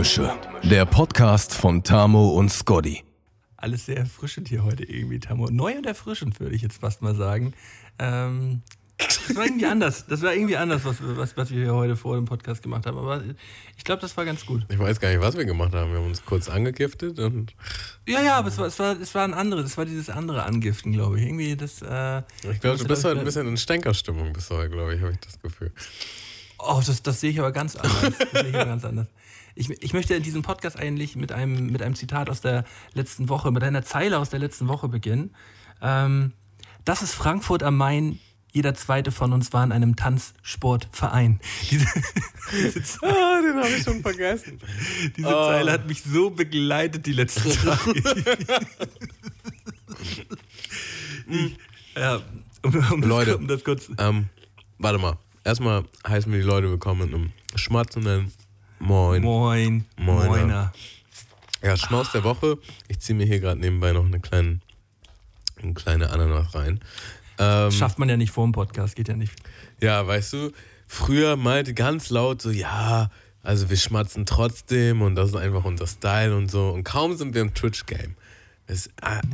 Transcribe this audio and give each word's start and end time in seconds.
Mundmische. 0.00 0.32
Der 0.62 0.86
Podcast 0.86 1.52
von 1.52 1.82
Tamo 1.82 2.30
und 2.30 2.50
Scotty. 2.50 3.04
Alles 3.58 3.84
sehr 3.84 3.98
erfrischend 3.98 4.48
hier 4.48 4.64
heute 4.64 4.82
irgendwie, 4.82 5.20
Tamo. 5.20 5.50
Neu 5.50 5.76
und 5.76 5.84
erfrischend, 5.84 6.40
würde 6.40 6.54
ich 6.54 6.62
jetzt 6.62 6.80
fast 6.80 7.02
mal 7.02 7.14
sagen. 7.14 7.52
Ähm, 7.98 8.62
das 8.96 9.36
war 9.36 9.44
irgendwie 9.44 9.66
anders. 9.66 10.06
Das 10.06 10.22
war 10.22 10.32
irgendwie 10.32 10.56
anders, 10.56 10.86
was, 10.86 10.96
was, 11.02 11.36
was 11.36 11.50
wir 11.50 11.64
hier 11.64 11.74
heute 11.74 11.96
vor 11.96 12.16
dem 12.16 12.24
Podcast 12.24 12.62
gemacht 12.62 12.86
haben. 12.86 12.96
Aber 12.96 13.22
ich 13.76 13.84
glaube, 13.84 14.00
das 14.00 14.16
war 14.16 14.24
ganz 14.24 14.46
gut. 14.46 14.64
Ich 14.70 14.78
weiß 14.78 15.00
gar 15.00 15.10
nicht, 15.10 15.20
was 15.20 15.36
wir 15.36 15.44
gemacht 15.44 15.74
haben. 15.74 15.90
Wir 15.90 15.98
haben 15.98 16.06
uns 16.06 16.24
kurz 16.24 16.48
angegiftet 16.48 17.18
und. 17.18 17.52
Ja, 18.08 18.22
ja, 18.22 18.38
aber 18.38 18.48
es 18.48 18.56
war, 18.56 18.68
es 18.68 18.78
war, 18.78 18.98
es 18.98 19.14
war 19.14 19.24
ein 19.24 19.34
anderes. 19.34 19.66
Es 19.66 19.76
war 19.76 19.84
dieses 19.84 20.08
andere 20.08 20.44
Angiften, 20.44 20.92
glaube 20.92 21.20
ich. 21.20 21.26
Irgendwie 21.26 21.56
das. 21.56 21.82
Äh, 21.82 22.22
ich 22.50 22.60
glaube, 22.60 22.78
du 22.78 22.86
bist 22.86 23.04
heute 23.04 23.18
ein 23.18 23.24
bisschen 23.26 23.46
in 23.46 23.58
Stänkerstimmung, 23.58 24.32
bist 24.32 24.50
du 24.50 24.56
heute, 24.56 24.70
glaube 24.70 24.94
ich, 24.94 25.02
habe 25.02 25.12
ich 25.12 25.20
das 25.20 25.38
Gefühl. 25.42 25.72
Oh, 26.58 26.80
das, 26.86 27.02
das 27.02 27.20
sehe 27.20 27.32
ich 27.32 27.38
aber 27.38 27.52
ganz 27.52 27.76
anders. 27.76 28.14
Das 28.18 28.30
sehe 28.40 28.48
ich 28.48 28.54
aber 28.54 28.64
ganz 28.64 28.84
anders. 28.86 29.06
Ich, 29.60 29.68
ich 29.68 29.92
möchte 29.92 30.14
in 30.14 30.22
diesem 30.22 30.40
Podcast 30.40 30.78
eigentlich 30.78 31.16
mit 31.16 31.32
einem, 31.32 31.66
mit 31.66 31.82
einem 31.82 31.94
Zitat 31.94 32.30
aus 32.30 32.40
der 32.40 32.64
letzten 32.94 33.28
Woche, 33.28 33.50
mit 33.50 33.62
einer 33.62 33.82
Zeile 33.82 34.18
aus 34.18 34.30
der 34.30 34.38
letzten 34.38 34.68
Woche 34.68 34.88
beginnen. 34.88 35.34
Ähm, 35.82 36.32
das 36.86 37.02
ist 37.02 37.12
Frankfurt 37.12 37.62
am 37.62 37.76
Main 37.76 38.18
jeder 38.52 38.74
zweite 38.74 39.12
von 39.12 39.32
uns 39.32 39.52
war 39.52 39.62
in 39.62 39.70
einem 39.70 39.94
Tanzsportverein. 39.96 41.40
Diese, 41.70 41.86
diese 42.52 42.82
Zeile, 42.82 43.14
ah, 43.14 43.40
den 43.42 43.56
habe 43.56 43.68
ich 43.68 43.84
schon 43.84 44.00
vergessen. 44.00 44.58
Diese 45.16 45.28
oh. 45.28 45.46
Zeile 45.46 45.70
hat 45.72 45.86
mich 45.86 46.02
so 46.02 46.30
begleitet 46.30 47.06
die 47.06 47.12
letzten 47.12 47.50
Tage. 47.64 48.02
ja, 51.94 52.20
um, 52.62 52.92
um 52.92 53.02
Leute, 53.02 53.30
das, 53.30 53.38
um 53.38 53.46
das 53.46 53.62
kurz. 53.62 53.88
Ähm, 53.98 54.30
warte 54.78 54.98
mal. 54.98 55.16
Erstmal 55.44 55.84
heißen 56.08 56.32
wir 56.32 56.40
die 56.40 56.46
Leute 56.46 56.68
willkommen 56.70 57.02
mit 57.02 57.14
einem 57.14 57.30
schmatzenden 57.54 58.32
Moin. 58.80 59.22
Moin. 59.22 59.84
Moiner. 59.98 60.26
Moiner. 60.26 60.72
Ja, 61.62 61.76
Schmaus 61.76 62.12
der 62.12 62.24
Woche. 62.24 62.56
Ich 62.88 62.98
ziehe 62.98 63.14
mir 63.14 63.26
hier 63.26 63.38
gerade 63.38 63.60
nebenbei 63.60 63.92
noch 63.92 64.06
eine 64.06 64.20
kleine, 64.20 64.60
eine 65.62 65.74
kleine 65.74 66.08
Ananas 66.08 66.54
rein. 66.54 66.80
Ähm, 67.38 67.70
Schafft 67.70 67.98
man 67.98 68.08
ja 68.08 68.16
nicht 68.16 68.32
vor 68.32 68.46
dem 68.46 68.52
Podcast, 68.52 68.96
geht 68.96 69.08
ja 69.08 69.16
nicht. 69.16 69.34
Ja, 69.82 70.06
weißt 70.06 70.32
du, 70.32 70.52
früher 70.88 71.36
meinte 71.36 71.74
ganz 71.74 72.08
laut 72.08 72.40
so, 72.40 72.50
ja, 72.50 73.10
also 73.42 73.68
wir 73.68 73.76
schmatzen 73.76 74.24
trotzdem 74.24 75.02
und 75.02 75.14
das 75.14 75.28
ist 75.30 75.36
einfach 75.36 75.64
unser 75.64 75.86
Style 75.86 76.34
und 76.34 76.50
so. 76.50 76.70
Und 76.70 76.84
kaum 76.84 77.14
sind 77.16 77.34
wir 77.34 77.42
im 77.42 77.52
Twitch-Game. 77.52 78.16
Äh, 78.66 78.76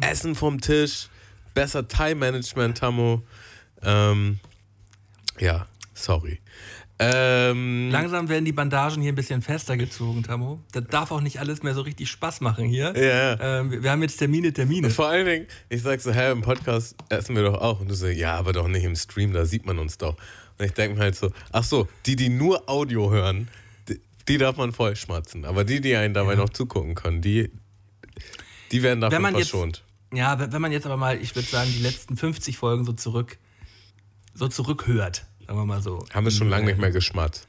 Essen 0.01 0.35
vom 0.35 0.61
Tisch, 0.61 1.09
besser 1.55 1.87
Time-Management, 1.87 2.79
Tammo. 2.79 3.23
Ähm, 3.83 4.41
ja, 5.39 5.67
sorry. 5.95 6.41
Ähm, 6.99 7.91
Langsam 7.91 8.29
werden 8.31 8.47
die 8.47 8.53
Bandagen 8.53 9.03
hier 9.03 9.13
ein 9.13 9.17
bisschen 9.17 9.43
fester 9.43 9.77
gezogen, 9.77 10.23
Tammo. 10.23 10.61
Das 10.73 10.85
darf 10.89 11.11
auch 11.11 11.21
nicht 11.21 11.41
alles 11.41 11.63
mehr 11.63 11.75
so 11.75 11.83
richtig 11.83 12.09
Spaß 12.11 12.41
machen 12.41 12.65
hier. 12.65 12.95
Ja. 12.97 13.59
Ähm, 13.59 13.83
wir 13.83 13.91
haben 13.91 14.01
jetzt 14.01 14.17
Termine, 14.17 14.53
Termine. 14.53 14.89
Vor 14.89 15.09
allen 15.09 15.27
Dingen, 15.27 15.47
ich 15.69 15.83
sag 15.83 16.01
so, 16.01 16.11
hä, 16.11 16.33
im 16.33 16.41
Podcast 16.41 16.97
essen 17.11 17.37
wir 17.37 17.43
doch 17.43 17.61
auch. 17.61 17.81
Und 17.81 17.89
du 17.89 17.95
so, 17.95 18.07
ja, 18.07 18.35
aber 18.37 18.55
doch 18.55 18.67
nicht 18.67 18.85
im 18.85 18.97
Stream, 18.97 19.35
da 19.35 19.45
sieht 19.45 19.67
man 19.67 19.79
uns 19.79 19.99
doch. 19.99 20.17
Und 20.59 20.65
ich 20.65 20.73
denke 20.73 20.97
mir 20.97 21.03
halt 21.03 21.17
so, 21.17 21.31
ach 21.53 21.65
so, 21.65 21.87
die, 22.07 22.17
die 22.17 22.31
nur 22.31 22.67
Audio 22.67 23.11
hören, 23.11 23.49
die, 23.91 24.01
die 24.27 24.39
darf 24.39 24.57
man 24.57 24.73
voll 24.73 24.97
schmatzen. 24.97 25.45
Aber 25.45 25.65
die, 25.65 25.83
die 25.83 25.97
einen 25.97 26.15
dabei 26.15 26.33
ja. 26.33 26.39
noch 26.39 26.49
zugucken 26.49 26.95
können, 26.95 27.21
die, 27.21 27.51
die 28.73 28.83
werden 28.83 29.03
davon 29.03 29.23
verschont. 29.33 29.85
Jetzt, 30.13 30.19
ja, 30.19 30.51
wenn 30.51 30.63
man 30.63 30.73
jetzt 30.73 30.87
aber 30.87 30.97
mal, 30.97 31.21
ich 31.21 31.35
würde 31.35 31.47
sagen, 31.47 31.71
die 31.77 31.83
letzten 31.83 32.17
50 32.17 32.57
Folgen 32.57 32.87
so 32.87 32.95
zurück, 32.95 33.37
so 34.33 34.49
zurückhört 34.49 35.27
Sagen 35.47 35.59
wir 35.59 35.65
mal 35.67 35.83
so. 35.83 36.05
Haben 36.13 36.25
wir 36.25 36.31
schon 36.31 36.49
lange 36.49 36.67
nicht 36.67 36.79
mehr 36.79 36.91
geschmatzt. 36.91 37.47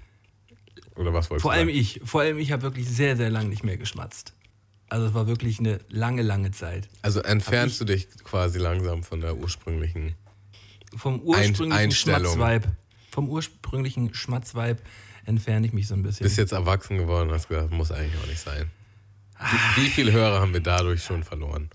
Oder 0.96 1.14
was 1.14 1.30
wolltest 1.30 1.44
Vor 1.44 1.52
du 1.52 1.58
allem 1.58 1.68
sagen? 1.68 1.80
ich. 1.80 2.02
Vor 2.04 2.22
allem 2.22 2.38
ich 2.38 2.52
habe 2.52 2.64
wirklich 2.64 2.88
sehr, 2.88 3.18
sehr 3.18 3.30
lange 3.30 3.50
nicht 3.50 3.64
mehr 3.64 3.78
geschmatzt. 3.78 4.34
Also 4.90 5.08
es 5.08 5.14
war 5.14 5.28
wirklich 5.28 5.60
eine 5.60 5.80
lange, 5.90 6.22
lange 6.22 6.52
Zeit. 6.52 6.88
Also 7.02 7.20
entfernst 7.22 7.82
du 7.82 7.86
dich 7.86 8.08
quasi 8.24 8.58
langsam 8.58 9.04
von 9.04 9.20
der 9.20 9.36
ursprünglichen 9.36 10.16
vom 10.96 11.20
ursprünglichen 11.22 11.92
Schmatzvibe. 11.92 12.76
Vom 13.12 13.30
ursprünglichen 13.30 14.14
Schmatzvibe 14.14 14.78
entferne 15.26 15.68
ich 15.68 15.74
mich 15.74 15.88
so 15.88 15.96
ein 15.96 16.04
bisschen. 16.04 16.24
Bist 16.24 16.38
jetzt 16.38 16.54
erwachsen 16.54 16.98
geworden 16.98 17.30
und 17.30 17.36
hast 17.36 17.50
gesagt, 17.50 17.72
muss 17.72 17.92
eigentlich 17.92 18.22
auch 18.22 18.28
nicht 18.28 18.40
sein. 18.40 18.72
Wie, 19.40 19.82
wie 19.82 19.90
viele 19.90 20.12
Hörer 20.12 20.40
haben 20.40 20.54
wir 20.54 20.62
dadurch 20.62 21.04
schon 21.04 21.24
verloren? 21.24 21.70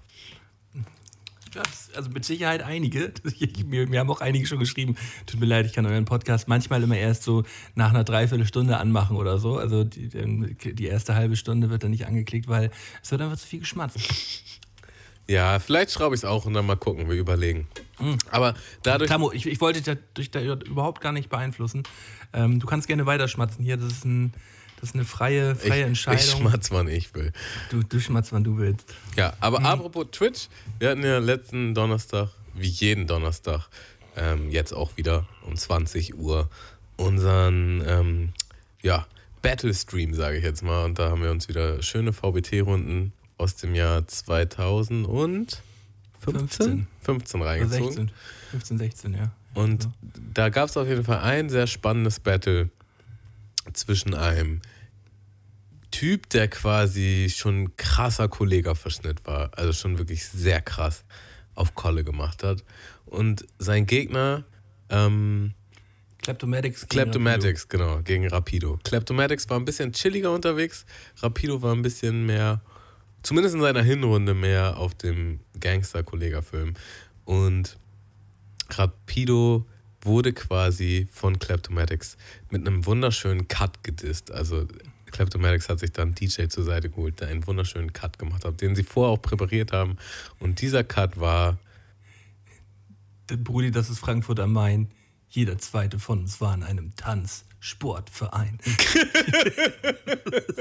Also 1.94 2.10
mit 2.10 2.24
Sicherheit 2.24 2.62
einige. 2.62 3.12
mir, 3.66 3.88
mir, 3.88 4.00
haben 4.00 4.10
auch 4.10 4.20
einige 4.20 4.46
schon 4.46 4.58
geschrieben, 4.58 4.96
tut 5.26 5.40
mir 5.40 5.46
leid, 5.46 5.66
ich 5.66 5.72
kann 5.72 5.86
euren 5.86 6.04
Podcast 6.04 6.48
manchmal 6.48 6.82
immer 6.82 6.96
erst 6.96 7.22
so 7.22 7.44
nach 7.74 7.90
einer 7.90 8.04
Dreiviertelstunde 8.04 8.76
anmachen 8.76 9.16
oder 9.16 9.38
so. 9.38 9.56
Also 9.56 9.84
die, 9.84 10.08
die 10.74 10.86
erste 10.86 11.14
halbe 11.14 11.36
Stunde 11.36 11.70
wird 11.70 11.82
dann 11.84 11.90
nicht 11.90 12.06
angeklickt, 12.06 12.48
weil 12.48 12.70
es 13.02 13.10
wird 13.10 13.20
einfach 13.20 13.38
zu 13.38 13.46
viel 13.46 13.60
geschmatzt. 13.60 13.98
Ja, 15.28 15.60
vielleicht 15.60 15.92
schraube 15.92 16.16
ich 16.16 16.22
es 16.22 16.24
auch 16.24 16.46
und 16.46 16.54
dann 16.54 16.66
mal 16.66 16.76
gucken, 16.76 17.08
wir 17.08 17.16
überlegen. 17.16 17.68
Mhm. 18.00 18.18
Aber 18.30 18.54
dadurch. 18.82 19.08
Tamo, 19.08 19.30
ich, 19.30 19.46
ich 19.46 19.60
wollte 19.60 19.80
dich 19.80 19.98
dadurch 20.24 20.30
da 20.30 20.40
überhaupt 20.68 21.00
gar 21.00 21.12
nicht 21.12 21.30
beeinflussen. 21.30 21.84
Ähm, 22.32 22.58
du 22.58 22.66
kannst 22.66 22.88
gerne 22.88 23.06
weiterschmatzen 23.06 23.64
hier. 23.64 23.76
Das 23.76 23.92
ist 23.92 24.04
ein 24.04 24.32
das 24.82 24.90
ist 24.90 24.96
eine 24.96 25.04
freie, 25.04 25.54
freie 25.54 25.82
ich, 25.82 25.86
Entscheidung. 25.86 26.24
Ich 26.24 26.30
schmatz, 26.30 26.72
wann 26.72 26.88
ich 26.88 27.14
will. 27.14 27.32
Du, 27.70 27.84
du 27.84 28.00
schmatz, 28.00 28.32
wann 28.32 28.42
du 28.42 28.58
willst. 28.58 28.84
Ja, 29.16 29.32
aber 29.38 29.60
mhm. 29.60 29.66
apropos 29.66 30.08
Twitch, 30.10 30.48
wir 30.80 30.90
hatten 30.90 31.04
ja 31.04 31.18
letzten 31.18 31.72
Donnerstag, 31.72 32.30
wie 32.54 32.66
jeden 32.66 33.06
Donnerstag, 33.06 33.68
ähm, 34.16 34.50
jetzt 34.50 34.72
auch 34.72 34.96
wieder 34.96 35.28
um 35.46 35.56
20 35.56 36.16
Uhr 36.18 36.50
unseren 36.96 37.80
ähm, 37.86 38.32
ja, 38.82 39.06
Battle-Stream, 39.40 40.14
sage 40.14 40.38
ich 40.38 40.42
jetzt 40.42 40.64
mal. 40.64 40.84
Und 40.84 40.98
da 40.98 41.10
haben 41.10 41.22
wir 41.22 41.30
uns 41.30 41.46
wieder 41.46 41.80
schöne 41.80 42.12
VBT-Runden 42.12 43.12
aus 43.38 43.54
dem 43.54 43.76
Jahr 43.76 44.08
2015 44.08 45.62
15, 46.18 46.88
15 47.02 47.42
reingezogen. 47.42 47.84
16, 47.84 48.10
15, 48.50 48.78
16, 48.78 49.14
ja. 49.14 49.30
Und 49.54 49.84
ja. 49.84 49.92
da 50.34 50.48
gab 50.48 50.68
es 50.68 50.76
auf 50.76 50.88
jeden 50.88 51.04
Fall 51.04 51.20
ein 51.20 51.50
sehr 51.50 51.68
spannendes 51.68 52.18
Battle 52.18 52.68
zwischen 53.72 54.14
einem 54.14 54.60
Typ, 55.90 56.28
der 56.30 56.48
quasi 56.48 57.32
schon 57.34 57.76
krasser 57.76 58.28
Kollegaverschnitt 58.28 59.26
war, 59.26 59.50
also 59.56 59.72
schon 59.72 59.98
wirklich 59.98 60.24
sehr 60.26 60.60
krass 60.60 61.04
auf 61.54 61.74
Kolle 61.74 62.02
gemacht 62.02 62.42
hat. 62.42 62.64
Und 63.04 63.44
sein 63.58 63.86
Gegner, 63.86 64.44
ähm, 64.88 65.52
Kleptomatics. 66.22 66.88
Kleptomatics, 66.88 67.68
genau, 67.68 68.00
gegen 68.02 68.28
Rapido. 68.28 68.78
Kleptomatics 68.84 69.50
war 69.50 69.58
ein 69.58 69.64
bisschen 69.64 69.92
chilliger 69.92 70.32
unterwegs, 70.32 70.86
Rapido 71.18 71.60
war 71.62 71.74
ein 71.74 71.82
bisschen 71.82 72.24
mehr, 72.26 72.62
zumindest 73.22 73.56
in 73.56 73.60
seiner 73.60 73.82
Hinrunde 73.82 74.32
mehr 74.32 74.78
auf 74.78 74.94
dem 74.94 75.40
Gangster-Kollega-Film. 75.58 76.74
Und 77.24 77.76
Rapido 78.70 79.66
wurde 80.02 80.32
quasi 80.32 81.08
von 81.10 81.38
Kleptomatics 81.38 82.16
mit 82.50 82.66
einem 82.66 82.84
wunderschönen 82.86 83.48
Cut 83.48 83.84
gedisst. 83.84 84.30
Also 84.30 84.66
Kleptomatics 85.10 85.68
hat 85.68 85.78
sich 85.78 85.92
dann 85.92 86.14
DJ 86.14 86.46
zur 86.46 86.64
Seite 86.64 86.90
geholt, 86.90 87.20
der 87.20 87.28
einen 87.28 87.46
wunderschönen 87.46 87.92
Cut 87.92 88.18
gemacht 88.18 88.44
hat, 88.44 88.60
den 88.60 88.74
sie 88.74 88.82
vorher 88.82 89.12
auch 89.12 89.22
präpariert 89.22 89.72
haben. 89.72 89.96
Und 90.40 90.60
dieser 90.60 90.82
Cut 90.84 91.20
war. 91.20 91.58
Brudi, 93.28 93.70
das 93.70 93.88
ist 93.90 94.00
Frankfurt 94.00 94.40
am 94.40 94.52
Main. 94.52 94.90
Jeder 95.28 95.56
zweite 95.58 95.98
von 95.98 96.20
uns 96.20 96.40
war 96.40 96.54
in 96.54 96.62
einem 96.62 96.94
Tanzsportverein. 96.96 98.58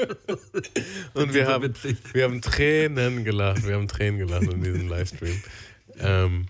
Und 1.13 1.33
wir 1.33 1.47
haben, 1.47 1.73
wir 2.13 2.23
haben 2.23 2.41
Tränen 2.41 3.23
gelacht. 3.23 3.65
Wir 3.65 3.75
haben 3.75 3.87
Tränen 3.87 4.19
gelacht 4.19 4.43
in 4.43 4.63
diesem 4.63 4.87
Livestream. 4.87 5.41
Ähm, 5.97 6.47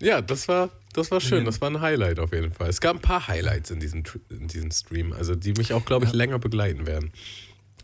ja, 0.00 0.20
das 0.20 0.48
war, 0.48 0.70
das 0.92 1.10
war 1.10 1.20
schön, 1.20 1.44
das 1.44 1.60
war 1.60 1.70
ein 1.70 1.80
Highlight 1.80 2.18
auf 2.18 2.32
jeden 2.32 2.52
Fall. 2.52 2.68
Es 2.68 2.80
gab 2.80 2.96
ein 2.96 3.02
paar 3.02 3.28
Highlights 3.28 3.70
in 3.70 3.80
diesem, 3.80 4.02
in 4.30 4.48
diesem 4.48 4.70
Stream, 4.70 5.12
also 5.12 5.34
die 5.34 5.52
mich 5.52 5.72
auch, 5.72 5.84
glaube 5.84 6.04
ich, 6.04 6.12
ja. 6.12 6.16
länger 6.16 6.38
begleiten 6.38 6.86
werden. 6.86 7.12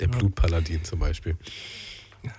Der 0.01 0.09
ja. 0.09 0.17
Blutpaladin 0.17 0.85
zum 0.85 1.01
Beispiel. 1.01 1.37
Ja, 2.23 2.33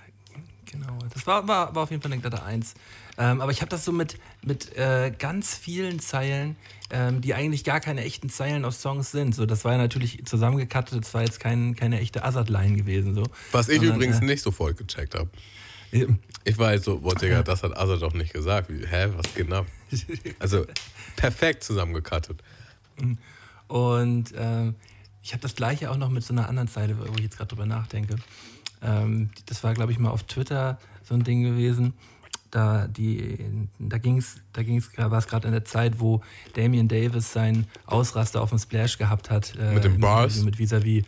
genau, 0.64 0.98
das 1.12 1.26
war, 1.26 1.46
war, 1.46 1.74
war 1.74 1.82
auf 1.82 1.90
jeden 1.90 2.02
Fall 2.02 2.12
eine 2.12 2.20
glatte 2.20 2.42
Eins. 2.42 2.74
Ähm, 3.18 3.40
aber 3.40 3.52
ich 3.52 3.60
habe 3.60 3.68
das 3.68 3.84
so 3.84 3.92
mit, 3.92 4.16
mit 4.42 4.76
äh, 4.76 5.12
ganz 5.18 5.54
vielen 5.54 6.00
Zeilen, 6.00 6.56
ähm, 6.90 7.20
die 7.20 7.34
eigentlich 7.34 7.64
gar 7.64 7.80
keine 7.80 8.02
echten 8.02 8.30
Zeilen 8.30 8.64
aus 8.64 8.80
Songs 8.80 9.10
sind. 9.10 9.34
So, 9.34 9.44
das 9.44 9.64
war 9.64 9.72
ja 9.72 9.78
natürlich 9.78 10.24
zusammengekattet, 10.24 11.04
das 11.04 11.12
war 11.12 11.22
jetzt 11.22 11.38
kein, 11.38 11.76
keine 11.76 12.00
echte 12.00 12.24
Azad-Line 12.24 12.76
gewesen. 12.76 13.14
So. 13.14 13.24
Was 13.52 13.68
ich 13.68 13.76
Sondern, 13.76 13.96
übrigens 13.96 14.20
äh, 14.20 14.24
nicht 14.24 14.42
so 14.42 14.50
voll 14.50 14.74
gecheckt 14.74 15.14
habe. 15.14 15.28
Ich 16.44 16.56
war 16.56 16.68
halt 16.68 16.84
so, 16.84 17.00
boah, 17.00 17.14
Digga, 17.14 17.42
das 17.42 17.62
hat 17.62 17.76
Azad 17.76 18.00
doch 18.00 18.14
nicht 18.14 18.32
gesagt. 18.32 18.70
Hä, 18.70 19.08
was 19.16 19.34
genau? 19.34 19.66
Also 20.38 20.66
perfekt 21.16 21.64
zusammengekattet. 21.64 22.42
Und 23.68 24.32
ähm, 24.36 24.74
ich 25.22 25.32
habe 25.32 25.42
das 25.42 25.54
gleiche 25.54 25.90
auch 25.90 25.96
noch 25.96 26.08
mit 26.08 26.24
so 26.24 26.32
einer 26.32 26.48
anderen 26.48 26.68
Zeile, 26.68 26.98
wo 26.98 27.14
ich 27.14 27.20
jetzt 27.22 27.36
gerade 27.36 27.48
drüber 27.48 27.66
nachdenke. 27.66 28.16
Ähm, 28.82 29.30
das 29.46 29.62
war, 29.62 29.74
glaube 29.74 29.92
ich, 29.92 29.98
mal 29.98 30.10
auf 30.10 30.22
Twitter 30.24 30.78
so 31.02 31.14
ein 31.14 31.24
Ding 31.24 31.42
gewesen. 31.42 31.94
da, 32.50 32.86
die, 32.88 33.38
da 33.78 33.98
ging's, 33.98 34.36
da 34.52 34.62
ging's, 34.62 34.90
war 34.96 35.12
es 35.12 35.26
gerade 35.26 35.46
in 35.46 35.52
der 35.52 35.64
Zeit, 35.64 36.00
wo 36.00 36.20
Damian 36.54 36.88
Davis 36.88 37.32
seinen 37.32 37.66
Ausraster 37.86 38.40
auf 38.42 38.50
dem 38.50 38.58
Splash 38.58 38.98
gehabt 38.98 39.30
hat. 39.30 39.54
Äh, 39.56 39.74
Mit 39.74 39.84
den 39.84 39.94
im 39.94 40.00
Bars? 40.00 40.42
Mit 40.42 40.56
vis-à-vis. 40.58 41.04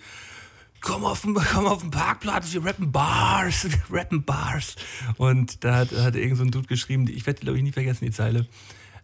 Komm 0.83 1.05
auf, 1.05 1.23
den, 1.23 1.35
komm 1.35 1.67
auf 1.67 1.81
den 1.81 1.93
Parkplatz, 1.93 2.53
wir 2.53 2.65
rappen 2.65 2.91
Bars, 2.91 3.65
wir 3.71 3.81
rappen 3.91 4.25
Bars. 4.25 4.75
Und 5.17 5.65
da 5.65 5.77
hat, 5.77 5.93
hat 5.93 6.17
irgend 6.17 6.37
so 6.37 6.43
ein 6.43 6.51
Dude 6.51 6.67
geschrieben, 6.67 7.07
ich 7.09 7.25
werde, 7.25 7.41
glaube 7.41 7.57
ich, 7.57 7.65
nie 7.65 7.71
vergessen, 7.71 8.05
die 8.05 8.11
Zeile. 8.11 8.49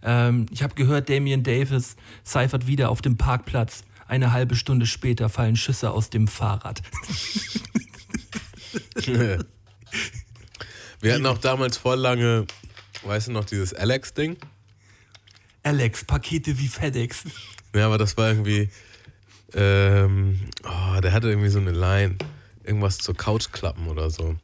Ähm, 0.02 0.46
ich 0.50 0.64
habe 0.64 0.74
gehört, 0.74 1.08
Damian 1.08 1.44
Davis 1.44 1.94
cyphert 2.24 2.66
wieder 2.66 2.90
auf 2.90 3.00
dem 3.00 3.16
Parkplatz. 3.16 3.84
Eine 4.08 4.32
halbe 4.32 4.56
Stunde 4.56 4.86
später 4.86 5.28
fallen 5.28 5.56
Schüsse 5.56 5.92
aus 5.92 6.10
dem 6.10 6.26
Fahrrad. 6.26 6.82
Wir 11.00 11.14
hatten 11.14 11.26
auch 11.26 11.38
damals 11.38 11.76
voll 11.76 11.98
lange, 11.98 12.46
weißt 13.04 13.28
du 13.28 13.32
noch, 13.32 13.44
dieses 13.44 13.72
Alex-Ding? 13.72 14.36
Alex, 15.62 16.04
Pakete 16.04 16.58
wie 16.58 16.66
FedEx. 16.66 17.22
Ja, 17.72 17.86
aber 17.86 17.98
das 17.98 18.16
war 18.16 18.30
irgendwie, 18.30 18.68
ähm, 19.54 20.40
oh, 20.64 21.00
der 21.00 21.12
hatte 21.12 21.28
irgendwie 21.28 21.48
so 21.48 21.58
eine 21.58 21.72
Line, 21.72 22.16
irgendwas 22.64 22.98
zur 22.98 23.16
Couch 23.16 23.50
klappen 23.52 23.88
oder 23.88 24.10
so. 24.10 24.36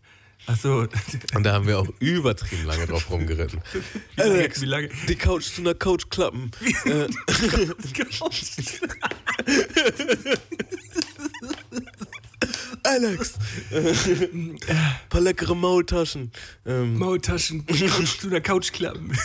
Achso, 0.47 0.87
Und 1.35 1.43
da 1.45 1.55
haben 1.55 1.67
wir 1.67 1.79
auch 1.79 1.89
übertrieben 2.01 2.67
lange 2.67 2.87
drauf 2.87 3.09
rumgeritten. 3.11 3.61
Wie 4.17 4.21
lange- 4.21 4.35
Alex, 4.35 4.61
wie 4.61 4.67
lange- 4.67 4.91
die 5.09 5.17
Couch 5.17 5.45
zu 5.45 5.63
einer 5.63 5.75
Couch 5.75 6.09
klappen. 6.11 6.51
Äh, 6.85 7.07
Alex, 12.83 13.35
äh, 13.71 13.95
paar 15.09 15.21
leckere 15.23 15.57
Maultaschen. 15.57 16.31
Ähm, 16.67 16.99
Maultaschen, 16.99 17.65
Couch 17.67 18.19
zu 18.21 18.29
der 18.29 18.43
Couch 18.43 18.71
klappen. 18.73 19.17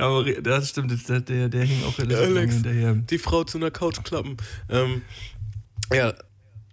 Aber 0.00 0.24
das 0.24 0.70
stimmt, 0.70 1.08
der, 1.08 1.20
der, 1.20 1.48
der 1.48 1.64
hing 1.64 1.84
auch 1.84 1.98
relativ 1.98 2.18
lange 2.18 2.38
Alex, 2.40 2.54
hinterher. 2.54 2.94
die 2.94 3.18
Frau 3.18 3.44
zu 3.44 3.58
einer 3.58 3.70
Couch 3.70 4.02
klappen. 4.02 4.36
Ähm, 4.68 5.02
ja, 5.92 6.14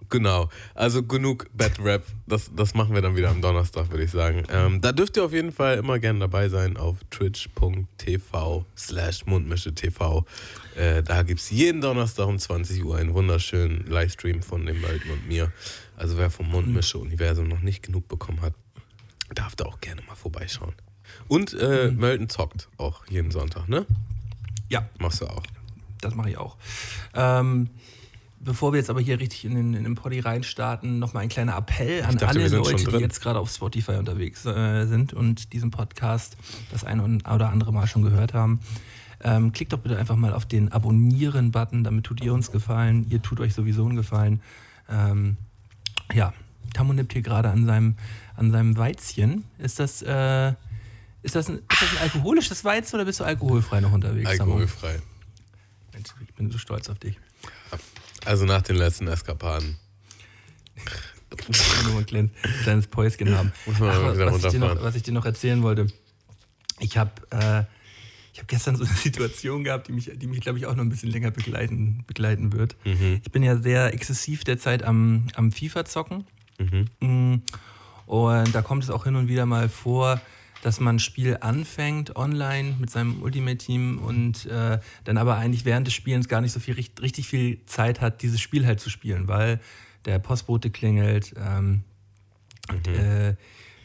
genau. 0.09 0.49
Also 0.75 1.03
genug 1.03 1.47
Bad 1.53 1.79
Rap. 1.79 2.03
Das, 2.27 2.51
das 2.55 2.73
machen 2.73 2.93
wir 2.93 3.01
dann 3.01 3.15
wieder 3.15 3.29
am 3.29 3.41
Donnerstag, 3.41 3.89
würde 3.89 4.03
ich 4.03 4.11
sagen. 4.11 4.43
Ähm, 4.49 4.81
da 4.81 4.91
dürft 4.91 5.17
ihr 5.17 5.25
auf 5.25 5.33
jeden 5.33 5.51
Fall 5.51 5.77
immer 5.77 5.99
gerne 5.99 6.19
dabei 6.19 6.49
sein 6.49 6.77
auf 6.77 6.97
twitch.tv 7.09 8.65
slash 8.77 9.25
mundmische.tv. 9.25 10.25
Äh, 10.75 11.03
da 11.03 11.23
gibt 11.23 11.39
es 11.39 11.49
jeden 11.49 11.81
Donnerstag 11.81 12.27
um 12.27 12.37
20 12.37 12.83
Uhr 12.83 12.97
einen 12.97 13.13
wunderschönen 13.13 13.85
Livestream 13.87 14.41
von 14.41 14.65
dem 14.65 14.81
Melton 14.81 15.11
und 15.11 15.27
mir. 15.27 15.51
Also 15.95 16.17
wer 16.17 16.29
vom 16.29 16.49
Mundmische-Universum 16.49 17.47
noch 17.47 17.61
nicht 17.61 17.83
genug 17.83 18.07
bekommen 18.07 18.41
hat, 18.41 18.53
darf 19.33 19.55
da 19.55 19.65
auch 19.65 19.79
gerne 19.81 20.01
mal 20.03 20.15
vorbeischauen. 20.15 20.73
Und 21.27 21.53
äh, 21.53 21.91
Melton 21.91 22.29
zockt 22.29 22.69
auch 22.77 23.05
jeden 23.07 23.31
Sonntag, 23.31 23.67
ne? 23.67 23.85
Ja, 24.69 24.87
Machst 24.99 25.21
du 25.21 25.27
auch. 25.27 25.43
das 26.01 26.13
mache 26.15 26.29
ich 26.31 26.37
auch. 26.37 26.57
Ähm, 27.13 27.69
bevor 28.39 28.73
wir 28.73 28.79
jetzt 28.79 28.89
aber 28.89 29.01
hier 29.01 29.19
richtig 29.19 29.45
in 29.45 29.55
den, 29.55 29.73
in 29.73 29.83
den 29.83 29.95
Poddy 29.95 30.19
reinstarten, 30.19 30.99
nochmal 30.99 31.23
ein 31.23 31.29
kleiner 31.29 31.57
Appell 31.57 32.03
an 32.03 32.17
dachte, 32.17 32.27
alle 32.27 32.47
Leute, 32.49 32.83
die 32.91 32.97
jetzt 32.97 33.21
gerade 33.21 33.39
auf 33.39 33.49
Spotify 33.49 33.93
unterwegs 33.93 34.45
äh, 34.45 34.85
sind 34.85 35.13
und 35.13 35.53
diesen 35.53 35.71
Podcast 35.71 36.37
das 36.71 36.83
eine 36.83 37.03
oder 37.03 37.49
andere 37.49 37.71
Mal 37.73 37.87
schon 37.87 38.01
gehört 38.01 38.33
haben. 38.33 38.59
Ähm, 39.23 39.51
klickt 39.51 39.73
doch 39.73 39.79
bitte 39.79 39.97
einfach 39.97 40.15
mal 40.15 40.33
auf 40.33 40.45
den 40.45 40.71
Abonnieren-Button, 40.71 41.83
damit 41.83 42.05
tut 42.05 42.21
ihr 42.21 42.33
uns 42.33 42.51
Gefallen, 42.51 43.07
ihr 43.09 43.21
tut 43.21 43.39
euch 43.39 43.53
sowieso 43.53 43.85
einen 43.85 43.95
Gefallen. 43.95 44.41
Ähm, 44.89 45.37
ja, 46.13 46.33
Tammo 46.73 46.93
nippt 46.93 47.13
hier 47.13 47.23
gerade 47.23 47.49
an 47.49 47.65
seinem, 47.65 47.95
an 48.35 48.51
seinem 48.51 48.77
Weizchen. 48.77 49.43
Ist 49.57 49.79
das, 49.79 50.03
äh, 50.03 50.53
ist, 51.23 51.35
das 51.35 51.49
ein, 51.49 51.55
ist 51.55 51.81
das 51.81 51.91
ein 51.91 51.97
alkoholisches 52.03 52.63
Weizen 52.63 52.95
oder 52.95 53.05
bist 53.05 53.19
du 53.19 53.23
alkoholfrei 53.23 53.79
noch 53.81 53.91
unterwegs? 53.91 54.29
Alkoholfrei. 54.29 54.99
Mensch, 55.93 56.09
ich 56.21 56.33
bin 56.35 56.51
so 56.51 56.57
stolz 56.57 56.89
auf 56.89 56.99
dich. 56.99 57.17
Also 58.25 58.45
nach 58.45 58.61
den 58.61 58.75
letzten 58.75 59.07
Eskapaden. 59.07 59.77
nur 61.85 61.99
ein 61.99 62.05
kleines, 62.05 62.31
kleines 62.63 62.87
Päuschen 62.87 63.35
haben. 63.35 63.51
Muss 63.65 63.77
wieder 63.77 64.31
was, 64.31 64.43
ich 64.43 64.51
dir 64.51 64.59
noch, 64.59 64.81
was 64.81 64.95
ich 64.95 65.03
dir 65.03 65.13
noch 65.13 65.25
erzählen 65.25 65.61
wollte, 65.63 65.87
ich 66.79 66.97
habe 66.97 67.11
äh, 67.31 67.63
ich 68.33 68.39
hab 68.39 68.47
gestern 68.47 68.75
so 68.75 68.85
eine 68.85 68.93
Situation 68.95 69.63
gehabt, 69.63 69.87
die 69.87 69.93
mich, 69.93 70.11
die 70.13 70.27
mich 70.27 70.41
glaube 70.41 70.59
ich, 70.59 70.67
auch 70.67 70.75
noch 70.75 70.83
ein 70.83 70.89
bisschen 70.89 71.09
länger 71.09 71.31
begleiten, 71.31 72.03
begleiten 72.05 72.53
wird. 72.53 72.75
Mhm. 72.85 73.21
Ich 73.23 73.31
bin 73.31 73.41
ja 73.41 73.57
sehr 73.57 73.93
exzessiv 73.93 74.43
derzeit 74.43 74.83
am, 74.83 75.27
am 75.35 75.51
FIFA-Zocken. 75.51 76.25
Mhm. 76.59 76.85
Mm, 76.99 77.41
Und 78.05 78.53
da 78.53 78.61
kommt 78.61 78.83
es 78.83 78.89
auch 78.91 79.05
hin 79.05 79.15
und 79.15 79.27
wieder 79.27 79.47
mal 79.47 79.69
vor, 79.69 80.21
dass 80.63 80.79
man 80.79 80.95
ein 80.95 80.99
Spiel 80.99 81.37
anfängt 81.41 82.15
online 82.15 82.75
mit 82.79 82.89
seinem 82.89 83.21
Ultimate-Team 83.21 83.99
und 83.99 84.45
äh, 84.47 84.79
dann 85.03 85.17
aber 85.17 85.37
eigentlich 85.37 85.65
während 85.65 85.87
des 85.87 85.93
Spielens 85.93 86.27
gar 86.27 86.41
nicht 86.41 86.51
so 86.51 86.59
viel 86.59 86.73
richt- 86.73 87.01
richtig 87.01 87.27
viel 87.27 87.63
Zeit 87.65 88.01
hat, 88.01 88.21
dieses 88.21 88.41
Spiel 88.41 88.65
halt 88.65 88.79
zu 88.79 88.89
spielen, 88.89 89.27
weil 89.27 89.59
der 90.05 90.19
Postbote 90.19 90.69
klingelt, 90.69 91.33
ähm, 91.37 91.83
äh, 92.97 93.35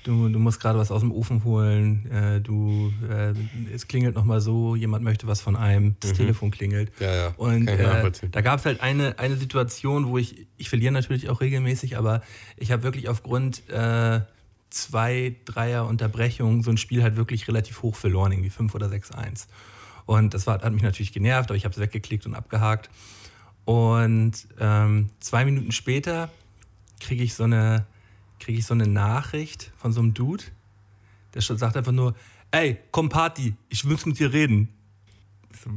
du, 0.05 0.29
du 0.29 0.39
musst 0.41 0.61
gerade 0.61 0.79
was 0.79 0.91
aus 0.91 1.01
dem 1.03 1.13
Ofen 1.13 1.45
holen, 1.45 2.11
äh, 2.11 2.41
du, 2.41 2.93
äh, 3.09 3.33
es 3.73 3.87
klingelt 3.87 4.15
nochmal 4.17 4.41
so, 4.41 4.75
jemand 4.75 5.05
möchte 5.05 5.27
was 5.29 5.41
von 5.41 5.55
einem, 5.57 5.95
das 6.01 6.11
Telefon 6.17 6.51
klingelt. 6.51 6.91
Ja, 6.99 7.15
ja, 7.15 7.29
Und 7.37 7.69
äh, 7.99 8.03
da 8.33 8.41
gab 8.41 8.59
es 8.59 8.65
halt 8.67 8.81
eine, 8.81 9.19
eine 9.19 9.37
Situation, 9.37 10.09
wo 10.09 10.19
ich, 10.19 10.47
ich 10.57 10.69
verliere 10.69 10.93
natürlich 10.93 11.29
auch 11.29 11.41
regelmäßig, 11.41 11.97
aber 11.97 12.23
ich 12.57 12.73
habe 12.73 12.83
wirklich 12.83 13.09
aufgrund 13.09 13.69
äh, 13.69 14.21
zwei, 14.73 15.37
dreier 15.45 15.87
Unterbrechungen 15.87 16.63
so 16.63 16.71
ein 16.71 16.77
Spiel 16.77 17.03
halt 17.03 17.17
wirklich 17.17 17.47
relativ 17.49 17.83
hoch 17.83 17.97
verloren, 17.97 18.33
irgendwie 18.33 18.51
5 18.51 18.75
oder 18.75 18.87
6-1. 18.87 19.47
Und 20.07 20.35
das 20.35 20.47
war, 20.47 20.61
hat 20.61 20.73
mich 20.73 20.83
natürlich 20.83 21.13
genervt, 21.13 21.51
aber 21.51 21.57
ich 21.57 21.65
habe 21.65 21.73
es 21.73 21.81
weggeklickt 21.81 22.27
und 22.27 22.35
abgehakt. 22.35 22.91
Und 23.65 24.33
ähm, 24.59 25.11
zwei 25.21 25.45
Minuten 25.45 25.73
später 25.73 26.31
kriege 27.01 27.23
ich 27.23 27.35
so 27.35 27.45
eine 27.45 27.87
kriege 28.43 28.59
ich 28.59 28.67
so 28.67 28.75
eine 28.75 28.89
Nachricht 28.89 29.71
von 29.77 29.93
so 29.93 30.01
einem 30.01 30.15
Dude, 30.15 30.45
der 31.33 31.43
sagt 31.43 31.77
einfach 31.77 31.93
nur, 31.93 32.15
ey, 32.51 32.77
komm 32.91 33.09
Party, 33.09 33.55
ich 33.69 33.85
muss 33.85 34.05
mit 34.05 34.19
dir 34.19 34.33
reden. 34.33 34.69
So, 35.63 35.71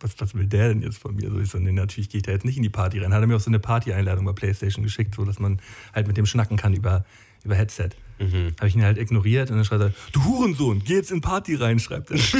was, 0.00 0.18
was 0.18 0.34
will 0.34 0.46
der 0.46 0.68
denn 0.68 0.80
jetzt 0.80 0.98
von 0.98 1.14
mir? 1.14 1.30
So, 1.30 1.38
ich 1.38 1.50
so, 1.50 1.58
nee, 1.58 1.72
natürlich 1.72 2.08
gehe 2.08 2.18
ich 2.18 2.22
da 2.22 2.32
jetzt 2.32 2.44
nicht 2.44 2.56
in 2.56 2.62
die 2.62 2.70
Party 2.70 2.98
rein. 3.00 3.12
Hat 3.12 3.20
er 3.20 3.26
mir 3.26 3.36
auch 3.36 3.40
so 3.40 3.50
eine 3.50 3.58
Party-Einladung 3.58 4.24
bei 4.24 4.32
Playstation 4.32 4.82
geschickt, 4.82 5.14
so 5.14 5.24
dass 5.24 5.38
man 5.38 5.60
halt 5.94 6.06
mit 6.06 6.16
dem 6.16 6.24
schnacken 6.24 6.56
kann 6.56 6.72
über, 6.72 7.04
über 7.48 7.56
Headset. 7.56 7.90
Mhm. 8.18 8.52
Habe 8.58 8.68
ich 8.68 8.76
ihn 8.76 8.82
halt 8.82 8.98
ignoriert 8.98 9.50
und 9.50 9.56
dann 9.56 9.64
schreibt 9.64 9.82
er, 9.82 9.92
du 10.12 10.24
Hurensohn, 10.24 10.82
geh 10.84 10.94
jetzt 10.94 11.10
in 11.10 11.22
Party 11.22 11.54
rein, 11.54 11.78
schreibt 11.78 12.10
er. 12.10 12.16
ich 12.18 12.34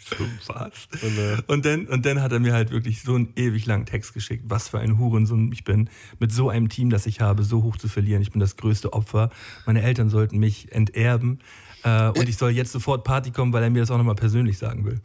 so, 0.00 0.16
was? 0.48 0.88
Und, 1.02 1.18
äh, 1.18 1.36
Und 1.46 1.64
dann, 1.66 1.86
und 1.86 2.06
dann 2.06 2.22
hat 2.22 2.32
er 2.32 2.40
mir 2.40 2.52
halt 2.54 2.70
wirklich 2.70 3.02
so 3.02 3.14
einen 3.14 3.32
ewig 3.36 3.66
langen 3.66 3.86
Text 3.86 4.14
geschickt, 4.14 4.44
was 4.46 4.68
für 4.68 4.78
ein 4.78 4.98
Hurensohn 4.98 5.52
ich 5.52 5.64
bin, 5.64 5.90
mit 6.18 6.32
so 6.32 6.48
einem 6.48 6.68
Team, 6.68 6.90
das 6.90 7.06
ich 7.06 7.20
habe, 7.20 7.42
so 7.42 7.62
hoch 7.62 7.76
zu 7.76 7.88
verlieren. 7.88 8.22
Ich 8.22 8.30
bin 8.30 8.40
das 8.40 8.56
größte 8.56 8.92
Opfer. 8.92 9.30
Meine 9.66 9.82
Eltern 9.82 10.08
sollten 10.08 10.38
mich 10.38 10.72
enterben. 10.72 11.40
Äh, 11.82 12.08
und 12.08 12.28
ich 12.28 12.36
soll 12.36 12.52
jetzt 12.52 12.72
sofort 12.72 13.04
Party 13.04 13.30
kommen, 13.30 13.52
weil 13.52 13.62
er 13.62 13.70
mir 13.70 13.80
das 13.80 13.90
auch 13.90 13.98
nochmal 13.98 14.14
persönlich 14.14 14.58
sagen 14.58 14.84
will. 14.84 15.00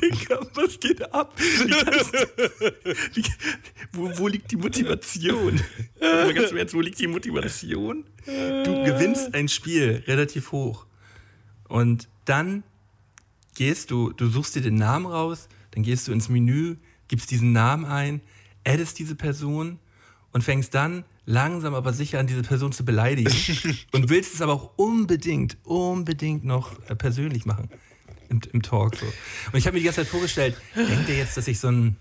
Digga, 0.00 0.40
was 0.54 0.78
geht 0.80 1.12
ab? 1.12 1.34
Wie 3.14 3.24
wo, 3.92 4.10
wo 4.18 4.28
liegt 4.28 4.50
die 4.50 4.56
Motivation? 4.56 5.60
Also 6.00 6.34
ganz 6.34 6.50
im 6.50 6.56
Ernst, 6.56 6.74
wo 6.74 6.80
liegt 6.80 6.98
die 6.98 7.06
Motivation? 7.06 8.04
Du 8.26 8.84
gewinnst 8.84 9.34
ein 9.34 9.48
Spiel 9.48 10.02
relativ 10.06 10.52
hoch. 10.52 10.86
Und 11.68 12.08
dann 12.24 12.62
gehst 13.54 13.90
du, 13.90 14.12
du 14.12 14.28
suchst 14.28 14.54
dir 14.54 14.62
den 14.62 14.76
Namen 14.76 15.06
raus, 15.06 15.48
dann 15.72 15.82
gehst 15.82 16.08
du 16.08 16.12
ins 16.12 16.28
Menü, 16.28 16.76
gibst 17.08 17.30
diesen 17.30 17.52
Namen 17.52 17.84
ein, 17.84 18.20
addest 18.64 18.98
diese 18.98 19.14
Person 19.14 19.78
und 20.32 20.42
fängst 20.42 20.74
dann 20.74 21.04
langsam 21.26 21.74
aber 21.74 21.92
sicher 21.92 22.18
an, 22.18 22.26
diese 22.26 22.42
Person 22.42 22.72
zu 22.72 22.84
beleidigen 22.84 23.32
und 23.92 24.08
willst 24.08 24.34
es 24.34 24.42
aber 24.42 24.54
auch 24.54 24.72
unbedingt, 24.76 25.56
unbedingt 25.64 26.44
noch 26.44 26.78
äh, 26.88 26.94
persönlich 26.94 27.44
machen 27.46 27.68
im, 28.32 28.40
im 28.52 28.62
Talk. 28.62 28.96
So. 28.96 29.06
Und 29.06 29.58
ich 29.58 29.66
habe 29.66 29.74
mir 29.74 29.80
die 29.80 29.84
ganze 29.84 30.00
Zeit 30.00 30.08
vorgestellt, 30.08 30.56
denkt 30.74 31.08
ihr 31.08 31.16
jetzt, 31.16 31.36
dass 31.36 31.46
ich 31.46 31.60
so 31.60 31.68
ein 31.68 31.96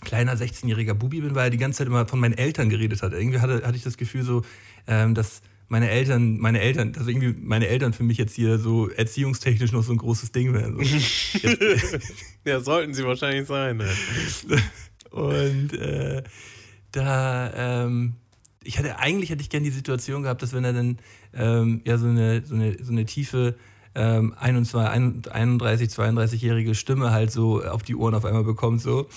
kleiner 0.00 0.34
16-jähriger 0.34 0.94
Bubi 0.94 1.20
bin, 1.20 1.34
weil 1.34 1.44
er 1.44 1.50
die 1.50 1.58
ganze 1.58 1.78
Zeit 1.78 1.86
immer 1.86 2.06
von 2.06 2.20
meinen 2.20 2.36
Eltern 2.36 2.68
geredet 2.70 3.02
hat. 3.02 3.12
Irgendwie 3.12 3.40
hatte, 3.40 3.62
hatte 3.64 3.76
ich 3.76 3.82
das 3.82 3.96
Gefühl 3.96 4.22
so, 4.22 4.42
ähm, 4.86 5.14
dass 5.14 5.42
meine 5.68 5.90
Eltern, 5.90 6.38
meine 6.38 6.60
Eltern, 6.60 6.92
dass 6.92 7.06
irgendwie 7.06 7.34
meine 7.38 7.68
Eltern 7.68 7.92
für 7.92 8.02
mich 8.02 8.16
jetzt 8.16 8.34
hier 8.34 8.58
so 8.58 8.88
erziehungstechnisch 8.88 9.72
noch 9.72 9.82
so 9.82 9.92
ein 9.92 9.98
großes 9.98 10.32
Ding 10.32 10.54
wären. 10.54 10.82
So. 10.82 11.48
Ja, 12.44 12.60
sollten 12.60 12.94
sie 12.94 13.04
wahrscheinlich 13.04 13.46
sein. 13.46 13.76
Ne? 13.76 13.90
und 15.10 15.74
äh, 15.74 16.22
da, 16.92 17.84
ähm, 17.84 18.14
ich 18.64 18.78
hatte, 18.78 18.98
eigentlich 18.98 19.28
hätte 19.28 19.42
ich 19.42 19.50
gerne 19.50 19.64
die 19.64 19.70
Situation 19.70 20.22
gehabt, 20.22 20.40
dass 20.40 20.54
wenn 20.54 20.64
er 20.64 20.72
dann 20.72 20.98
ähm, 21.34 21.82
ja 21.84 21.98
so 21.98 22.06
eine, 22.06 22.42
so 22.46 22.54
eine, 22.54 22.82
so 22.82 22.90
eine 22.90 23.04
tiefe 23.04 23.56
ähm, 23.94 24.34
21, 24.38 25.30
31, 25.30 25.88
32-jährige 25.90 26.74
Stimme 26.74 27.10
halt 27.10 27.30
so 27.30 27.62
auf 27.62 27.82
die 27.82 27.96
Ohren 27.96 28.14
auf 28.14 28.24
einmal 28.24 28.44
bekommt, 28.44 28.80
so. 28.80 29.08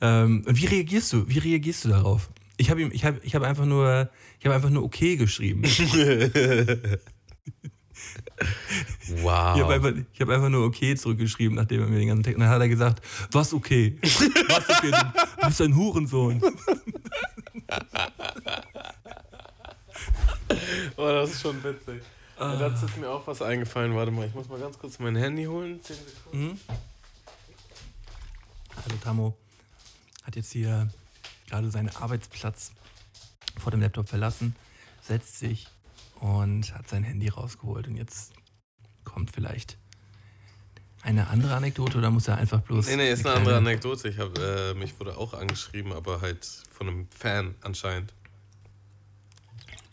Ähm, 0.00 0.44
und 0.46 0.60
wie 0.60 0.66
reagierst 0.66 1.12
du? 1.12 1.28
Wie 1.28 1.38
reagierst 1.38 1.84
du 1.84 1.88
darauf? 1.88 2.30
Ich 2.56 2.70
habe 2.70 2.82
ihm, 2.82 2.90
ich 2.92 3.04
habe, 3.04 3.20
ich 3.22 3.34
habe 3.34 3.46
einfach 3.46 3.66
nur, 3.66 4.08
ich 4.38 4.46
habe 4.46 4.54
einfach 4.54 4.70
nur 4.70 4.84
okay 4.84 5.16
geschrieben. 5.16 5.62
Wow. 9.22 9.56
Ich 9.56 9.62
habe 9.62 9.74
einfach, 9.74 9.92
ich 10.12 10.20
hab 10.20 10.28
einfach 10.28 10.48
nur 10.48 10.64
okay 10.64 10.94
zurückgeschrieben, 10.94 11.56
nachdem 11.56 11.80
er 11.80 11.88
mir 11.88 11.98
den 11.98 12.08
ganzen 12.08 12.22
Text. 12.22 12.36
Und 12.36 12.42
dann 12.42 12.50
hat 12.50 12.60
er 12.60 12.68
gesagt, 12.68 13.02
was 13.32 13.52
okay? 13.52 13.98
Was 14.02 14.68
okay? 14.68 14.92
Du 15.40 15.46
bist 15.46 15.60
ein 15.62 15.74
Hurensohn. 15.74 16.40
Oh, 20.96 21.06
das 21.06 21.32
ist 21.32 21.42
schon 21.42 21.62
witzig. 21.62 22.00
Ah. 22.38 22.56
Dazu 22.56 22.86
ist 22.86 22.96
mir 22.96 23.10
auch 23.10 23.26
was 23.26 23.42
eingefallen. 23.42 23.94
Warte 23.94 24.12
mal, 24.12 24.26
ich 24.26 24.34
muss 24.34 24.48
mal 24.48 24.60
ganz 24.60 24.78
kurz 24.78 24.98
mein 24.98 25.16
Handy 25.16 25.44
holen. 25.44 25.82
Zehn 25.82 25.96
Sekunden. 25.96 26.46
Mhm. 26.46 26.60
Also 28.76 28.96
Tamo 29.02 29.36
hat 30.22 30.36
jetzt 30.36 30.52
hier 30.52 30.88
gerade 31.48 31.70
seinen 31.70 31.88
Arbeitsplatz 31.96 32.72
vor 33.58 33.72
dem 33.72 33.80
Laptop 33.80 34.08
verlassen, 34.08 34.54
setzt 35.02 35.38
sich 35.38 35.66
und 36.20 36.74
hat 36.74 36.88
sein 36.88 37.02
Handy 37.02 37.28
rausgeholt. 37.28 37.88
Und 37.88 37.96
jetzt 37.96 38.32
kommt 39.04 39.30
vielleicht 39.32 39.78
eine 41.02 41.28
andere 41.28 41.54
Anekdote 41.54 41.98
oder 41.98 42.10
muss 42.10 42.28
er 42.28 42.36
einfach 42.36 42.60
bloß. 42.60 42.86
Nee, 42.88 42.96
nee, 42.96 43.10
ist 43.10 43.20
eine, 43.20 43.30
eine 43.30 43.38
andere 43.38 43.56
Anekdote. 43.56 44.08
Ich 44.08 44.18
hab, 44.18 44.36
äh, 44.38 44.74
mich 44.74 44.98
wurde 45.00 45.16
auch 45.16 45.34
angeschrieben, 45.34 45.92
aber 45.92 46.20
halt 46.20 46.46
von 46.70 46.88
einem 46.88 47.08
Fan 47.10 47.54
anscheinend. 47.62 48.12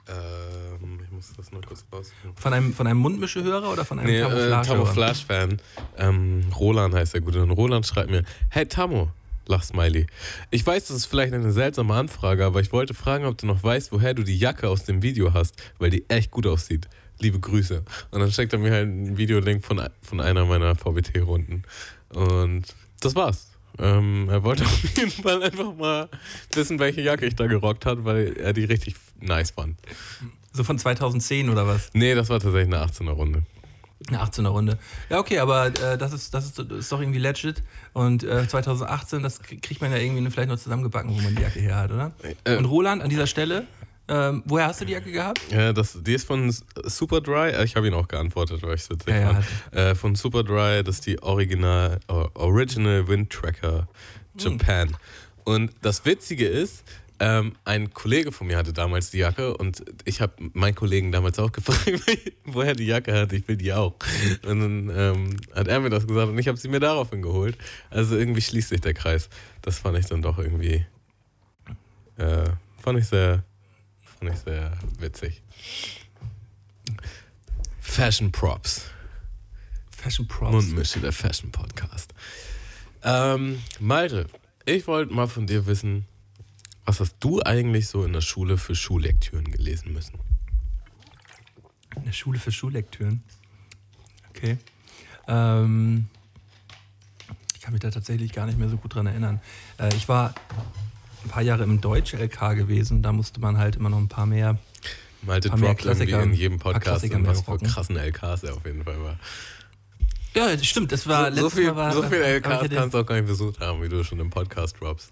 Ähm, 0.08 1.00
ich 1.04 1.12
muss 1.12 1.34
das 1.36 1.52
nur 1.52 1.62
kurz 1.62 1.86
rausfinden. 1.92 2.38
Von 2.38 2.54
einem, 2.54 2.74
von 2.74 2.88
einem 2.88 3.00
Mundmischehörer 3.00 3.72
oder 3.72 3.86
von 3.86 4.00
einem 4.00 4.12
nee, 4.12 4.22
Camouflage-Fan? 4.22 5.54
Äh, 5.98 6.08
ähm, 6.08 6.44
Roland 6.56 6.94
heißt 6.94 7.16
der 7.16 7.22
Gute. 7.22 7.42
Und 7.42 7.52
Roland 7.52 7.86
schreibt 7.86 8.12
mir: 8.12 8.24
Hey 8.50 8.66
Tamo, 8.68 9.12
lach 9.48 9.64
Smiley. 9.64 10.08
Ich 10.52 10.66
weiß, 10.66 10.88
das 10.88 10.98
ist 10.98 11.06
vielleicht 11.06 11.34
eine 11.34 11.52
seltsame 11.52 11.94
Anfrage, 11.96 12.46
aber 12.46 12.60
ich 12.62 12.72
wollte 12.72 12.94
fragen, 12.94 13.26
ob 13.26 13.38
du 13.38 13.48
noch 13.48 13.64
weißt, 13.64 13.92
woher 13.92 14.14
du 14.14 14.24
die 14.24 14.38
Jacke 14.38 14.70
aus 14.70 14.84
dem 14.84 15.02
Video 15.02 15.34
hast, 15.34 15.56
weil 15.80 15.90
die 15.90 16.06
echt 16.10 16.32
gut 16.32 16.46
aussieht. 16.46 16.88
Liebe 17.20 17.40
Grüße. 17.40 17.84
Und 18.12 18.20
dann 18.20 18.32
steckt 18.32 18.54
er 18.54 18.60
mir 18.60 18.72
halt 18.72 18.90
ein 18.90 19.18
Videolink 19.18 19.64
von, 19.64 19.82
von 20.02 20.20
einer 20.20 20.46
meiner 20.46 20.76
VBT-Runden. 20.76 21.64
Und 22.10 22.64
das 23.00 23.16
war's. 23.16 23.52
Ähm, 23.78 24.28
er 24.30 24.44
wollte 24.44 24.64
auf 24.66 24.98
jeden 24.98 25.12
Fall 25.12 25.44
einfach 25.44 25.74
mal 25.76 26.10
wissen, 26.54 26.80
welche 26.80 27.02
Jacke 27.02 27.26
ich 27.26 27.36
da 27.36 27.48
gerockt 27.48 27.86
hat, 27.86 28.04
weil 28.06 28.38
er 28.38 28.54
die 28.54 28.66
richtig 28.66 28.96
nice 29.20 29.52
fand. 29.52 29.78
So 30.54 30.64
von 30.64 30.78
2010 30.78 31.50
oder 31.50 31.68
was? 31.68 31.90
Nee, 31.94 32.16
das 32.16 32.30
war 32.30 32.40
tatsächlich 32.40 32.74
eine 32.74 32.86
18er 32.86 33.12
Runde. 33.12 33.44
Eine 34.08 34.22
18er 34.24 34.48
Runde. 34.48 34.78
Ja, 35.10 35.20
okay, 35.20 35.40
aber 35.40 35.68
äh, 35.68 35.98
das, 35.98 36.14
ist, 36.14 36.34
das, 36.34 36.46
ist, 36.46 36.60
das 36.60 36.68
ist 36.72 36.92
doch 36.92 37.00
irgendwie 37.00 37.20
legit. 37.20 37.64
Und 37.94 38.24
äh, 38.24 38.48
2018, 38.48 39.24
das 39.24 39.42
kriegt 39.42 39.82
man 39.82 39.92
ja 39.92 39.98
irgendwie 39.98 40.30
vielleicht 40.30 40.50
noch 40.50 40.60
zusammengebacken, 40.60 41.12
wo 41.12 41.22
man 41.22 41.36
die 41.36 41.42
Jacke 41.42 41.60
her 41.60 41.76
hat, 41.78 41.92
oder? 41.92 42.12
Äh, 42.44 42.58
Und 42.58 42.66
Roland, 42.66 43.02
an 43.02 43.10
dieser 43.10 43.26
Stelle, 43.26 43.66
ähm, 44.08 44.44
woher 44.46 44.68
hast 44.68 44.82
du 44.82 44.86
die 44.86 44.94
Jacke 44.94 45.12
gehabt? 45.12 45.42
Ja, 45.50 45.74
das, 45.74 45.98
die 46.02 46.14
ist 46.14 46.28
von 46.28 46.54
Superdry. 46.84 47.52
Äh, 47.52 47.64
ich 47.64 47.76
habe 47.76 47.88
ihn 47.88 47.94
auch 47.94 48.08
geantwortet, 48.08 48.62
weil 48.62 48.76
ich 48.76 48.82
es 48.82 48.90
witzig 48.90 49.14
ja, 49.14 49.34
fand. 49.34 49.46
Ja. 49.74 49.80
Äh, 49.80 49.96
von 49.96 50.16
Superdry, 50.16 50.84
das 50.84 50.96
ist 50.96 51.08
die 51.08 51.22
Original, 51.24 52.00
uh, 52.12 52.28
Original 52.36 53.08
Wind 53.08 53.32
Tracker 53.32 53.88
Japan. 54.38 54.90
Hm. 54.90 54.96
Und 55.46 55.72
das 55.82 56.06
Witzige 56.06 56.48
ist, 56.48 56.84
ähm, 57.20 57.56
ein 57.64 57.94
Kollege 57.94 58.32
von 58.32 58.48
mir 58.48 58.58
hatte 58.58 58.74
damals 58.74 59.12
die 59.12 59.20
Jacke 59.20 59.56
und 59.58 59.84
ich 60.04 60.22
habe 60.22 60.34
meinen 60.54 60.76
Kollegen 60.76 61.12
damals 61.12 61.40
auch 61.40 61.52
gefragt, 61.54 62.02
woher 62.44 62.74
die 62.74 62.86
Jacke 62.86 63.14
hat. 63.14 63.34
Ich 63.34 63.48
will 63.48 63.58
die 63.58 63.74
auch. 63.74 63.96
Und 64.46 64.60
dann 64.60 64.92
ähm, 64.96 65.38
hat 65.54 65.68
er 65.68 65.80
mir 65.80 65.90
das 65.90 66.08
gesagt 66.08 66.30
und 66.30 66.38
ich 66.38 66.48
habe 66.48 66.58
sie 66.58 66.68
mir 66.68 66.80
daraufhin 66.80 67.22
geholt. 67.22 67.58
Also 67.90 68.18
irgendwie 68.18 68.42
schließt 68.42 68.70
sich 68.70 68.82
der 68.82 68.94
Kreis. 68.94 69.30
Das 69.62 69.80
fand 69.80 69.98
ich 69.98 70.06
dann 70.06 70.22
doch 70.22 70.38
irgendwie. 70.38 70.86
Äh, 72.18 72.50
fand 72.82 73.00
ich 73.00 73.08
sehr 73.08 73.44
Fand 74.20 74.34
ich 74.34 74.40
sehr 74.40 74.72
witzig. 75.00 75.42
Fashion 77.80 78.32
Props. 78.32 78.86
Fashion 79.92 80.28
Props. 80.28 80.52
Mundmische, 80.52 81.00
der 81.00 81.12
Fashion 81.12 81.52
Podcast. 81.52 82.14
Ähm, 83.04 83.62
Malte, 83.80 84.28
ich 84.66 84.88
wollte 84.88 85.14
mal 85.14 85.28
von 85.28 85.48
dir 85.48 85.66
wissen, 85.66 86.08
was 86.86 87.00
hast 87.00 87.16
du 87.20 87.42
eigentlich 87.42 87.88
so 87.88 88.04
in 88.04 88.14
der 88.14 88.22
Schule 88.22 88.58
für 88.58 88.76
Schullektüren 88.76 89.46
gelesen 89.52 89.94
müssen? 89.94 90.20
In 91.96 92.06
der 92.06 92.12
Schule 92.12 92.40
für 92.40 92.52
Schullektüren? 92.52 93.24
Okay. 94.30 94.58
Ähm, 95.28 96.08
ich 97.56 97.62
kann 97.62 97.74
mich 97.74 97.82
da 97.82 97.90
tatsächlich 97.90 98.32
gar 98.34 98.46
nicht 98.46 98.60
mehr 98.60 98.70
so 98.70 98.78
gut 98.78 98.94
dran 98.94 99.08
erinnern. 99.08 99.42
Äh, 99.80 99.96
ich 99.96 100.08
war 100.08 100.36
ein 101.24 101.30
paar 101.30 101.42
Jahre 101.42 101.64
im 101.64 101.82
Deutsch-LK 101.82 102.56
gewesen. 102.56 103.02
Da 103.02 103.12
musste 103.12 103.40
man 103.40 103.58
halt 103.58 103.76
immer 103.76 103.90
noch 103.90 103.98
ein 103.98 104.08
paar 104.08 104.28
mehr. 104.28 104.60
Malte 105.24 105.50
paar 105.50 105.58
droppt 105.58 105.86
irgendwie 105.86 106.12
in 106.12 106.34
jedem 106.34 106.60
Podcast 106.60 107.04
in 107.04 107.26
was 107.26 107.42
für 107.42 107.58
krassen 107.58 107.98
LKs 107.98 108.44
er 108.44 108.54
auf 108.54 108.66
jeden 108.66 108.84
Fall 108.84 109.02
war. 109.02 109.18
Ja, 110.36 110.54
das 110.56 110.66
stimmt. 110.66 110.92
Das 110.92 111.08
war 111.08 111.34
so, 111.34 111.42
so 111.42 111.50
viel, 111.50 111.68
Mal 111.68 111.76
war, 111.76 111.94
so 111.94 112.04
viele 112.04 112.24
LKs 112.26 112.70
kannst 112.70 112.94
du 112.94 113.00
auch 113.00 113.06
gar 113.06 113.16
nicht 113.16 113.28
besucht 113.28 113.60
haben, 113.60 113.82
wie 113.82 113.90
du 113.90 114.04
schon 114.04 114.20
im 114.20 114.30
Podcast 114.30 114.80
droppst. 114.80 115.10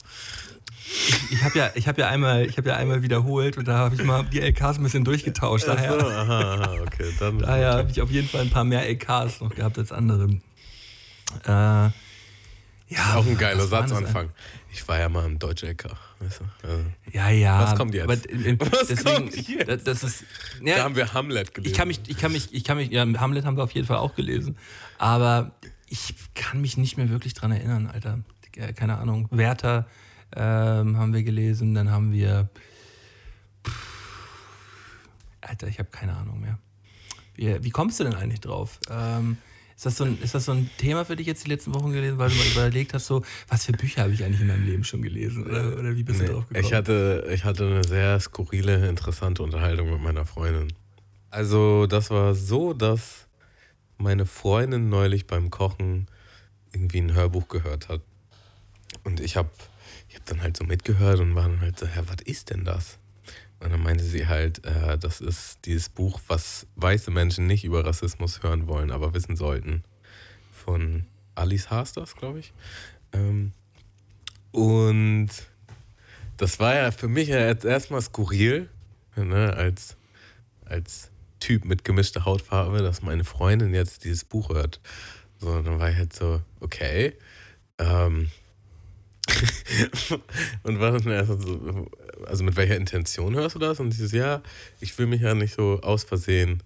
Ich, 0.85 1.31
ich 1.31 1.43
habe 1.43 1.57
ja, 1.57 1.71
hab 1.85 1.97
ja, 1.97 2.07
einmal, 2.09 2.47
hab 2.47 2.65
ja 2.65 2.75
einmal 2.75 3.01
wiederholt 3.01 3.57
und 3.57 3.67
da 3.67 3.77
habe 3.77 3.95
ich 3.95 4.03
mal 4.03 4.23
die 4.25 4.41
LKs 4.41 4.77
ein 4.77 4.83
bisschen 4.83 5.03
durchgetauscht. 5.03 5.67
Daher, 5.67 5.99
so, 5.99 6.07
aha, 6.07 6.53
aha, 6.55 6.73
okay. 6.81 7.11
Daher 7.39 7.73
habe 7.73 7.89
ich 7.89 8.01
auf 8.01 8.11
jeden 8.11 8.27
Fall 8.27 8.41
ein 8.41 8.49
paar 8.49 8.63
mehr 8.63 8.85
LKs 8.87 9.41
noch 9.41 9.55
gehabt 9.55 9.77
als 9.77 9.91
andere. 9.91 10.29
Äh, 11.45 11.89
ja, 12.93 13.15
auch 13.15 13.25
ein 13.25 13.37
geiler 13.37 13.65
Satzanfang. 13.65 14.29
Ich 14.71 14.87
war 14.87 14.99
ja 14.99 15.09
mal 15.09 15.25
im 15.25 15.39
Deutsch 15.39 15.63
LK. 15.63 15.85
Weißt 16.19 16.41
du? 16.41 16.67
also, 16.67 16.83
ja, 17.11 17.29
ja. 17.29 17.61
Was 17.61 17.75
kommt 17.75 17.93
jetzt? 17.93 18.03
Aber, 18.03 18.13
äh, 18.13 18.57
was 18.59 18.87
deswegen, 18.87 19.29
kommt 19.29 19.49
jetzt? 19.49 19.87
Das 19.87 20.03
ist, 20.03 20.23
ja, 20.61 20.77
da 20.77 20.83
haben 20.83 20.95
wir 20.95 21.13
Hamlet 21.13 21.53
gelesen. 21.53 21.71
Ich 21.71 21.77
kann 21.77 21.87
mich, 21.87 22.01
ich 22.07 22.17
kann 22.17 22.31
mich, 22.31 22.53
ich 22.53 22.63
kann 22.63 22.77
mich, 22.77 22.91
ja, 22.91 23.05
Hamlet 23.05 23.45
haben 23.45 23.57
wir 23.57 23.63
auf 23.63 23.71
jeden 23.71 23.87
Fall 23.87 23.97
auch 23.97 24.15
gelesen. 24.15 24.57
Aber 24.97 25.51
ich 25.87 26.15
kann 26.35 26.61
mich 26.61 26.77
nicht 26.77 26.97
mehr 26.97 27.09
wirklich 27.09 27.33
dran 27.33 27.51
erinnern, 27.51 27.87
Alter. 27.87 28.19
Keine 28.75 28.97
Ahnung. 28.97 29.27
Werther 29.31 29.87
ähm, 30.35 30.97
haben 30.97 31.13
wir 31.13 31.23
gelesen, 31.23 31.73
dann 31.73 31.91
haben 31.91 32.11
wir. 32.11 32.49
Pff, 33.65 33.93
Alter, 35.41 35.67
ich 35.67 35.79
habe 35.79 35.89
keine 35.89 36.15
Ahnung 36.15 36.39
mehr. 36.41 36.57
Wie, 37.35 37.63
wie 37.63 37.69
kommst 37.69 37.99
du 37.99 38.03
denn 38.03 38.15
eigentlich 38.15 38.41
drauf? 38.41 38.79
Ähm, 38.89 39.37
ist 39.75 39.85
das, 39.85 39.97
so 39.97 40.03
ein, 40.03 40.21
ist 40.21 40.35
das 40.35 40.45
so 40.45 40.51
ein 40.51 40.69
Thema 40.77 41.03
für 41.03 41.15
dich 41.15 41.25
jetzt 41.27 41.45
die 41.45 41.49
letzten 41.49 41.73
Wochen 41.73 41.91
gewesen, 41.91 42.17
weil 42.17 42.29
du 42.29 42.35
mal 42.35 42.45
überlegt 42.47 42.93
hast, 42.93 43.07
so, 43.07 43.23
was 43.47 43.65
für 43.65 43.71
Bücher 43.71 44.03
habe 44.03 44.13
ich 44.13 44.23
eigentlich 44.23 44.41
in 44.41 44.47
meinem 44.47 44.65
Leben 44.65 44.83
schon 44.83 45.01
gelesen? 45.01 45.45
Oder, 45.45 45.77
oder 45.77 45.95
wie 45.95 46.03
bist 46.03 46.21
nee, 46.21 46.27
du 46.27 46.33
drauf 46.33 46.47
gekommen? 46.47 46.65
Ich 46.65 46.73
hatte, 46.73 47.27
ich 47.33 47.43
hatte 47.43 47.65
eine 47.65 47.83
sehr 47.83 48.19
skurrile, 48.19 48.87
interessante 48.87 49.41
Unterhaltung 49.41 49.91
mit 49.91 50.01
meiner 50.01 50.25
Freundin. 50.25 50.71
Also, 51.31 51.87
das 51.87 52.11
war 52.11 52.35
so, 52.35 52.73
dass 52.73 53.27
meine 53.97 54.25
Freundin 54.25 54.89
neulich 54.89 55.25
beim 55.25 55.49
Kochen 55.49 56.07
irgendwie 56.71 57.01
ein 57.01 57.13
Hörbuch 57.13 57.47
gehört 57.47 57.89
hat. 57.89 58.01
Und 59.03 59.19
ich 59.19 59.37
habe 59.37 59.49
ich 60.23 60.29
hab 60.29 60.37
dann 60.37 60.43
halt 60.43 60.57
so 60.57 60.63
mitgehört 60.63 61.19
und 61.19 61.35
war 61.35 61.49
dann 61.49 61.59
halt 61.59 61.77
so, 61.77 61.85
ja, 61.85 62.07
was 62.07 62.21
ist 62.25 62.49
denn 62.49 62.63
das? 62.63 62.97
Und 63.59 63.71
dann 63.71 63.81
meinte 63.81 64.03
sie 64.03 64.27
halt, 64.27 64.65
äh, 64.65 64.97
das 64.97 65.19
ist 65.21 65.59
dieses 65.65 65.89
Buch, 65.89 66.21
was 66.27 66.65
weiße 66.75 67.11
Menschen 67.11 67.47
nicht 67.47 67.65
über 67.65 67.85
Rassismus 67.85 68.41
hören 68.41 68.67
wollen, 68.67 68.91
aber 68.91 69.13
wissen 69.13 69.35
sollten. 69.35 69.83
Von 70.51 71.05
Alice 71.35 71.69
Hasters, 71.69 72.15
glaube 72.15 72.39
ich. 72.39 72.53
Ähm, 73.11 73.51
und 74.51 75.29
das 76.37 76.59
war 76.59 76.75
ja 76.75 76.91
für 76.91 77.07
mich 77.07 77.27
ja 77.29 77.39
erstmal 77.39 78.01
skurril, 78.01 78.69
ne, 79.15 79.53
als, 79.53 79.97
als 80.65 81.09
Typ 81.39 81.65
mit 81.65 81.83
gemischter 81.83 82.23
Hautfarbe, 82.23 82.79
dass 82.79 83.01
meine 83.01 83.25
Freundin 83.25 83.73
jetzt 83.73 84.05
dieses 84.05 84.23
Buch 84.23 84.49
hört. 84.49 84.79
So, 85.39 85.61
dann 85.61 85.79
war 85.79 85.89
ich 85.89 85.97
halt 85.97 86.13
so, 86.13 86.41
okay. 86.61 87.13
Ähm, 87.77 88.29
und 90.63 90.79
war 90.79 90.91
dann 90.91 91.11
erst 91.11 91.41
so, 91.41 91.89
also 92.25 92.43
mit 92.43 92.55
welcher 92.55 92.75
Intention 92.75 93.35
hörst 93.35 93.55
du 93.55 93.59
das? 93.59 93.79
Und 93.79 93.91
dieses, 93.91 94.11
ja, 94.11 94.41
ich 94.79 94.97
will 94.97 95.07
mich 95.07 95.21
ja 95.21 95.33
nicht 95.33 95.55
so 95.55 95.79
aus 95.81 96.03
Versehen 96.03 96.61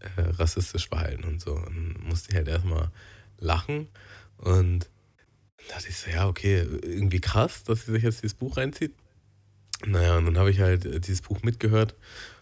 äh, 0.00 0.20
rassistisch 0.22 0.88
verhalten 0.88 1.24
und 1.24 1.40
so. 1.40 1.54
Und 1.54 1.96
musste 2.06 2.30
ich 2.30 2.36
halt 2.36 2.48
erstmal 2.48 2.90
lachen 3.38 3.88
und 4.38 4.90
dachte 5.68 5.88
ich 5.88 5.96
so, 5.96 6.10
ja, 6.10 6.28
okay, 6.28 6.66
irgendwie 6.82 7.20
krass, 7.20 7.64
dass 7.64 7.86
sie 7.86 7.92
sich 7.92 8.02
jetzt 8.02 8.22
dieses 8.22 8.34
Buch 8.34 8.56
reinzieht. 8.56 8.94
Naja, 9.84 10.16
und 10.16 10.26
dann 10.26 10.38
habe 10.38 10.50
ich 10.50 10.60
halt 10.60 10.84
äh, 10.84 11.00
dieses 11.00 11.22
Buch 11.22 11.42
mitgehört 11.42 11.94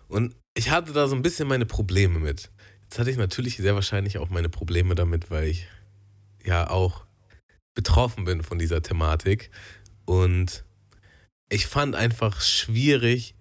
und 0.08 0.34
ich 0.54 0.70
hatte 0.70 0.92
da 0.92 1.08
so 1.08 1.16
ein 1.16 1.22
bisschen 1.22 1.48
meine 1.48 1.66
Probleme 1.66 2.20
mit. 2.20 2.50
Jetzt 2.82 2.98
hatte 2.98 3.10
ich 3.10 3.16
natürlich 3.16 3.56
sehr 3.56 3.74
wahrscheinlich 3.74 4.18
auch 4.18 4.30
meine 4.30 4.48
Probleme 4.48 4.94
damit, 4.94 5.30
weil 5.30 5.48
ich 5.48 5.66
ja 6.44 6.70
auch 6.70 7.04
betroffen 7.74 8.24
bin 8.24 8.42
von 8.42 8.58
dieser 8.58 8.82
Thematik. 8.82 9.50
Und 10.04 10.64
ich 11.48 11.66
fand 11.66 11.94
einfach 11.94 12.40
schwierig, 12.40 13.34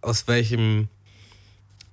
aus 0.00 0.26
welchem. 0.28 0.88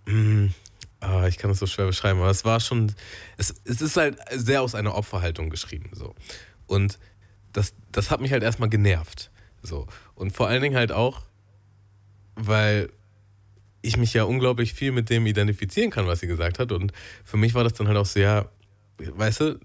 Mh, 0.05 0.13
hm, 0.13 0.53
oh, 1.01 1.23
ich 1.27 1.37
kann 1.37 1.49
das 1.49 1.59
so 1.59 1.67
schwer 1.67 1.85
beschreiben, 1.85 2.19
aber 2.19 2.29
es 2.29 2.45
war 2.45 2.59
schon. 2.59 2.93
Es, 3.37 3.53
es 3.65 3.81
ist 3.81 3.97
halt 3.97 4.17
sehr 4.31 4.61
aus 4.61 4.75
einer 4.75 4.95
Opferhaltung 4.95 5.49
geschrieben. 5.49 5.91
So. 5.93 6.15
Und 6.65 6.99
das, 7.53 7.73
das 7.91 8.11
hat 8.11 8.21
mich 8.21 8.31
halt 8.31 8.43
erstmal 8.43 8.69
genervt. 8.69 9.31
So. 9.61 9.87
Und 10.15 10.31
vor 10.31 10.47
allen 10.47 10.61
Dingen 10.61 10.75
halt 10.75 10.91
auch, 10.91 11.21
weil 12.35 12.89
ich 13.81 13.97
mich 13.97 14.13
ja 14.13 14.23
unglaublich 14.23 14.73
viel 14.73 14.91
mit 14.91 15.09
dem 15.09 15.25
identifizieren 15.25 15.91
kann, 15.91 16.07
was 16.07 16.19
sie 16.19 16.27
gesagt 16.27 16.59
hat. 16.59 16.71
Und 16.71 16.91
für 17.23 17.37
mich 17.37 17.53
war 17.53 17.63
das 17.63 17.73
dann 17.73 17.87
halt 17.87 17.97
auch 17.97 18.05
so, 18.05 18.19
ja, 18.19 18.49
weißt 18.97 19.41
du, 19.41 19.59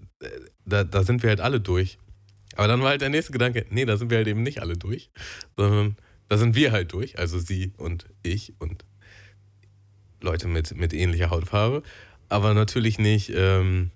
da, 0.65 0.83
da 0.83 1.03
sind 1.03 1.23
wir 1.23 1.29
halt 1.29 1.41
alle 1.41 1.59
durch. 1.59 1.97
Aber 2.55 2.67
dann 2.67 2.81
war 2.81 2.89
halt 2.89 3.01
der 3.01 3.09
nächste 3.09 3.31
Gedanke, 3.31 3.65
nee, 3.69 3.85
da 3.85 3.97
sind 3.97 4.11
wir 4.11 4.17
halt 4.17 4.27
eben 4.27 4.43
nicht 4.43 4.61
alle 4.61 4.77
durch, 4.77 5.09
sondern 5.57 5.97
da 6.29 6.37
sind 6.37 6.55
wir 6.55 6.71
halt 6.71 6.93
durch, 6.93 7.17
also 7.17 7.39
sie 7.39 7.73
und 7.77 8.05
ich 8.21 8.53
und 8.59 8.85
Leute 10.21 10.47
mit, 10.47 10.75
mit 10.75 10.93
ähnlicher 10.93 11.29
Hautfarbe, 11.29 11.83
aber 12.29 12.53
natürlich 12.53 12.99
nicht 12.99 13.31
ähm, 13.35 13.91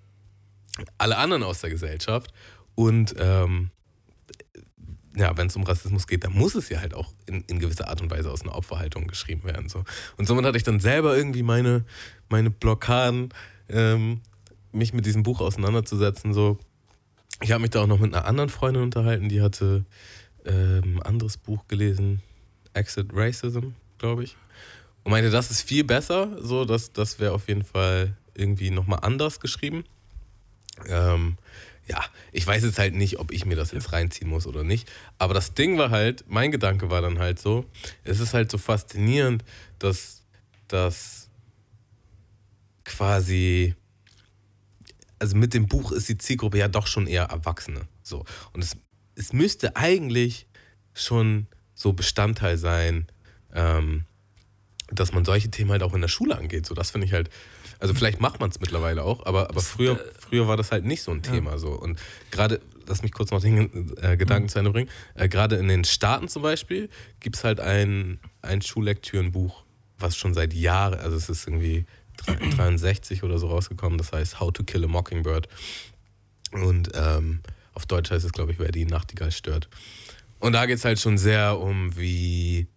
alle 0.98 1.18
anderen 1.18 1.44
aus 1.44 1.62
der 1.62 1.70
Gesellschaft. 1.70 2.34
Und 2.76 3.16
ähm, 3.18 3.72
ja, 5.16 5.36
wenn 5.36 5.48
es 5.48 5.56
um 5.56 5.64
Rassismus 5.64 6.06
geht, 6.06 6.24
dann 6.24 6.34
muss 6.34 6.54
es 6.54 6.70
ja 6.70 6.80
halt 6.80 6.94
auch 6.94 7.12
in, 7.26 7.42
in 7.48 7.60
gewisser 7.60 7.88
Art 7.88 8.02
und 8.02 8.12
Weise 8.12 8.32
aus 8.32 8.44
einer 8.44 8.56
Opferhaltung 8.56 9.08
geschrieben 9.08 9.44
werden. 9.46 9.68
So. 9.68 9.84
Und 10.18 10.28
somit 10.28 10.46
hatte 10.46 10.58
ich 10.58 10.64
dann 10.64 10.80
selber 10.80 11.18
irgendwie 11.18 11.42
meine, 11.42 11.86
meine 12.30 12.52
Blockaden, 12.52 13.30
ähm, 13.70 14.22
mich 14.72 14.94
mit 14.94 15.06
diesem 15.06 15.24
Buch 15.24 15.42
auseinanderzusetzen. 15.42 16.34
So. 16.34 16.58
Ich 17.42 17.52
habe 17.52 17.62
mich 17.62 17.72
da 17.72 17.84
auch 17.84 17.88
noch 17.88 18.00
mit 18.00 18.14
einer 18.14 18.26
anderen 18.26 18.50
Freundin 18.50 18.84
unterhalten, 18.84 19.30
die 19.30 19.42
hatte 19.42 19.86
ähm, 20.46 20.98
ein 20.98 21.02
anderes 21.04 21.38
Buch 21.38 21.68
gelesen, 21.68 22.22
Exit 22.74 23.10
Racism, 23.14 23.70
glaube 23.98 24.24
ich. 24.24 24.36
Und 25.04 25.12
meinte, 25.12 25.30
das 25.30 25.52
ist 25.52 25.62
viel 25.62 25.84
besser, 25.84 26.38
so, 26.42 26.66
das, 26.66 26.92
das 26.92 27.20
wäre 27.20 27.34
auf 27.34 27.48
jeden 27.48 27.64
Fall 27.64 28.16
irgendwie 28.34 28.72
nochmal 28.72 29.00
anders 29.02 29.40
geschrieben. 29.40 29.84
Ähm, 30.88 31.38
ja, 31.88 32.04
ich 32.34 32.46
weiß 32.46 32.64
jetzt 32.64 32.80
halt 32.80 32.94
nicht, 32.94 33.18
ob 33.20 33.32
ich 33.32 33.46
mir 33.46 33.56
das 33.56 33.72
jetzt 33.72 33.94
reinziehen 33.94 34.30
muss 34.30 34.46
oder 34.46 34.64
nicht. 34.64 34.92
Aber 35.18 35.34
das 35.34 35.54
Ding 35.54 35.78
war 35.78 35.90
halt, 35.90 36.26
mein 36.28 36.52
Gedanke 36.52 36.90
war 36.90 37.02
dann 37.02 37.20
halt 37.20 37.40
so, 37.40 37.66
es 38.04 38.20
ist 38.20 38.34
halt 38.34 38.52
so 38.52 38.58
faszinierend, 38.58 39.44
dass 39.80 40.24
das 40.68 41.30
quasi, 42.84 43.76
also 45.20 45.36
mit 45.36 45.54
dem 45.54 45.68
Buch 45.68 45.92
ist 45.92 46.10
die 46.10 46.18
Zielgruppe 46.18 46.58
ja 46.58 46.68
doch 46.68 46.88
schon 46.88 47.08
eher 47.08 47.26
Erwachsene. 47.26 47.82
So. 48.04 48.26
Und 48.54 48.64
es, 48.64 48.78
es 49.16 49.34
müsste 49.34 49.76
eigentlich 49.76 50.48
schon 50.94 51.48
so 51.74 51.94
Bestandteil 51.94 52.58
sein, 52.58 53.08
ähm, 53.54 54.06
dass 54.92 55.12
man 55.14 55.26
solche 55.26 55.50
Themen 55.50 55.72
halt 55.72 55.84
auch 55.84 55.94
in 55.94 56.02
der 56.02 56.08
Schule 56.08 56.38
angeht. 56.38 56.66
So, 56.66 56.74
das 56.74 56.92
finde 56.92 57.08
ich 57.08 57.14
halt 57.14 57.30
also 57.80 57.94
vielleicht 57.94 58.20
macht 58.20 58.40
man 58.40 58.50
es 58.50 58.60
mittlerweile 58.60 59.04
auch, 59.04 59.26
aber, 59.26 59.50
aber 59.50 59.62
früher, 59.62 60.00
äh, 60.00 60.12
früher 60.20 60.48
war 60.48 60.58
das 60.58 60.72
halt 60.72 60.86
nicht 60.86 61.04
so 61.04 61.12
ein 61.12 61.22
Thema. 61.22 61.52
Ja. 61.52 61.58
So. 61.58 61.70
Und 61.70 62.00
gerade, 62.32 62.60
lass 62.88 63.04
mich 63.04 63.12
kurz 63.12 63.32
noch 63.32 63.42
den 63.42 63.96
äh, 64.02 64.18
Gedanken 64.18 64.46
mhm. 64.46 64.50
zu 64.50 64.60
Ende 64.60 64.72
bringen, 64.72 64.90
äh, 65.16 65.28
gerade 65.30 65.58
in 65.58 65.68
den 65.68 65.84
Staaten 65.84 66.28
zum 66.28 66.42
Beispiel 66.42 66.90
gibt 67.20 67.36
es 67.36 67.44
halt 67.44 67.60
ein, 67.60 68.20
ein 68.42 68.62
Schullektürenbuch, 68.62 69.64
was 70.00 70.16
schon 70.18 70.34
seit 70.34 70.54
Jahren, 70.54 71.00
also 71.00 71.16
es 71.16 71.30
ist 71.30 71.48
irgendwie 71.48 71.86
63 72.26 73.24
oder 73.24 73.38
so 73.38 73.48
rausgekommen, 73.48 73.98
das 73.98 74.12
heißt 74.12 74.40
How 74.40 74.52
to 74.52 74.64
Kill 74.64 74.84
a 74.84 74.88
Mockingbird. 74.88 75.48
Und 76.52 76.92
ähm, 76.94 77.42
auf 77.74 77.86
Deutsch 77.86 78.12
heißt 78.12 78.26
es, 78.26 78.32
glaube 78.32 78.52
ich, 78.52 78.60
wer 78.60 78.72
die 78.72 78.86
Nachtigall 78.86 79.32
stört. 79.32 79.70
Und 80.40 80.54
da 80.54 80.66
geht 80.66 80.78
es 80.78 80.86
halt 80.86 81.00
schon 81.00 81.18
sehr 81.18 81.60
um, 81.60 81.96
wie 81.98 82.68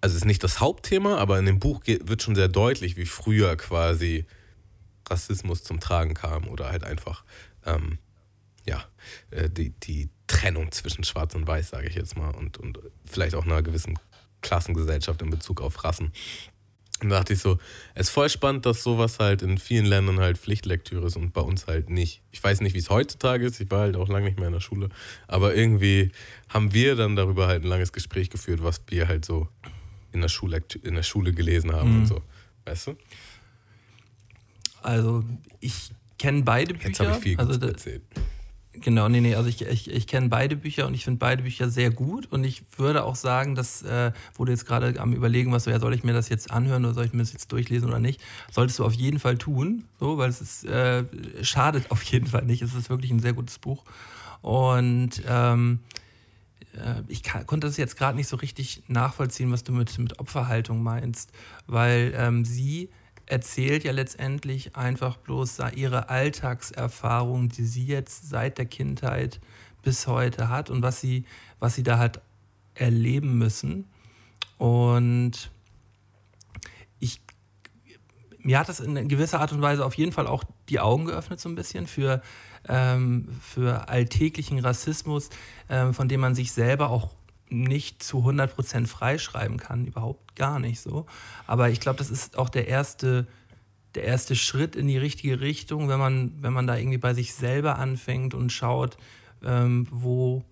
also 0.00 0.16
ist 0.16 0.24
nicht 0.24 0.44
das 0.44 0.60
Hauptthema, 0.60 1.16
aber 1.16 1.38
in 1.38 1.46
dem 1.46 1.58
Buch 1.58 1.80
wird 1.84 2.22
schon 2.22 2.34
sehr 2.34 2.48
deutlich, 2.48 2.96
wie 2.96 3.06
früher 3.06 3.56
quasi 3.56 4.26
Rassismus 5.08 5.64
zum 5.64 5.80
Tragen 5.80 6.14
kam 6.14 6.46
oder 6.48 6.70
halt 6.70 6.84
einfach, 6.84 7.24
ähm, 7.64 7.98
ja, 8.64 8.84
äh, 9.30 9.48
die, 9.48 9.70
die 9.70 10.08
Trennung 10.26 10.70
zwischen 10.72 11.04
Schwarz 11.04 11.34
und 11.34 11.46
Weiß, 11.46 11.70
sage 11.70 11.88
ich 11.88 11.94
jetzt 11.94 12.16
mal, 12.16 12.30
und, 12.30 12.58
und 12.58 12.78
vielleicht 13.04 13.34
auch 13.34 13.44
einer 13.44 13.62
gewissen 13.62 13.98
Klassengesellschaft 14.42 15.22
in 15.22 15.30
Bezug 15.30 15.60
auf 15.60 15.82
Rassen. 15.82 16.12
Und 17.02 17.10
da 17.10 17.18
dachte 17.18 17.34
ich 17.34 17.40
so, 17.40 17.58
es 17.94 18.08
ist 18.08 18.12
voll 18.12 18.28
spannend, 18.30 18.64
dass 18.64 18.82
sowas 18.82 19.18
halt 19.18 19.42
in 19.42 19.58
vielen 19.58 19.84
Ländern 19.84 20.18
halt 20.18 20.38
Pflichtlektüre 20.38 21.06
ist 21.06 21.16
und 21.16 21.32
bei 21.32 21.42
uns 21.42 21.66
halt 21.66 21.90
nicht. 21.90 22.22
Ich 22.30 22.42
weiß 22.42 22.62
nicht, 22.62 22.74
wie 22.74 22.78
es 22.78 22.88
heutzutage 22.88 23.44
ist, 23.44 23.60
ich 23.60 23.70
war 23.70 23.80
halt 23.80 23.96
auch 23.96 24.08
lange 24.08 24.26
nicht 24.26 24.38
mehr 24.38 24.46
in 24.46 24.54
der 24.54 24.60
Schule, 24.60 24.88
aber 25.28 25.54
irgendwie 25.54 26.10
haben 26.48 26.72
wir 26.72 26.96
dann 26.96 27.16
darüber 27.16 27.48
halt 27.48 27.64
ein 27.64 27.68
langes 27.68 27.92
Gespräch 27.92 28.30
geführt, 28.30 28.62
was 28.62 28.80
wir 28.88 29.08
halt 29.08 29.24
so 29.24 29.48
in 30.12 30.22
der 30.22 30.28
Schule, 30.28 30.62
in 30.82 30.94
der 30.94 31.02
Schule 31.02 31.32
gelesen 31.32 31.72
haben 31.72 31.92
mhm. 31.92 32.00
und 32.00 32.06
so. 32.06 32.22
Weißt 32.64 32.88
du? 32.88 32.96
Also, 34.82 35.24
ich 35.60 35.90
kenne 36.18 36.42
beide 36.42 36.74
Bücher. 36.74 36.88
Jetzt 36.88 37.00
habe 37.00 37.10
ich 37.12 37.18
viel 37.18 37.38
also, 37.38 37.60
erzählt. 37.66 38.02
Genau, 38.80 39.08
nee, 39.08 39.20
nee, 39.20 39.34
also 39.34 39.48
ich, 39.48 39.62
ich, 39.62 39.90
ich 39.90 40.06
kenne 40.06 40.28
beide 40.28 40.56
Bücher 40.56 40.86
und 40.86 40.94
ich 40.94 41.04
finde 41.04 41.18
beide 41.18 41.42
Bücher 41.42 41.68
sehr 41.68 41.90
gut. 41.90 42.26
Und 42.30 42.44
ich 42.44 42.62
würde 42.76 43.04
auch 43.04 43.16
sagen, 43.16 43.54
dass, 43.54 43.82
äh, 43.82 44.12
wo 44.34 44.44
du 44.44 44.52
jetzt 44.52 44.66
gerade 44.66 45.00
am 45.00 45.12
überlegen 45.12 45.52
was, 45.52 45.66
ja, 45.66 45.78
soll 45.78 45.94
ich 45.94 46.04
mir 46.04 46.12
das 46.12 46.28
jetzt 46.28 46.50
anhören 46.50 46.84
oder 46.84 46.94
soll 46.94 47.06
ich 47.06 47.12
mir 47.12 47.20
das 47.22 47.32
jetzt 47.32 47.52
durchlesen 47.52 47.88
oder 47.88 48.00
nicht, 48.00 48.20
solltest 48.50 48.78
du 48.78 48.84
auf 48.84 48.92
jeden 48.92 49.18
Fall 49.18 49.38
tun, 49.38 49.84
so, 49.98 50.18
weil 50.18 50.28
es 50.28 50.40
ist, 50.40 50.64
äh, 50.64 51.04
schadet 51.42 51.90
auf 51.90 52.02
jeden 52.02 52.26
Fall 52.26 52.44
nicht, 52.44 52.62
es 52.62 52.74
ist 52.74 52.90
wirklich 52.90 53.10
ein 53.10 53.20
sehr 53.20 53.32
gutes 53.32 53.58
Buch. 53.58 53.84
Und 54.42 55.22
ähm, 55.28 55.80
äh, 56.74 57.02
ich 57.08 57.22
kann, 57.22 57.46
konnte 57.46 57.66
das 57.66 57.76
jetzt 57.76 57.96
gerade 57.96 58.16
nicht 58.16 58.28
so 58.28 58.36
richtig 58.36 58.82
nachvollziehen, 58.88 59.50
was 59.50 59.64
du 59.64 59.72
mit, 59.72 59.98
mit 59.98 60.18
Opferhaltung 60.18 60.82
meinst, 60.82 61.30
weil 61.66 62.12
ähm, 62.16 62.44
sie 62.44 62.90
erzählt 63.26 63.84
ja 63.84 63.92
letztendlich 63.92 64.76
einfach 64.76 65.16
bloß 65.16 65.58
ihre 65.74 66.08
Alltagserfahrung, 66.08 67.48
die 67.48 67.64
sie 67.64 67.84
jetzt 67.84 68.28
seit 68.28 68.58
der 68.58 68.66
Kindheit 68.66 69.40
bis 69.82 70.06
heute 70.06 70.48
hat 70.48 70.70
und 70.70 70.82
was 70.82 71.00
sie, 71.00 71.24
was 71.58 71.74
sie 71.74 71.82
da 71.82 71.98
halt 71.98 72.20
erleben 72.74 73.38
müssen. 73.38 73.86
Und 74.58 75.50
ich, 76.98 77.20
mir 78.38 78.58
hat 78.58 78.68
das 78.68 78.80
in 78.80 79.08
gewisser 79.08 79.40
Art 79.40 79.52
und 79.52 79.60
Weise 79.60 79.84
auf 79.84 79.94
jeden 79.94 80.12
Fall 80.12 80.26
auch 80.26 80.44
die 80.68 80.80
Augen 80.80 81.06
geöffnet, 81.06 81.40
so 81.40 81.48
ein 81.48 81.54
bisschen 81.54 81.86
für 81.86 82.22
ähm, 82.68 83.28
für 83.40 83.88
alltäglichen 83.88 84.58
Rassismus, 84.58 85.30
ähm, 85.68 85.94
von 85.94 86.08
dem 86.08 86.20
man 86.20 86.34
sich 86.34 86.52
selber 86.52 86.90
auch 86.90 87.14
nicht 87.48 88.02
zu 88.02 88.18
100% 88.18 88.86
freischreiben 88.86 89.56
kann, 89.56 89.86
überhaupt 89.86 90.36
gar 90.36 90.58
nicht 90.58 90.80
so. 90.80 91.06
Aber 91.46 91.70
ich 91.70 91.80
glaube, 91.80 91.98
das 91.98 92.10
ist 92.10 92.38
auch 92.38 92.48
der 92.48 92.68
erste, 92.68 93.26
der 93.94 94.04
erste 94.04 94.36
Schritt 94.36 94.76
in 94.76 94.88
die 94.88 94.98
richtige 94.98 95.40
Richtung, 95.40 95.88
wenn 95.88 95.98
man, 95.98 96.32
wenn 96.40 96.52
man 96.52 96.66
da 96.66 96.76
irgendwie 96.76 96.98
bei 96.98 97.14
sich 97.14 97.34
selber 97.34 97.78
anfängt 97.78 98.34
und 98.34 98.50
schaut, 98.50 98.96
ähm, 99.44 99.86
wo, 99.90 100.44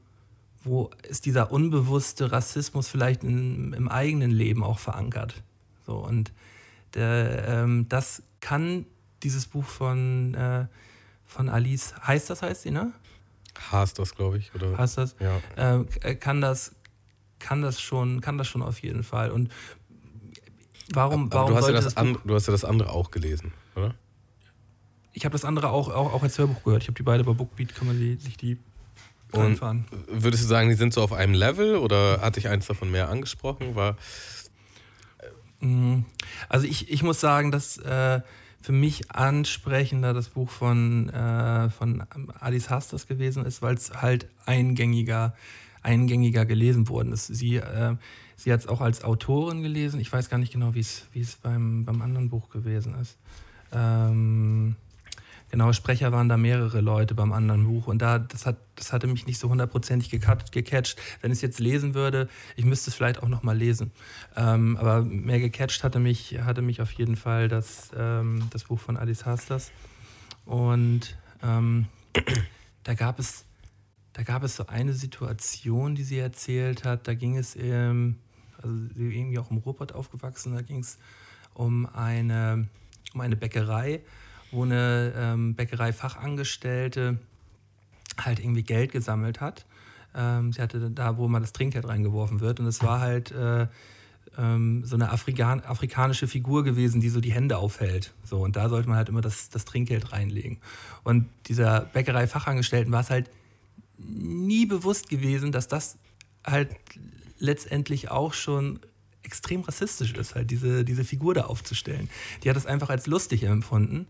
wo 0.62 0.90
ist 1.08 1.26
dieser 1.26 1.50
unbewusste 1.50 2.32
Rassismus 2.32 2.88
vielleicht 2.88 3.24
in, 3.24 3.72
im 3.72 3.88
eigenen 3.88 4.30
Leben 4.30 4.62
auch 4.62 4.78
verankert. 4.78 5.42
So, 5.86 5.96
und 5.96 6.32
der, 6.94 7.48
ähm, 7.48 7.86
das 7.88 8.22
kann 8.40 8.86
dieses 9.22 9.46
Buch 9.46 9.64
von 9.64 10.34
äh, 10.34 10.66
von 11.34 11.48
Alice, 11.48 11.94
heißt 12.06 12.30
das, 12.30 12.42
heißt 12.42 12.62
sie, 12.62 12.70
ne? 12.70 12.92
Heißt 13.72 13.98
das, 13.98 14.14
glaube 14.14 14.38
ich, 14.38 14.54
oder? 14.54 14.76
Heißt 14.76 14.98
das? 14.98 15.16
Ja. 15.20 15.80
Äh, 15.80 16.14
kann 16.16 16.40
das, 16.40 16.74
kann 17.44 17.60
das 17.60 17.80
schon, 17.80 18.22
kann 18.22 18.38
das 18.38 18.48
schon 18.48 18.62
auf 18.62 18.80
jeden 18.80 19.02
Fall. 19.02 19.30
Und 19.30 19.50
warum, 20.92 21.26
aber, 21.26 21.34
warum 21.34 21.50
du, 21.50 21.56
hast 21.56 21.66
ja 21.66 21.72
das, 21.72 21.84
das 21.84 21.96
and, 21.98 22.18
du 22.24 22.34
hast 22.34 22.46
ja 22.46 22.52
das 22.52 22.64
andere 22.64 22.90
auch 22.90 23.10
gelesen, 23.10 23.52
oder? 23.76 23.94
Ich 25.12 25.26
habe 25.26 25.32
das 25.34 25.44
andere 25.44 25.68
auch, 25.68 25.88
auch, 25.90 26.14
auch 26.14 26.22
als 26.22 26.38
Hörbuch 26.38 26.64
gehört. 26.64 26.82
Ich 26.82 26.88
habe 26.88 26.96
die 26.96 27.02
beide 27.02 27.22
bei 27.22 27.32
Bookbeat, 27.32 27.74
kann 27.74 27.86
man 27.86 27.98
die, 27.98 28.16
sich 28.16 28.36
die 28.36 28.58
und 29.30 29.56
fahren. 29.56 29.84
Würdest 30.08 30.44
du 30.44 30.48
sagen, 30.48 30.70
die 30.70 30.74
sind 30.74 30.94
so 30.94 31.02
auf 31.02 31.12
einem 31.12 31.34
Level 31.34 31.76
oder 31.76 32.20
hat 32.20 32.36
dich 32.36 32.48
eins 32.48 32.66
davon 32.66 32.90
mehr 32.90 33.10
angesprochen? 33.10 33.74
War 33.74 33.96
mm, 35.60 36.00
also 36.48 36.66
ich, 36.66 36.90
ich 36.90 37.02
muss 37.02 37.20
sagen, 37.20 37.50
dass 37.50 37.76
äh, 37.78 38.22
für 38.62 38.72
mich 38.72 39.10
ansprechender 39.10 40.14
das 40.14 40.30
Buch 40.30 40.48
von, 40.48 41.10
äh, 41.10 41.68
von 41.68 42.04
Alice 42.40 42.70
Hastas 42.70 43.06
gewesen 43.06 43.44
ist, 43.44 43.60
weil 43.60 43.74
es 43.74 44.00
halt 44.00 44.28
eingängiger, 44.46 45.34
eingängiger 45.84 46.44
gelesen 46.44 46.88
worden 46.88 47.12
ist. 47.12 47.28
Sie, 47.28 47.56
äh, 47.56 47.96
sie 48.36 48.52
hat 48.52 48.60
es 48.60 48.66
auch 48.66 48.80
als 48.80 49.04
Autorin 49.04 49.62
gelesen. 49.62 50.00
Ich 50.00 50.12
weiß 50.12 50.28
gar 50.28 50.38
nicht 50.38 50.52
genau, 50.52 50.74
wie 50.74 50.80
es 50.80 51.36
beim, 51.42 51.84
beim 51.84 52.02
anderen 52.02 52.30
Buch 52.30 52.50
gewesen 52.50 52.94
ist. 53.00 53.16
Ähm, 53.72 54.76
Genau, 55.54 55.72
Sprecher 55.72 56.10
waren 56.10 56.28
da 56.28 56.36
mehrere 56.36 56.80
Leute 56.80 57.14
beim 57.14 57.32
anderen 57.32 57.64
Buch 57.64 57.86
und 57.86 58.02
da, 58.02 58.18
das, 58.18 58.44
hat, 58.44 58.56
das 58.74 58.92
hatte 58.92 59.06
mich 59.06 59.28
nicht 59.28 59.38
so 59.38 59.48
hundertprozentig 59.48 60.10
gecatcht. 60.10 61.00
Wenn 61.20 61.30
ich 61.30 61.38
es 61.38 61.42
jetzt 61.42 61.60
lesen 61.60 61.94
würde, 61.94 62.28
ich 62.56 62.64
müsste 62.64 62.90
es 62.90 62.96
vielleicht 62.96 63.22
auch 63.22 63.28
nochmal 63.28 63.56
lesen. 63.56 63.92
Ähm, 64.34 64.76
aber 64.76 65.02
mehr 65.02 65.38
gecatcht 65.38 65.84
hatte 65.84 66.00
mich, 66.00 66.40
hatte 66.40 66.60
mich 66.60 66.80
auf 66.80 66.90
jeden 66.90 67.14
Fall 67.14 67.46
das, 67.46 67.90
ähm, 67.96 68.48
das 68.50 68.64
Buch 68.64 68.80
von 68.80 68.96
Alice 68.96 69.26
Hastas. 69.26 69.70
Und 70.44 71.16
ähm, 71.40 71.86
da 72.82 72.94
gab 72.94 73.20
es 73.20 73.43
da 74.14 74.22
gab 74.22 74.42
es 74.42 74.56
so 74.56 74.66
eine 74.66 74.94
Situation, 74.94 75.94
die 75.94 76.04
sie 76.04 76.18
erzählt 76.18 76.84
hat. 76.84 77.06
Da 77.06 77.14
ging 77.14 77.36
es, 77.36 77.54
ähm, 77.56 78.16
also 78.56 78.74
irgendwie 78.96 79.38
auch 79.38 79.50
im 79.50 79.58
Ruhrpott 79.58 79.92
aufgewachsen, 79.92 80.54
da 80.54 80.62
ging 80.62 80.78
es 80.78 80.98
um 81.52 81.86
eine, 81.94 82.66
um 83.12 83.20
eine 83.20 83.36
Bäckerei 83.36 84.00
wo 84.54 84.62
eine 84.62 85.12
ähm, 85.16 85.54
Bäckereifachangestellte 85.54 87.18
halt 88.18 88.38
irgendwie 88.38 88.62
Geld 88.62 88.92
gesammelt 88.92 89.40
hat 89.40 89.66
Ähm, 90.14 90.52
sie 90.52 90.62
hatte 90.62 90.90
da, 90.90 91.16
wo 91.16 91.26
mal 91.26 91.40
das 91.40 91.52
Trinkgeld 91.52 91.88
reingeworfen 91.88 92.40
wird. 92.40 92.60
Und 92.60 92.66
es 92.66 92.82
war 92.82 93.00
halt 93.00 93.32
äh, 93.32 93.66
ähm, 94.38 94.84
so 94.84 94.94
eine 94.94 95.10
Afrikan 95.10 95.60
afrikanische 95.62 96.28
Figur 96.28 96.62
gewesen, 96.62 97.00
die 97.00 97.08
so 97.08 97.20
die 97.20 97.32
Hände 97.32 97.58
aufhält. 97.58 98.14
So, 98.22 98.38
und 98.38 98.54
da 98.54 98.68
sollte 98.68 98.88
man 98.88 98.96
halt 98.96 99.08
immer 99.08 99.22
das, 99.22 99.48
das 99.48 99.64
Trinkgeld 99.64 100.12
reinlegen. 100.12 100.58
Und 101.02 101.26
dieser 101.46 101.80
Bäckerei-Fachangestellten 101.80 102.92
war 102.92 103.00
es 103.00 103.10
halt 103.10 103.28
nie 103.98 104.66
bewusst 104.66 105.08
gewesen, 105.08 105.52
dass 105.52 105.68
das 105.68 105.98
halt 106.44 106.70
letztendlich 107.38 108.10
auch 108.10 108.34
schon 108.34 108.80
extrem 109.22 109.62
rassistisch 109.62 110.12
ist, 110.12 110.34
halt 110.34 110.50
diese, 110.50 110.84
diese 110.84 111.04
Figur 111.04 111.34
da 111.34 111.42
aufzustellen. 111.42 112.10
Die 112.42 112.50
hat 112.50 112.56
es 112.56 112.66
einfach 112.66 112.90
als 112.90 113.06
lustig 113.06 113.44
empfunden. 113.44 114.06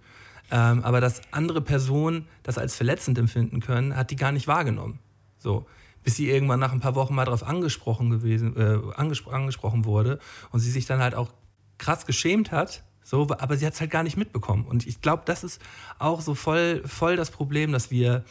Ähm, 0.50 0.84
aber 0.84 1.00
dass 1.00 1.22
andere 1.30 1.62
Personen 1.62 2.26
das 2.42 2.58
als 2.58 2.74
verletzend 2.74 3.18
empfinden 3.18 3.60
können, 3.60 3.96
hat 3.96 4.10
die 4.10 4.16
gar 4.16 4.32
nicht 4.32 4.46
wahrgenommen. 4.46 4.98
So, 5.38 5.66
bis 6.02 6.16
sie 6.16 6.28
irgendwann 6.28 6.60
nach 6.60 6.72
ein 6.72 6.80
paar 6.80 6.94
Wochen 6.94 7.14
mal 7.14 7.24
darauf 7.24 7.42
angesprochen 7.44 8.10
gewesen, 8.10 8.56
äh, 8.56 8.78
angespro 8.96 9.30
angesprochen 9.30 9.84
wurde 9.84 10.18
und 10.50 10.60
sie 10.60 10.70
sich 10.70 10.84
dann 10.84 11.00
halt 11.00 11.14
auch 11.14 11.32
krass 11.78 12.04
geschämt 12.06 12.52
hat. 12.52 12.84
So, 13.02 13.26
aber 13.38 13.56
sie 13.56 13.66
hat 13.66 13.74
es 13.74 13.80
halt 13.80 13.90
gar 13.90 14.02
nicht 14.02 14.16
mitbekommen. 14.16 14.64
Und 14.66 14.86
ich 14.86 15.00
glaube, 15.00 15.22
das 15.26 15.44
ist 15.44 15.60
auch 15.98 16.20
so 16.20 16.34
voll, 16.34 16.82
voll 16.86 17.16
das 17.16 17.30
Problem, 17.30 17.72
dass 17.72 17.90
wir 17.90 18.24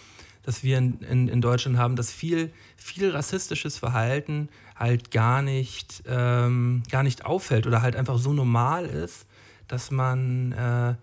das 0.43 0.63
wir 0.63 0.77
in, 0.77 0.99
in, 0.99 1.27
in 1.27 1.41
Deutschland 1.41 1.77
haben, 1.77 1.95
dass 1.95 2.11
viel, 2.11 2.51
viel 2.75 3.09
rassistisches 3.09 3.77
Verhalten 3.77 4.49
halt 4.75 5.11
gar 5.11 5.41
nicht, 5.41 6.03
ähm, 6.05 6.83
gar 6.91 7.03
nicht 7.03 7.25
auffällt 7.25 7.65
oder 7.65 7.81
halt 7.81 7.95
einfach 7.95 8.17
so 8.17 8.33
normal 8.33 8.85
ist, 8.85 9.25
dass 9.67 9.91
man, 9.91 10.51
äh, 10.51 10.95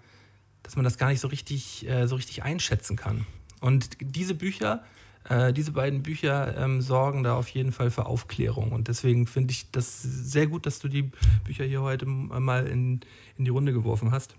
dass 0.63 0.77
man 0.77 0.85
das 0.85 0.99
gar 0.99 1.09
nicht 1.09 1.21
so 1.21 1.29
richtig, 1.29 1.89
äh, 1.89 2.07
so 2.07 2.17
richtig 2.17 2.43
einschätzen 2.43 2.97
kann. 2.97 3.27
Und 3.61 3.97
diese 4.01 4.35
Bücher, 4.35 4.85
äh, 5.29 5.53
diese 5.53 5.73
beiden 5.73 6.03
Bücher 6.03 6.57
ähm, 6.57 6.81
sorgen 6.81 7.23
da 7.23 7.35
auf 7.35 7.49
jeden 7.49 7.73
Fall 7.73 7.91
für 7.91 8.07
Aufklärung. 8.07 8.73
Und 8.73 8.89
deswegen 8.89 9.27
finde 9.27 9.53
ich 9.53 9.71
das 9.71 10.03
sehr 10.03 10.47
gut, 10.47 10.67
dass 10.67 10.79
du 10.79 10.89
die 10.89 11.11
Bücher 11.45 11.65
hier 11.65 11.83
heute 11.83 12.07
mal 12.07 12.67
in, 12.67 13.01
in 13.37 13.45
die 13.45 13.51
Runde 13.51 13.73
geworfen 13.73 14.13
hast. 14.13 14.35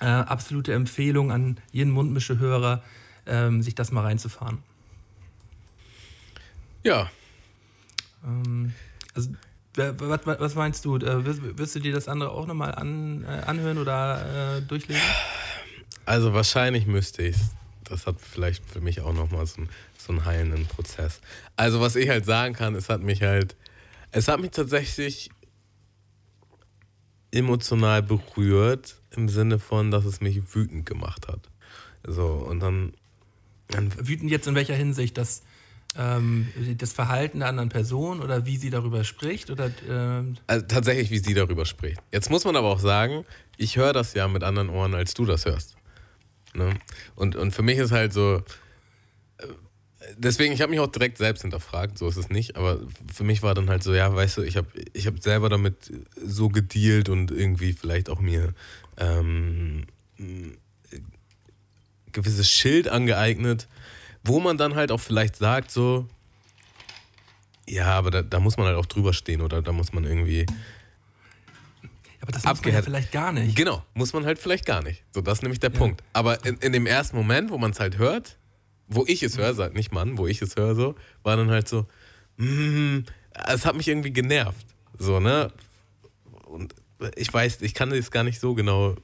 Äh, 0.00 0.06
absolute 0.06 0.72
Empfehlung 0.72 1.32
an 1.32 1.58
jeden 1.72 1.90
Mundmische-Hörer, 1.92 2.82
ähm, 3.28 3.62
sich 3.62 3.74
das 3.74 3.92
mal 3.92 4.02
reinzufahren. 4.02 4.58
Ja. 6.82 7.10
Ähm, 8.24 8.72
also, 9.14 9.30
was, 9.74 10.26
was, 10.26 10.54
meinst 10.54 10.84
du? 10.84 10.96
Äh, 10.96 11.24
wirst, 11.24 11.58
wirst, 11.58 11.74
du 11.76 11.80
dir 11.80 11.92
das 11.92 12.08
andere 12.08 12.30
auch 12.30 12.46
nochmal 12.46 12.74
an, 12.74 13.24
äh, 13.24 13.42
anhören 13.46 13.78
oder 13.78 14.56
äh, 14.56 14.62
durchlesen? 14.62 15.02
Also 16.04 16.32
wahrscheinlich 16.32 16.86
müsste 16.86 17.22
ich 17.22 17.36
es. 17.36 17.50
Das 17.84 18.06
hat 18.06 18.16
vielleicht 18.20 18.64
für 18.64 18.80
mich 18.80 19.00
auch 19.00 19.12
nochmal 19.12 19.46
so, 19.46 19.62
ein, 19.62 19.68
so 19.96 20.12
einen 20.12 20.24
heilenden 20.24 20.66
Prozess. 20.66 21.20
Also 21.56 21.80
was 21.80 21.96
ich 21.96 22.08
halt 22.08 22.26
sagen 22.26 22.54
kann, 22.54 22.74
es 22.74 22.88
hat 22.88 23.02
mich 23.02 23.22
halt, 23.22 23.56
es 24.10 24.28
hat 24.28 24.40
mich 24.40 24.50
tatsächlich 24.50 25.30
emotional 27.30 28.02
berührt 28.02 28.96
im 29.10 29.28
Sinne 29.28 29.58
von, 29.58 29.90
dass 29.90 30.04
es 30.04 30.20
mich 30.20 30.54
wütend 30.54 30.86
gemacht 30.86 31.28
hat. 31.28 31.48
So, 32.04 32.26
und 32.26 32.60
dann 32.60 32.92
Wütend 33.98 34.30
jetzt 34.30 34.46
in 34.46 34.54
welcher 34.54 34.74
Hinsicht? 34.74 35.18
Das, 35.18 35.42
ähm, 35.96 36.48
das 36.76 36.92
Verhalten 36.92 37.40
der 37.40 37.48
anderen 37.48 37.68
Person 37.68 38.20
oder 38.20 38.46
wie 38.46 38.56
sie 38.56 38.70
darüber 38.70 39.04
spricht? 39.04 39.50
Oder, 39.50 39.70
ähm 39.88 40.36
also 40.46 40.66
tatsächlich, 40.66 41.10
wie 41.10 41.18
sie 41.18 41.34
darüber 41.34 41.64
spricht. 41.64 42.00
Jetzt 42.12 42.30
muss 42.30 42.44
man 42.44 42.56
aber 42.56 42.68
auch 42.68 42.80
sagen, 42.80 43.24
ich 43.56 43.76
höre 43.76 43.92
das 43.92 44.14
ja 44.14 44.28
mit 44.28 44.42
anderen 44.42 44.70
Ohren, 44.70 44.94
als 44.94 45.14
du 45.14 45.24
das 45.24 45.44
hörst. 45.44 45.76
Ne? 46.54 46.74
Und, 47.14 47.36
und 47.36 47.52
für 47.52 47.62
mich 47.62 47.78
ist 47.78 47.92
halt 47.92 48.12
so, 48.12 48.42
äh, 49.38 49.46
deswegen, 50.16 50.52
ich 50.52 50.62
habe 50.62 50.70
mich 50.70 50.80
auch 50.80 50.86
direkt 50.88 51.18
selbst 51.18 51.42
hinterfragt, 51.42 51.98
so 51.98 52.08
ist 52.08 52.16
es 52.16 52.30
nicht, 52.30 52.56
aber 52.56 52.80
für 53.12 53.24
mich 53.24 53.42
war 53.42 53.54
dann 53.54 53.68
halt 53.68 53.82
so, 53.82 53.94
ja, 53.94 54.14
weißt 54.14 54.38
du, 54.38 54.42
ich 54.42 54.56
habe 54.56 54.68
ich 54.92 55.06
hab 55.06 55.22
selber 55.22 55.48
damit 55.48 55.92
so 56.16 56.48
gedealt 56.48 57.08
und 57.08 57.30
irgendwie 57.30 57.72
vielleicht 57.72 58.08
auch 58.08 58.20
mir 58.20 58.54
ähm, 58.96 59.84
gewisses 62.12 62.50
Schild 62.50 62.88
angeeignet, 62.88 63.68
wo 64.24 64.40
man 64.40 64.56
dann 64.56 64.74
halt 64.74 64.92
auch 64.92 65.00
vielleicht 65.00 65.36
sagt, 65.36 65.70
so, 65.70 66.06
ja, 67.68 67.86
aber 67.86 68.10
da, 68.10 68.22
da 68.22 68.40
muss 68.40 68.56
man 68.56 68.66
halt 68.66 68.76
auch 68.76 68.86
drüber 68.86 69.12
stehen 69.12 69.40
oder 69.40 69.62
da 69.62 69.72
muss 69.72 69.92
man 69.92 70.04
irgendwie. 70.04 70.46
Aber 72.20 72.32
das 72.32 72.44
muss 72.44 72.64
man 72.64 72.74
ja 72.74 72.82
vielleicht 72.82 73.12
gar 73.12 73.32
nicht. 73.32 73.56
Genau, 73.56 73.82
muss 73.94 74.12
man 74.12 74.24
halt 74.24 74.38
vielleicht 74.38 74.66
gar 74.66 74.82
nicht. 74.82 75.04
So, 75.12 75.20
das 75.20 75.38
ist 75.38 75.42
nämlich 75.42 75.60
der 75.60 75.70
ja. 75.72 75.78
Punkt. 75.78 76.02
Aber 76.12 76.44
in, 76.44 76.56
in 76.56 76.72
dem 76.72 76.86
ersten 76.86 77.16
Moment, 77.16 77.50
wo 77.50 77.58
man 77.58 77.70
es 77.70 77.80
halt 77.80 77.98
hört, 77.98 78.38
wo 78.88 79.04
ich 79.06 79.22
es 79.22 79.36
höre, 79.36 79.54
sagt 79.54 79.74
nicht 79.74 79.92
Mann, 79.92 80.18
wo 80.18 80.26
ich 80.26 80.42
es 80.42 80.56
höre, 80.56 80.74
so, 80.74 80.94
war 81.22 81.36
dann 81.36 81.50
halt 81.50 81.68
so, 81.68 81.86
mm, 82.38 83.00
es 83.46 83.66
hat 83.66 83.76
mich 83.76 83.88
irgendwie 83.88 84.12
genervt. 84.12 84.66
So, 84.98 85.20
ne? 85.20 85.52
Und 86.46 86.74
ich 87.16 87.32
weiß, 87.32 87.60
ich 87.62 87.74
kann 87.74 87.90
das 87.90 88.10
gar 88.10 88.24
nicht 88.24 88.40
so 88.40 88.54
genau 88.54 88.96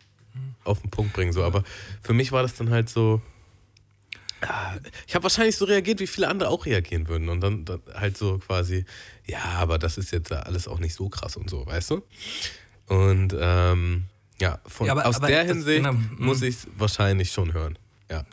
auf 0.65 0.81
den 0.81 0.91
Punkt 0.91 1.13
bringen. 1.13 1.33
So. 1.33 1.43
Aber 1.45 1.63
für 2.03 2.13
mich 2.13 2.33
war 2.33 2.43
das 2.43 2.55
dann 2.55 2.71
halt 2.71 2.89
so. 2.89 3.21
Ich 5.07 5.15
habe 5.15 5.23
wahrscheinlich 5.23 5.57
so 5.57 5.65
reagiert, 5.65 6.01
wie 6.01 6.07
viele 6.07 6.29
andere 6.29 6.51
auch 6.51 6.67
reagieren 6.67 7.09
würden. 7.09 7.31
Und 7.31 7.41
dann, 7.41 7.65
dann, 7.65 7.81
halt 7.95 8.19
so 8.19 8.39
quasi, 8.39 8.85
ja, 9.27 9.43
aber 9.43 9.79
das 9.79 9.97
ist 9.97 10.11
jetzt 10.11 10.31
alles 10.33 10.69
auch 10.69 10.81
nicht 10.81 10.95
so 10.95 11.09
krass 11.09 11.39
und 11.39 11.49
so, 11.49 11.65
weißt 11.65 11.93
du? 11.93 12.03
Und 12.87 13.35
ähm, 13.39 14.05
ja, 14.39 14.61
von, 14.67 14.87
ja, 14.87 14.93
aber, 14.93 15.07
aus 15.07 15.17
aber 15.17 15.29
der 15.29 15.45
Hinsicht 15.45 15.83
genau, 15.83 15.99
muss 16.19 16.43
ich 16.43 16.57
es 16.57 16.69
wahrscheinlich 16.77 17.33
schon 17.33 17.55
hören. 17.55 17.79
Ja. 18.11 18.27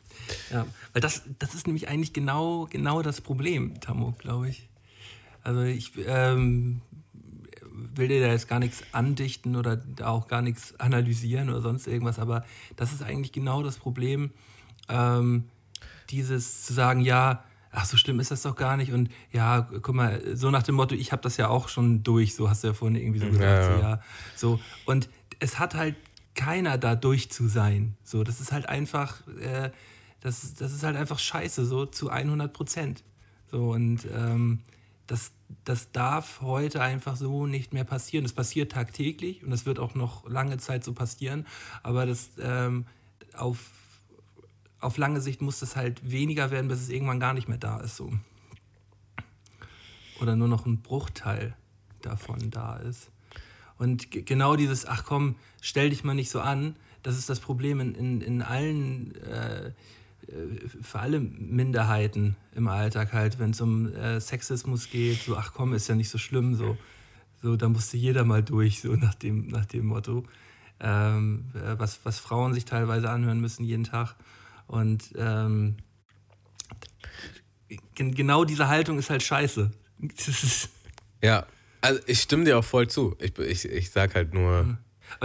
Ja, 0.51 0.67
weil 0.91 1.01
das, 1.01 1.23
das 1.39 1.53
ist 1.53 1.67
nämlich 1.67 1.87
eigentlich 1.87 2.11
genau, 2.11 2.67
genau 2.69 3.01
das 3.01 3.21
Problem, 3.21 3.79
Tammo, 3.79 4.13
glaube 4.17 4.49
ich. 4.49 4.67
Also 5.43 5.61
ich 5.61 5.93
ähm, 6.05 6.81
will 7.95 8.07
dir 8.07 8.21
da 8.21 8.27
jetzt 8.27 8.47
gar 8.47 8.59
nichts 8.59 8.83
andichten 8.91 9.55
oder 9.55 9.77
da 9.77 10.07
auch 10.07 10.27
gar 10.27 10.41
nichts 10.41 10.79
analysieren 10.79 11.49
oder 11.49 11.61
sonst 11.61 11.87
irgendwas, 11.87 12.19
aber 12.19 12.45
das 12.75 12.93
ist 12.93 13.03
eigentlich 13.03 13.31
genau 13.31 13.63
das 13.63 13.77
Problem, 13.77 14.31
ähm, 14.89 15.45
dieses 16.09 16.65
zu 16.65 16.73
sagen, 16.73 17.01
ja, 17.01 17.43
ach 17.71 17.85
so 17.85 17.97
schlimm 17.97 18.19
ist 18.19 18.31
das 18.31 18.41
doch 18.41 18.55
gar 18.55 18.77
nicht 18.77 18.91
und 18.91 19.09
ja, 19.31 19.61
guck 19.81 19.95
mal, 19.95 20.35
so 20.35 20.51
nach 20.51 20.63
dem 20.63 20.75
Motto, 20.75 20.95
ich 20.95 21.11
habe 21.11 21.21
das 21.21 21.37
ja 21.37 21.47
auch 21.47 21.69
schon 21.69 22.03
durch, 22.03 22.35
so 22.35 22.49
hast 22.49 22.63
du 22.63 22.67
ja 22.67 22.73
vorhin 22.73 22.97
irgendwie 22.97 23.19
so 23.19 23.27
gesagt, 23.27 23.43
ja, 23.43 23.61
ja. 23.61 23.75
so, 23.75 23.81
ja, 23.81 24.01
so. 24.35 24.59
Und 24.85 25.09
es 25.39 25.57
hat 25.59 25.75
halt 25.75 25.95
keiner 26.35 26.77
da 26.77 26.95
durch 26.95 27.31
zu 27.31 27.47
sein, 27.47 27.95
so, 28.03 28.23
das 28.23 28.41
ist 28.41 28.51
halt 28.51 28.67
einfach, 28.67 29.25
äh, 29.39 29.71
das, 30.19 30.53
das 30.55 30.73
ist 30.73 30.83
halt 30.83 30.95
einfach 30.95 31.19
scheiße, 31.19 31.65
so 31.65 31.85
zu 31.85 32.09
100 32.09 32.51
Prozent, 32.51 33.03
so 33.49 33.71
und 33.71 34.05
ähm, 34.13 34.59
das, 35.07 35.31
das 35.63 35.91
darf 35.91 36.41
heute 36.41 36.81
einfach 36.81 37.15
so 37.15 37.45
nicht 37.45 37.73
mehr 37.73 37.83
passieren. 37.83 38.23
Das 38.23 38.33
passiert 38.33 38.71
tagtäglich 38.71 39.43
und 39.43 39.51
das 39.51 39.65
wird 39.65 39.79
auch 39.79 39.95
noch 39.95 40.27
lange 40.27 40.57
Zeit 40.57 40.83
so 40.83 40.93
passieren. 40.93 41.45
Aber 41.83 42.05
das 42.05 42.31
ähm, 42.39 42.85
auf, 43.35 43.71
auf 44.79 44.97
lange 44.97 45.21
Sicht 45.21 45.41
muss 45.41 45.59
das 45.59 45.75
halt 45.75 46.09
weniger 46.09 46.51
werden, 46.51 46.67
bis 46.67 46.81
es 46.81 46.89
irgendwann 46.89 47.19
gar 47.19 47.33
nicht 47.33 47.47
mehr 47.47 47.57
da 47.57 47.79
ist. 47.79 47.97
So. 47.97 48.11
Oder 50.21 50.35
nur 50.35 50.47
noch 50.47 50.65
ein 50.65 50.81
Bruchteil 50.81 51.55
davon 52.01 52.51
da 52.51 52.77
ist. 52.77 53.09
Und 53.77 54.11
genau 54.11 54.55
dieses, 54.55 54.85
ach 54.85 55.05
komm, 55.05 55.35
stell 55.59 55.89
dich 55.89 56.03
mal 56.03 56.13
nicht 56.13 56.29
so 56.29 56.39
an, 56.39 56.75
das 57.03 57.17
ist 57.17 57.29
das 57.29 57.39
Problem 57.39 57.79
in, 57.79 57.95
in, 57.95 58.21
in 58.21 58.41
allen 58.43 59.15
äh, 59.15 59.71
für 60.81 60.99
alle 60.99 61.19
Minderheiten 61.19 62.35
im 62.55 62.67
Alltag 62.67 63.13
halt, 63.13 63.39
wenn 63.39 63.51
es 63.51 63.61
um 63.61 63.93
äh, 63.93 64.19
Sexismus 64.19 64.89
geht, 64.89 65.23
so, 65.23 65.35
ach 65.37 65.53
komm, 65.53 65.73
ist 65.73 65.87
ja 65.87 65.95
nicht 65.95 66.09
so 66.09 66.17
schlimm, 66.17 66.55
so, 66.55 66.77
so 67.41 67.55
da 67.55 67.69
musste 67.69 67.97
jeder 67.97 68.23
mal 68.23 68.43
durch, 68.43 68.81
so 68.81 68.93
nach 68.95 69.15
dem, 69.15 69.47
nach 69.47 69.65
dem 69.65 69.85
Motto, 69.85 70.25
ähm, 70.79 71.45
äh, 71.53 71.77
was, 71.77 71.99
was 72.03 72.19
Frauen 72.19 72.53
sich 72.53 72.65
teilweise 72.65 73.09
anhören 73.09 73.39
müssen 73.39 73.63
jeden 73.63 73.83
Tag. 73.83 74.15
Und 74.67 75.13
ähm, 75.17 75.77
genau 77.95 78.45
diese 78.45 78.67
Haltung 78.67 78.99
ist 78.99 79.09
halt 79.09 79.23
scheiße. 79.23 79.71
ja, 81.21 81.45
also 81.81 81.99
ich 82.07 82.21
stimme 82.21 82.45
dir 82.45 82.57
auch 82.57 82.63
voll 82.63 82.87
zu. 82.87 83.15
Ich, 83.19 83.37
ich, 83.37 83.65
ich 83.65 83.89
sag 83.91 84.15
halt 84.15 84.33
nur. 84.33 84.63
Mhm 84.63 84.77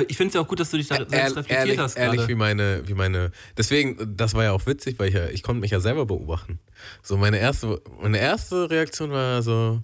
ich 0.09 0.17
finde 0.17 0.29
es 0.29 0.35
ja 0.35 0.41
auch 0.41 0.49
gut, 0.49 0.61
dass 0.61 0.71
du 0.71 0.77
dich 0.77 0.89
da 0.89 0.97
selbst 0.97 1.37
reflektiert 1.37 1.59
ehrlich, 1.59 1.79
hast. 1.79 1.97
Ehrlich, 1.97 2.29
wie 2.29 2.35
meine, 2.35 2.87
wie 2.87 2.95
meine. 2.95 3.33
Deswegen, 3.57 4.17
das 4.17 4.35
war 4.35 4.45
ja 4.45 4.53
auch 4.53 4.67
witzig, 4.67 4.99
weil 4.99 5.09
ich 5.09 5.15
ja, 5.15 5.27
ich 5.29 5.43
konnte 5.43 5.61
mich 5.61 5.71
ja 5.71 5.81
selber 5.81 6.07
beobachten. 6.07 6.59
So, 7.03 7.17
meine 7.17 7.39
erste, 7.39 7.81
meine 8.01 8.19
erste 8.19 8.71
Reaktion 8.71 9.11
war 9.11 9.43
so, 9.43 9.83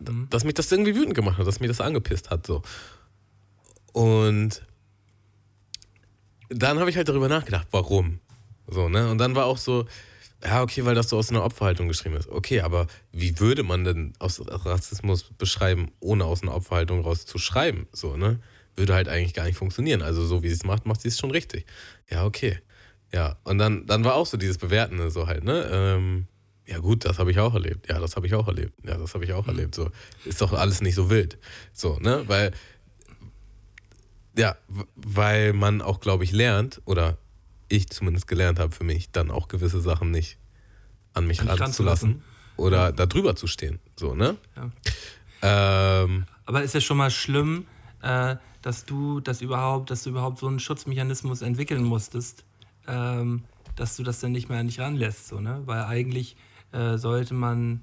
mhm. 0.00 0.28
dass 0.30 0.44
mich 0.44 0.54
das 0.54 0.70
irgendwie 0.70 0.94
wütend 0.94 1.14
gemacht 1.14 1.38
hat, 1.38 1.46
dass 1.46 1.60
mich 1.60 1.68
das 1.68 1.80
angepisst 1.80 2.30
hat. 2.30 2.46
So. 2.46 2.62
Und 3.92 4.62
dann 6.48 6.78
habe 6.78 6.90
ich 6.90 6.96
halt 6.96 7.08
darüber 7.08 7.28
nachgedacht, 7.28 7.68
warum. 7.70 8.20
So, 8.66 8.88
ne? 8.88 9.10
Und 9.10 9.18
dann 9.18 9.34
war 9.34 9.46
auch 9.46 9.58
so, 9.58 9.86
ja, 10.42 10.62
okay, 10.62 10.84
weil 10.84 10.94
das 10.94 11.08
so 11.08 11.18
aus 11.18 11.30
einer 11.30 11.44
Opferhaltung 11.44 11.88
geschrieben 11.88 12.16
ist. 12.16 12.28
Okay, 12.28 12.60
aber 12.60 12.86
wie 13.12 13.38
würde 13.38 13.62
man 13.62 13.84
denn 13.84 14.12
aus 14.18 14.40
Rassismus 14.46 15.24
beschreiben, 15.36 15.90
ohne 16.00 16.24
aus 16.24 16.42
einer 16.42 16.54
Opferhaltung 16.54 17.02
raus 17.02 17.26
zu 17.26 17.38
schreiben? 17.38 17.86
So, 17.92 18.16
ne? 18.16 18.40
Würde 18.76 18.94
halt 18.94 19.08
eigentlich 19.08 19.34
gar 19.34 19.44
nicht 19.44 19.58
funktionieren. 19.58 20.02
Also, 20.02 20.24
so 20.24 20.42
wie 20.42 20.48
sie 20.48 20.54
es 20.54 20.64
macht, 20.64 20.86
macht 20.86 21.02
sie 21.02 21.08
es 21.08 21.18
schon 21.18 21.30
richtig. 21.30 21.66
Ja, 22.10 22.24
okay. 22.24 22.58
Ja, 23.12 23.36
und 23.44 23.58
dann, 23.58 23.86
dann 23.86 24.04
war 24.04 24.14
auch 24.14 24.26
so 24.26 24.36
dieses 24.36 24.58
Bewertende, 24.58 25.10
so 25.10 25.26
halt, 25.26 25.44
ne? 25.44 25.68
Ähm, 25.70 26.26
Ja, 26.66 26.78
gut, 26.78 27.04
das 27.04 27.18
habe 27.18 27.32
ich 27.32 27.38
auch 27.40 27.54
erlebt. 27.54 27.88
Ja, 27.88 27.98
das 27.98 28.14
habe 28.14 28.26
ich 28.26 28.34
auch 28.34 28.46
erlebt. 28.46 28.74
Ja, 28.86 28.96
das 28.96 29.14
habe 29.14 29.24
ich 29.24 29.32
auch 29.32 29.46
mhm. 29.46 29.50
erlebt. 29.50 29.74
So, 29.74 29.90
ist 30.24 30.40
doch 30.40 30.52
alles 30.52 30.80
nicht 30.80 30.94
so 30.94 31.10
wild. 31.10 31.36
So, 31.72 31.98
ne? 31.98 32.22
Weil, 32.28 32.52
ja, 34.36 34.56
weil 34.94 35.52
man 35.52 35.82
auch, 35.82 35.98
glaube 35.98 36.22
ich, 36.22 36.30
lernt, 36.30 36.80
oder 36.84 37.18
ich 37.70 37.88
zumindest 37.88 38.26
gelernt 38.26 38.58
habe 38.58 38.74
für 38.74 38.84
mich, 38.84 39.10
dann 39.10 39.30
auch 39.30 39.48
gewisse 39.48 39.80
Sachen 39.80 40.10
nicht 40.10 40.36
an 41.14 41.26
mich 41.26 41.46
ranzulassen 41.46 42.22
oder 42.56 42.86
ja. 42.86 42.92
da 42.92 43.06
drüber 43.06 43.36
zu 43.36 43.46
stehen. 43.46 43.78
So, 43.96 44.14
ne? 44.14 44.36
Ja. 44.56 46.02
Ähm, 46.02 46.26
Aber 46.44 46.62
ist 46.62 46.74
ja 46.74 46.80
schon 46.80 46.98
mal 46.98 47.10
schlimm, 47.10 47.66
äh, 48.02 48.36
dass 48.62 48.84
du 48.84 49.20
das 49.20 49.40
überhaupt, 49.40 49.90
dass 49.90 50.02
du 50.02 50.10
überhaupt 50.10 50.38
so 50.38 50.46
einen 50.46 50.60
Schutzmechanismus 50.60 51.42
entwickeln 51.42 51.82
musstest, 51.82 52.44
ähm, 52.86 53.44
dass 53.76 53.96
du 53.96 54.02
das 54.02 54.20
dann 54.20 54.32
nicht 54.32 54.48
mehr 54.48 54.62
nicht 54.62 54.80
ranlässt, 54.80 55.28
so, 55.28 55.40
ne? 55.40 55.62
Weil 55.64 55.84
eigentlich 55.84 56.36
äh, 56.72 56.98
sollte 56.98 57.34
man, 57.34 57.80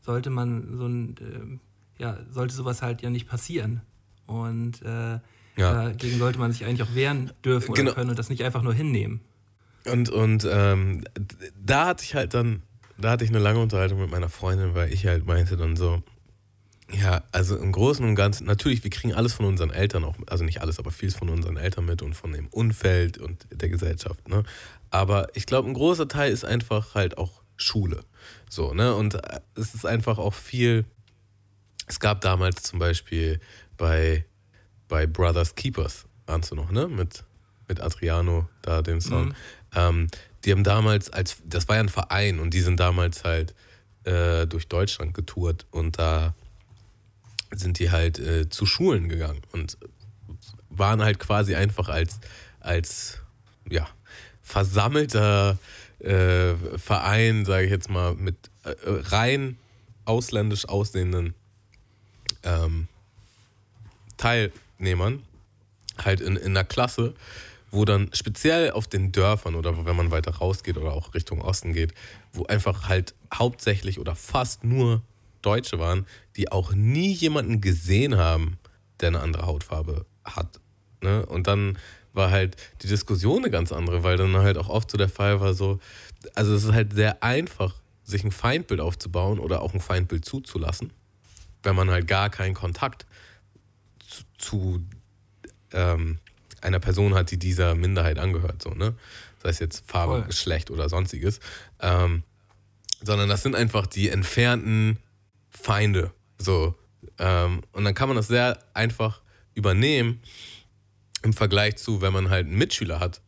sollte 0.00 0.30
man 0.30 0.76
so 0.76 0.86
ein, 0.86 1.16
äh, 1.98 2.02
ja, 2.02 2.18
sollte 2.30 2.54
sowas 2.54 2.82
halt 2.82 3.02
ja 3.02 3.10
nicht 3.10 3.28
passieren. 3.28 3.80
Und 4.26 4.82
äh, 4.82 5.20
ja. 5.56 5.84
dagegen 5.84 6.18
sollte 6.18 6.38
man 6.38 6.52
sich 6.52 6.64
eigentlich 6.64 6.82
auch 6.82 6.94
wehren 6.94 7.32
dürfen 7.44 7.74
genau. 7.74 7.90
oder 7.90 7.96
können 7.96 8.10
und 8.10 8.18
das 8.18 8.30
nicht 8.30 8.44
einfach 8.44 8.62
nur 8.62 8.74
hinnehmen. 8.74 9.20
Und, 9.84 10.10
und 10.10 10.46
ähm, 10.50 11.04
da 11.60 11.86
hatte 11.86 12.04
ich 12.04 12.14
halt 12.14 12.34
dann, 12.34 12.62
da 12.98 13.10
hatte 13.10 13.24
ich 13.24 13.30
eine 13.30 13.40
lange 13.40 13.58
Unterhaltung 13.58 14.00
mit 14.00 14.10
meiner 14.10 14.28
Freundin, 14.28 14.74
weil 14.74 14.92
ich 14.92 15.06
halt 15.06 15.26
meinte 15.26 15.56
dann 15.56 15.76
so, 15.76 16.02
ja, 16.90 17.22
also 17.32 17.56
im 17.56 17.72
Großen 17.72 18.04
und 18.04 18.14
Ganzen, 18.14 18.46
natürlich, 18.46 18.84
wir 18.84 18.90
kriegen 18.90 19.14
alles 19.14 19.32
von 19.32 19.46
unseren 19.46 19.70
Eltern 19.70 20.04
auch, 20.04 20.14
also 20.26 20.44
nicht 20.44 20.60
alles, 20.60 20.78
aber 20.78 20.90
vieles 20.90 21.16
von 21.16 21.30
unseren 21.30 21.56
Eltern 21.56 21.86
mit 21.86 22.02
und 22.02 22.14
von 22.14 22.32
dem 22.32 22.48
Umfeld 22.48 23.18
und 23.18 23.46
der 23.50 23.68
Gesellschaft, 23.68 24.28
ne? 24.28 24.44
Aber 24.90 25.28
ich 25.34 25.46
glaube, 25.46 25.70
ein 25.70 25.74
großer 25.74 26.06
Teil 26.06 26.30
ist 26.30 26.44
einfach 26.44 26.94
halt 26.94 27.16
auch 27.16 27.42
Schule. 27.56 28.00
So, 28.48 28.74
ne? 28.74 28.94
Und 28.94 29.14
äh, 29.14 29.40
es 29.54 29.74
ist 29.74 29.86
einfach 29.86 30.18
auch 30.18 30.34
viel. 30.34 30.84
Es 31.86 31.98
gab 31.98 32.20
damals 32.20 32.62
zum 32.62 32.78
Beispiel 32.78 33.40
bei, 33.78 34.26
bei 34.92 35.06
Brothers 35.06 35.54
Keepers, 35.54 36.04
ahnst 36.26 36.50
du 36.50 36.54
noch, 36.54 36.70
ne? 36.70 36.86
Mit, 36.86 37.24
mit 37.66 37.80
Adriano, 37.80 38.46
da 38.60 38.82
dem 38.82 39.00
Song. 39.00 39.28
Mhm. 39.28 39.34
Ähm, 39.74 40.06
die 40.44 40.52
haben 40.52 40.64
damals, 40.64 41.08
als 41.08 41.38
das 41.46 41.66
war 41.66 41.76
ja 41.76 41.82
ein 41.82 41.88
Verein 41.88 42.38
und 42.38 42.52
die 42.52 42.60
sind 42.60 42.78
damals 42.78 43.24
halt 43.24 43.54
äh, 44.04 44.46
durch 44.46 44.68
Deutschland 44.68 45.14
getourt 45.14 45.64
und 45.70 45.98
da 45.98 46.34
sind 47.52 47.78
die 47.78 47.90
halt 47.90 48.18
äh, 48.18 48.50
zu 48.50 48.66
Schulen 48.66 49.08
gegangen 49.08 49.40
und 49.52 49.78
waren 50.68 51.00
halt 51.00 51.18
quasi 51.18 51.54
einfach 51.54 51.88
als, 51.88 52.20
als 52.60 53.22
ja, 53.70 53.88
versammelter 54.42 55.56
äh, 56.00 56.52
Verein, 56.76 57.46
sage 57.46 57.64
ich 57.64 57.70
jetzt 57.70 57.88
mal, 57.88 58.14
mit 58.14 58.36
äh, 58.64 58.74
rein 58.84 59.56
ausländisch 60.04 60.68
aussehenden 60.68 61.32
ähm, 62.42 62.88
Teilnehmern 64.82 65.22
halt 66.02 66.20
in, 66.20 66.36
in 66.36 66.56
einer 66.56 66.64
Klasse, 66.64 67.14
wo 67.70 67.84
dann 67.84 68.10
speziell 68.12 68.72
auf 68.72 68.86
den 68.88 69.12
Dörfern 69.12 69.54
oder 69.54 69.86
wenn 69.86 69.96
man 69.96 70.10
weiter 70.10 70.32
rausgeht 70.32 70.76
oder 70.76 70.92
auch 70.92 71.14
Richtung 71.14 71.40
Osten 71.40 71.72
geht, 71.72 71.94
wo 72.32 72.44
einfach 72.44 72.88
halt 72.88 73.14
hauptsächlich 73.32 73.98
oder 73.98 74.14
fast 74.14 74.64
nur 74.64 75.02
Deutsche 75.40 75.78
waren, 75.78 76.06
die 76.36 76.50
auch 76.52 76.72
nie 76.72 77.12
jemanden 77.12 77.60
gesehen 77.60 78.16
haben, 78.16 78.58
der 79.00 79.08
eine 79.08 79.20
andere 79.20 79.46
Hautfarbe 79.46 80.06
hat. 80.24 80.60
Ne? 81.02 81.24
Und 81.26 81.46
dann 81.46 81.78
war 82.12 82.30
halt 82.30 82.56
die 82.82 82.88
Diskussion 82.88 83.38
eine 83.38 83.50
ganz 83.50 83.72
andere, 83.72 84.02
weil 84.02 84.16
dann 84.16 84.36
halt 84.36 84.58
auch 84.58 84.68
oft 84.68 84.90
so 84.90 84.98
der 84.98 85.08
Fall 85.08 85.40
war, 85.40 85.54
so, 85.54 85.78
also 86.34 86.54
es 86.54 86.64
ist 86.64 86.72
halt 86.72 86.92
sehr 86.92 87.22
einfach, 87.22 87.74
sich 88.04 88.24
ein 88.24 88.32
Feindbild 88.32 88.80
aufzubauen 88.80 89.38
oder 89.38 89.62
auch 89.62 89.72
ein 89.72 89.80
Feindbild 89.80 90.24
zuzulassen, 90.24 90.92
wenn 91.62 91.74
man 91.74 91.90
halt 91.90 92.06
gar 92.06 92.28
keinen 92.28 92.54
Kontakt 92.54 93.06
zu, 94.12 94.24
zu 94.38 94.86
ähm, 95.72 96.18
einer 96.60 96.80
Person 96.80 97.14
hat, 97.14 97.30
die 97.30 97.38
dieser 97.38 97.74
Minderheit 97.74 98.18
angehört, 98.18 98.62
so, 98.62 98.70
ne? 98.70 98.94
Sei 99.42 99.48
es 99.48 99.58
jetzt 99.58 99.90
Farbe, 99.90 100.18
Voll. 100.18 100.22
Geschlecht 100.24 100.70
oder 100.70 100.88
sonstiges. 100.88 101.40
Ähm, 101.80 102.22
sondern 103.02 103.28
das 103.28 103.42
sind 103.42 103.56
einfach 103.56 103.86
die 103.86 104.08
entfernten 104.08 104.98
Feinde. 105.50 106.12
So. 106.38 106.76
Ähm, 107.18 107.62
und 107.72 107.84
dann 107.84 107.94
kann 107.94 108.08
man 108.08 108.16
das 108.16 108.28
sehr 108.28 108.58
einfach 108.74 109.20
übernehmen 109.54 110.22
im 111.22 111.32
Vergleich 111.32 111.76
zu, 111.76 112.00
wenn 112.00 112.12
man 112.12 112.30
halt 112.30 112.46
einen 112.46 112.58
Mitschüler 112.58 113.00
hat, 113.00 113.20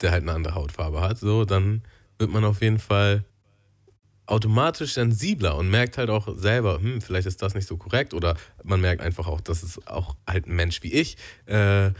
der 0.00 0.10
halt 0.10 0.22
eine 0.22 0.32
andere 0.32 0.54
Hautfarbe 0.54 1.00
hat, 1.00 1.18
so, 1.18 1.44
dann 1.44 1.82
wird 2.18 2.30
man 2.30 2.44
auf 2.44 2.60
jeden 2.60 2.78
Fall 2.78 3.24
automatisch 4.26 4.94
sensibler 4.94 5.56
und 5.56 5.70
merkt 5.70 5.98
halt 5.98 6.10
auch 6.10 6.28
selber, 6.36 6.80
hm, 6.80 7.00
vielleicht 7.00 7.26
ist 7.26 7.42
das 7.42 7.54
nicht 7.54 7.66
so 7.66 7.76
korrekt 7.76 8.14
oder 8.14 8.36
man 8.62 8.80
merkt 8.80 9.02
einfach 9.02 9.26
auch, 9.26 9.40
dass 9.40 9.62
es 9.62 9.86
auch 9.86 10.16
halt 10.26 10.46
ein 10.46 10.56
Mensch 10.56 10.82
wie 10.82 10.92
ich, 10.92 11.16
äh, 11.46 11.90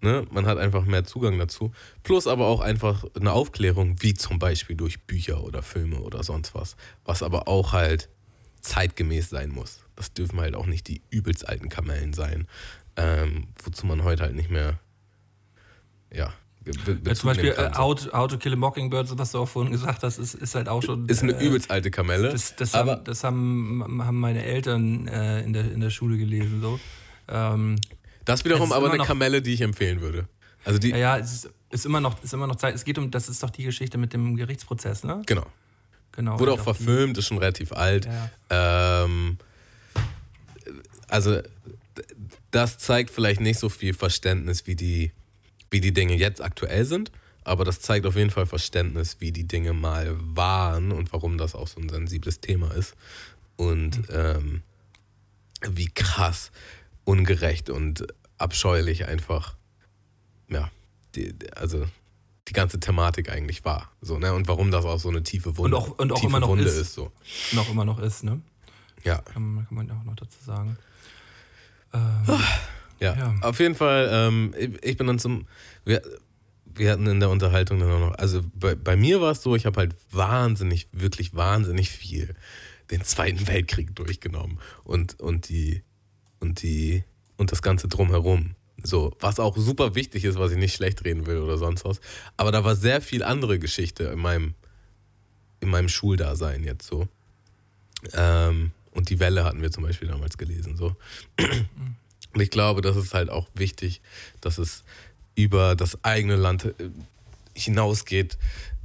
ne, 0.00 0.26
man 0.30 0.46
hat 0.46 0.58
einfach 0.58 0.84
mehr 0.84 1.04
Zugang 1.04 1.38
dazu. 1.38 1.72
Plus 2.02 2.26
aber 2.26 2.46
auch 2.46 2.60
einfach 2.60 3.04
eine 3.14 3.32
Aufklärung, 3.32 3.96
wie 4.00 4.14
zum 4.14 4.38
Beispiel 4.38 4.76
durch 4.76 5.02
Bücher 5.02 5.42
oder 5.42 5.62
Filme 5.62 6.00
oder 6.00 6.22
sonst 6.22 6.54
was, 6.54 6.76
was 7.04 7.22
aber 7.22 7.48
auch 7.48 7.72
halt 7.72 8.08
zeitgemäß 8.60 9.30
sein 9.30 9.50
muss. 9.50 9.80
Das 9.96 10.12
dürfen 10.12 10.40
halt 10.40 10.54
auch 10.54 10.66
nicht 10.66 10.88
die 10.88 11.02
übelst 11.10 11.48
alten 11.48 11.68
Kamellen 11.68 12.12
sein, 12.12 12.46
ähm, 12.96 13.48
wozu 13.62 13.86
man 13.86 14.04
heute 14.04 14.22
halt 14.22 14.34
nicht 14.34 14.50
mehr, 14.50 14.78
ja, 16.12 16.32
ja, 16.66 17.14
zum 17.14 17.28
Beispiel 17.28 17.50
äh, 17.50 17.70
How, 17.76 18.12
How, 18.12 18.28
to 18.28 18.38
Kill 18.38 18.52
a 18.52 18.56
Mockingbird, 18.56 19.16
was 19.18 19.32
du 19.32 19.38
auch 19.38 19.48
vorhin 19.48 19.72
gesagt 19.72 20.02
hast, 20.02 20.18
ist, 20.18 20.34
ist 20.34 20.54
halt 20.54 20.68
auch 20.68 20.82
schon. 20.82 21.08
Ist 21.08 21.22
eine 21.22 21.32
äh, 21.32 21.46
übelst 21.46 21.70
alte 21.70 21.90
Kamelle. 21.90 22.30
Das, 22.30 22.56
das, 22.56 22.74
haben, 22.74 23.04
das 23.04 23.22
haben, 23.22 24.02
haben 24.04 24.18
meine 24.18 24.44
Eltern 24.44 25.06
äh, 25.06 25.42
in, 25.42 25.52
der, 25.52 25.70
in 25.70 25.80
der 25.80 25.90
Schule 25.90 26.18
gelesen. 26.18 26.60
So. 26.60 26.80
Ähm, 27.28 27.76
das 28.24 28.44
wiederum 28.44 28.72
aber 28.72 28.88
eine 28.88 28.98
noch, 28.98 29.06
Kamelle, 29.06 29.42
die 29.42 29.52
ich 29.52 29.60
empfehlen 29.60 30.00
würde. 30.00 30.28
Also 30.64 30.78
die 30.80 30.90
ja, 30.90 30.96
ja, 30.96 31.18
es 31.18 31.32
ist, 31.32 31.50
ist, 31.70 31.86
immer 31.86 32.00
noch, 32.00 32.22
ist 32.24 32.34
immer 32.34 32.48
noch 32.48 32.56
Zeit. 32.56 32.74
Es 32.74 32.84
geht 32.84 32.98
um, 32.98 33.10
das 33.10 33.28
ist 33.28 33.42
doch 33.42 33.50
die 33.50 33.62
Geschichte 33.62 33.98
mit 33.98 34.12
dem 34.12 34.36
Gerichtsprozess, 34.36 35.04
ne? 35.04 35.22
Genau. 35.26 35.46
genau 36.10 36.38
Wurde 36.40 36.52
auch 36.52 36.60
verfilmt, 36.60 37.16
die, 37.16 37.20
ist 37.20 37.28
schon 37.28 37.38
relativ 37.38 37.72
alt. 37.72 38.08
Ja. 38.50 39.04
Ähm, 39.04 39.38
also 41.08 41.40
das 42.50 42.78
zeigt 42.78 43.10
vielleicht 43.10 43.40
nicht 43.40 43.60
so 43.60 43.68
viel 43.68 43.94
Verständnis 43.94 44.66
wie 44.66 44.74
die 44.74 45.12
wie 45.76 45.80
die 45.82 45.92
Dinge 45.92 46.14
jetzt 46.14 46.40
aktuell 46.40 46.86
sind, 46.86 47.12
aber 47.44 47.66
das 47.66 47.80
zeigt 47.80 48.06
auf 48.06 48.16
jeden 48.16 48.30
Fall 48.30 48.46
Verständnis, 48.46 49.16
wie 49.20 49.30
die 49.30 49.46
Dinge 49.46 49.74
mal 49.74 50.16
waren 50.18 50.90
und 50.90 51.12
warum 51.12 51.36
das 51.36 51.54
auch 51.54 51.68
so 51.68 51.78
ein 51.78 51.90
sensibles 51.90 52.40
Thema 52.40 52.72
ist. 52.72 52.94
Und 53.56 53.98
mhm. 53.98 54.04
ähm, 54.10 54.62
wie 55.68 55.88
krass 55.88 56.50
ungerecht 57.04 57.68
und 57.68 58.06
abscheulich 58.38 59.06
einfach, 59.06 59.54
ja, 60.48 60.70
die, 61.14 61.34
also 61.54 61.86
die 62.48 62.54
ganze 62.54 62.80
Thematik 62.80 63.28
eigentlich 63.30 63.66
war. 63.66 63.92
So, 64.00 64.18
ne? 64.18 64.32
Und 64.32 64.48
warum 64.48 64.70
das 64.70 64.86
auch 64.86 64.98
so 64.98 65.10
eine 65.10 65.22
tiefe 65.24 65.58
Wunde, 65.58 65.76
und 65.76 65.82
auch, 65.82 65.98
und 65.98 66.12
auch 66.12 66.22
immer 66.22 66.40
noch 66.40 66.48
Wunde 66.48 66.64
ist. 66.64 66.76
ist. 66.76 66.94
so. 66.94 67.12
Noch 67.52 67.68
immer 67.68 67.84
noch 67.84 67.98
ist, 67.98 68.24
ne? 68.24 68.40
Ja. 69.04 69.18
Kann, 69.18 69.66
kann 69.68 69.76
man 69.76 69.90
auch 69.90 70.04
noch 70.04 70.16
dazu 70.16 70.38
sagen. 70.42 70.78
Ähm, 71.92 72.40
ja. 73.00 73.16
ja. 73.16 73.34
auf 73.42 73.58
jeden 73.58 73.74
Fall, 73.74 74.08
ähm, 74.12 74.54
ich 74.82 74.96
bin 74.96 75.06
dann 75.06 75.18
zum. 75.18 75.46
Wir, 75.84 76.02
wir 76.74 76.92
hatten 76.92 77.06
in 77.06 77.20
der 77.20 77.30
Unterhaltung 77.30 77.80
dann 77.80 77.90
auch 77.90 78.00
noch, 78.00 78.18
also 78.18 78.42
bei, 78.54 78.74
bei 78.74 78.96
mir 78.96 79.20
war 79.22 79.32
es 79.32 79.42
so, 79.42 79.56
ich 79.56 79.64
habe 79.64 79.80
halt 79.80 79.96
wahnsinnig, 80.10 80.88
wirklich 80.92 81.34
wahnsinnig 81.34 81.90
viel 81.90 82.34
den 82.90 83.02
Zweiten 83.02 83.46
Weltkrieg 83.48 83.96
durchgenommen 83.96 84.58
und, 84.84 85.18
und 85.18 85.48
die 85.48 85.82
und 86.38 86.62
die 86.62 87.04
und 87.36 87.52
das 87.52 87.62
Ganze 87.62 87.88
drumherum. 87.88 88.54
So, 88.82 89.16
was 89.20 89.40
auch 89.40 89.56
super 89.56 89.94
wichtig 89.94 90.24
ist, 90.24 90.38
was 90.38 90.52
ich 90.52 90.58
nicht 90.58 90.74
schlecht 90.74 91.04
reden 91.04 91.26
will 91.26 91.38
oder 91.38 91.58
sonst 91.58 91.84
was. 91.84 92.00
Aber 92.36 92.52
da 92.52 92.62
war 92.62 92.76
sehr 92.76 93.00
viel 93.00 93.22
andere 93.22 93.58
Geschichte 93.58 94.04
in 94.04 94.18
meinem, 94.18 94.54
in 95.60 95.70
meinem 95.70 95.88
Schuldasein 95.88 96.62
jetzt 96.62 96.86
so. 96.86 97.08
Ähm, 98.12 98.72
und 98.92 99.10
die 99.10 99.18
Welle 99.18 99.44
hatten 99.44 99.62
wir 99.62 99.70
zum 99.70 99.82
Beispiel 99.82 100.08
damals 100.08 100.38
gelesen. 100.38 100.76
So. 100.76 100.94
Und 102.36 102.42
ich 102.42 102.50
glaube, 102.50 102.82
das 102.82 102.96
ist 102.96 103.14
halt 103.14 103.30
auch 103.30 103.48
wichtig, 103.54 104.02
dass 104.42 104.58
es 104.58 104.84
über 105.36 105.74
das 105.74 106.04
eigene 106.04 106.36
Land 106.36 106.66
äh, 106.66 106.90
hinausgeht, 107.54 108.36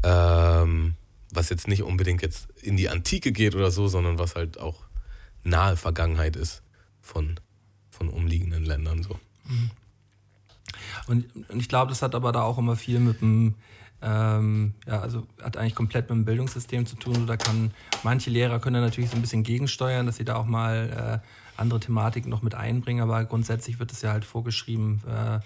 ähm, 0.04 0.94
was 1.34 1.50
jetzt 1.50 1.68
nicht 1.68 1.84
unbedingt 1.84 2.22
jetzt 2.22 2.48
in 2.62 2.78
die 2.78 2.88
Antike 2.88 3.34
geht 3.34 3.54
oder 3.54 3.70
so, 3.70 3.90
sondern 3.90 4.18
was 4.18 4.36
halt 4.36 4.58
auch 4.58 4.78
nahe 5.44 5.76
Vergangenheit 5.76 6.38
ist 6.38 6.62
von, 7.02 7.42
von 7.90 8.08
umliegenden 8.08 8.64
Ländern 8.64 9.04
so. 9.04 9.20
Mhm. 9.44 9.72
Und, 11.08 11.50
und 11.50 11.60
ich 11.60 11.68
glaube, 11.68 11.90
das 11.90 12.02
hat 12.02 12.16
aber 12.16 12.32
da 12.32 12.44
auch 12.44 12.58
immer 12.58 12.78
viel 12.78 13.00
mit 13.00 13.20
dem, 13.20 13.56
ähm, 14.02 14.76
ja, 14.88 15.02
also 15.02 15.28
hat 15.44 15.58
eigentlich 15.58 15.76
komplett 15.76 16.10
mit 16.10 16.20
dem 16.20 16.24
Bildungssystem 16.24 16.86
zu 16.86 16.96
tun. 16.96 17.28
Da 17.28 17.36
kann 17.36 17.72
manche 18.04 18.30
Lehrer 18.30 18.60
können 18.60 18.76
da 18.76 18.80
natürlich 18.80 19.10
so 19.10 19.18
ein 19.18 19.22
bisschen 19.22 19.44
gegensteuern, 19.44 20.06
dass 20.06 20.16
sie 20.16 20.24
da 20.24 20.38
auch 20.38 20.46
mal 20.46 21.22
äh, 21.22 21.28
andere 21.62 21.80
Thematiken 21.80 22.30
noch 22.30 22.41
mit 22.41 22.56
einbringen, 22.56 23.02
aber 23.02 23.24
grundsätzlich 23.26 23.80
wird 23.80 23.91
es 23.91 24.02
ja 24.02 24.12
halt 24.12 24.26
vorgeschrieben 24.26 25.02
äh, 25.08 25.39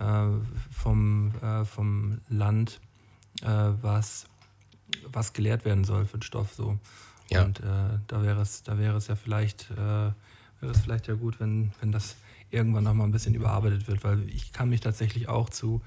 äh, 0.00 0.28
vom, 0.70 1.32
äh, 1.42 1.64
vom 1.64 2.20
Land, 2.28 2.80
äh, 3.42 3.46
was, 3.82 4.26
was 5.10 5.32
gelehrt 5.32 5.64
werden 5.64 5.84
soll 5.84 6.04
für 6.04 6.18
den 6.18 6.22
Stoff 6.22 6.54
so. 6.54 6.78
Ja. 7.30 7.44
Und 7.44 7.60
äh, 7.60 7.98
da 8.06 8.22
wäre 8.22 8.40
es, 8.40 8.62
da 8.62 8.78
wäre 8.78 8.96
es 8.96 9.08
ja 9.08 9.16
vielleicht, 9.16 9.70
äh, 9.72 9.76
wäre 9.76 10.14
es 10.72 10.80
vielleicht 10.80 11.08
ja 11.08 11.14
gut, 11.14 11.40
wenn, 11.40 11.72
wenn 11.80 11.92
das 11.92 12.16
irgendwann 12.50 12.84
nochmal 12.84 13.06
ein 13.06 13.12
bisschen 13.12 13.34
überarbeitet 13.34 13.88
wird, 13.88 14.04
weil 14.04 14.28
ich 14.30 14.52
kann 14.52 14.70
mich 14.70 14.80
tatsächlich 14.80 15.28
auch 15.28 15.50
zu 15.50 15.82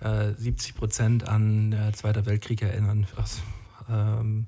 äh, 0.00 0.32
70 0.36 0.74
Prozent 0.74 1.28
an 1.28 1.72
äh, 1.72 1.92
Zweiter 1.92 2.26
Weltkrieg 2.26 2.62
erinnern. 2.62 3.06
Was, 3.16 3.40
ähm, 3.88 4.46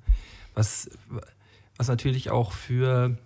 was, 0.55 0.91
was 1.77 1.89
natürlich 1.89 2.31
auch 2.31 2.53
für, 2.53 3.17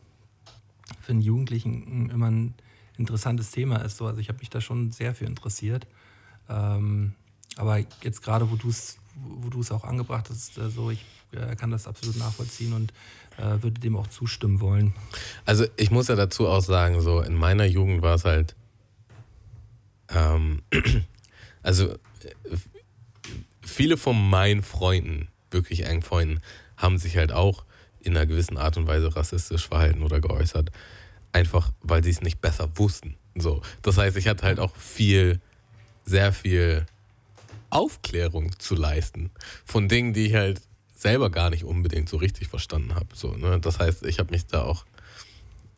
für 1.01 1.13
einen 1.13 1.21
Jugendlichen 1.21 2.11
immer 2.11 2.31
ein 2.31 2.55
interessantes 2.97 3.51
Thema 3.51 3.77
ist. 3.77 3.97
So. 3.97 4.07
Also 4.07 4.21
ich 4.21 4.29
habe 4.29 4.39
mich 4.39 4.51
da 4.51 4.61
schon 4.61 4.91
sehr 4.91 5.15
für 5.15 5.25
interessiert. 5.25 5.87
Ähm, 6.49 7.15
aber 7.57 7.79
jetzt 8.03 8.23
gerade, 8.23 8.51
wo 8.51 8.57
du 8.57 8.69
es 8.69 8.99
wo 9.21 9.49
du 9.49 9.61
es 9.61 9.73
auch 9.73 9.85
angebracht 9.85 10.29
hast, 10.31 10.59
äh, 10.59 10.71
so 10.71 10.91
ich 10.91 11.05
äh, 11.33 11.57
kann 11.57 11.71
das 11.71 11.87
absolut 11.87 12.17
nachvollziehen 12.17 12.73
und 12.73 12.93
äh, 13.37 13.63
würde 13.63 13.81
dem 13.81 13.97
auch 13.97 14.07
zustimmen 14.07 14.61
wollen. 14.61 14.95
Also 15.45 15.67
ich 15.77 15.91
muss 15.91 16.09
ja 16.09 16.17
dazu 16.17 16.49
auch 16.49 16.63
sagen, 16.63 17.01
so 17.01 17.21
in 17.21 17.35
meiner 17.35 17.65
Jugend 17.65 18.03
war 18.03 18.15
es 18.15 18.25
halt, 18.25 18.55
ähm, 20.09 20.63
also 21.63 21.95
viele 23.61 23.97
von 23.97 24.31
meinen 24.31 24.63
Freunden, 24.63 25.29
wirklich 25.51 25.85
engen 25.85 26.03
Freunden, 26.03 26.41
haben 26.77 26.99
sich 26.99 27.17
halt 27.17 27.33
auch 27.33 27.65
in 28.09 28.17
einer 28.17 28.27
gewissen 28.27 28.57
Art 28.57 28.77
und 28.77 28.87
Weise 28.87 29.15
rassistisch 29.15 29.69
verhalten 29.69 30.03
oder 30.03 30.21
geäußert, 30.21 30.71
einfach 31.33 31.71
weil 31.81 32.03
sie 32.03 32.11
es 32.11 32.21
nicht 32.21 32.41
besser 32.41 32.69
wussten. 32.75 33.17
So, 33.35 33.63
das 33.83 33.97
heißt, 33.97 34.17
ich 34.17 34.29
hatte 34.29 34.45
halt 34.45 34.59
auch 34.59 34.75
viel, 34.77 35.41
sehr 36.05 36.33
viel 36.33 36.87
Aufklärung 37.71 38.59
zu 38.59 38.75
leisten 38.75 39.31
von 39.65 39.89
Dingen, 39.89 40.13
die 40.13 40.27
ich 40.27 40.35
halt 40.35 40.61
selber 40.95 41.31
gar 41.31 41.51
nicht 41.51 41.65
unbedingt 41.65 42.09
so 42.09 42.17
richtig 42.17 42.49
verstanden 42.49 42.95
habe. 42.95 43.09
So, 43.15 43.33
ne? 43.33 43.61
Das 43.61 43.79
heißt, 43.79 44.05
ich 44.07 44.19
habe 44.19 44.33
mich 44.33 44.47
da 44.47 44.63
auch 44.63 44.85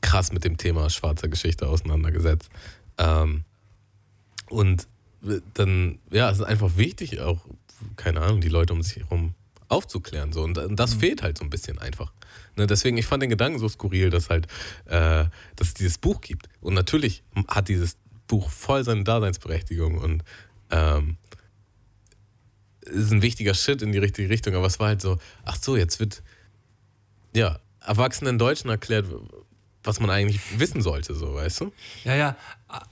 krass 0.01 0.33
mit 0.33 0.45
dem 0.45 0.57
Thema 0.57 0.89
schwarzer 0.89 1.29
Geschichte 1.29 1.69
auseinandergesetzt. 1.69 2.49
Ähm, 2.97 3.45
und 4.49 4.89
dann, 5.55 5.99
ja, 6.11 6.31
es 6.31 6.39
ist 6.39 6.45
einfach 6.45 6.77
wichtig, 6.77 7.21
auch, 7.21 7.45
keine 7.97 8.23
Ahnung, 8.23 8.41
die 8.41 8.49
Leute 8.49 8.73
um 8.73 8.83
sich 8.83 8.97
herum 8.97 9.35
aufzuklären. 9.71 10.33
So. 10.33 10.43
Und 10.43 10.55
das 10.79 10.97
mhm. 10.97 11.01
fehlt 11.01 11.23
halt 11.23 11.39
so 11.39 11.45
ein 11.45 11.51
bisschen 11.51 11.79
einfach. 11.79 12.13
Ne, 12.57 12.67
deswegen, 12.67 12.97
ich 12.99 13.07
fand 13.07 13.23
den 13.23 13.31
Gedanken 13.31 13.59
so 13.59 13.69
skurril, 13.69 14.11
dass 14.11 14.29
halt, 14.29 14.47
äh, 14.87 15.25
dass 15.57 15.69
es 15.69 15.75
dieses 15.75 15.99
Buch 15.99 16.21
gibt. 16.21 16.49
Und 16.61 16.75
natürlich 16.75 17.23
hat 17.49 17.69
dieses 17.69 17.97
Buch 18.27 18.51
voll 18.51 18.85
seine 18.85 19.05
Daseinsberechtigung 19.05 19.99
und 19.99 20.25
ähm, 20.71 21.17
ist 22.83 23.13
ein 23.13 23.23
wichtiger 23.23 23.55
Schritt 23.55 23.83
in 23.83 23.93
die 23.93 23.99
richtige 23.99 24.29
Richtung, 24.29 24.55
aber 24.55 24.67
es 24.67 24.79
war 24.81 24.89
halt 24.89 25.01
so, 25.01 25.19
ach 25.45 25.57
so, 25.61 25.77
jetzt 25.77 26.01
wird 26.01 26.23
ja 27.35 27.59
erwachsenen 27.81 28.39
Deutschen 28.39 28.71
erklärt, 28.71 29.07
was 29.83 30.01
man 30.01 30.11
eigentlich 30.11 30.59
wissen 30.59 30.83
sollte, 30.83 31.15
so, 31.15 31.35
weißt 31.35 31.63
du? 31.63 31.73
Ja, 32.05 32.15
ja, 32.15 32.37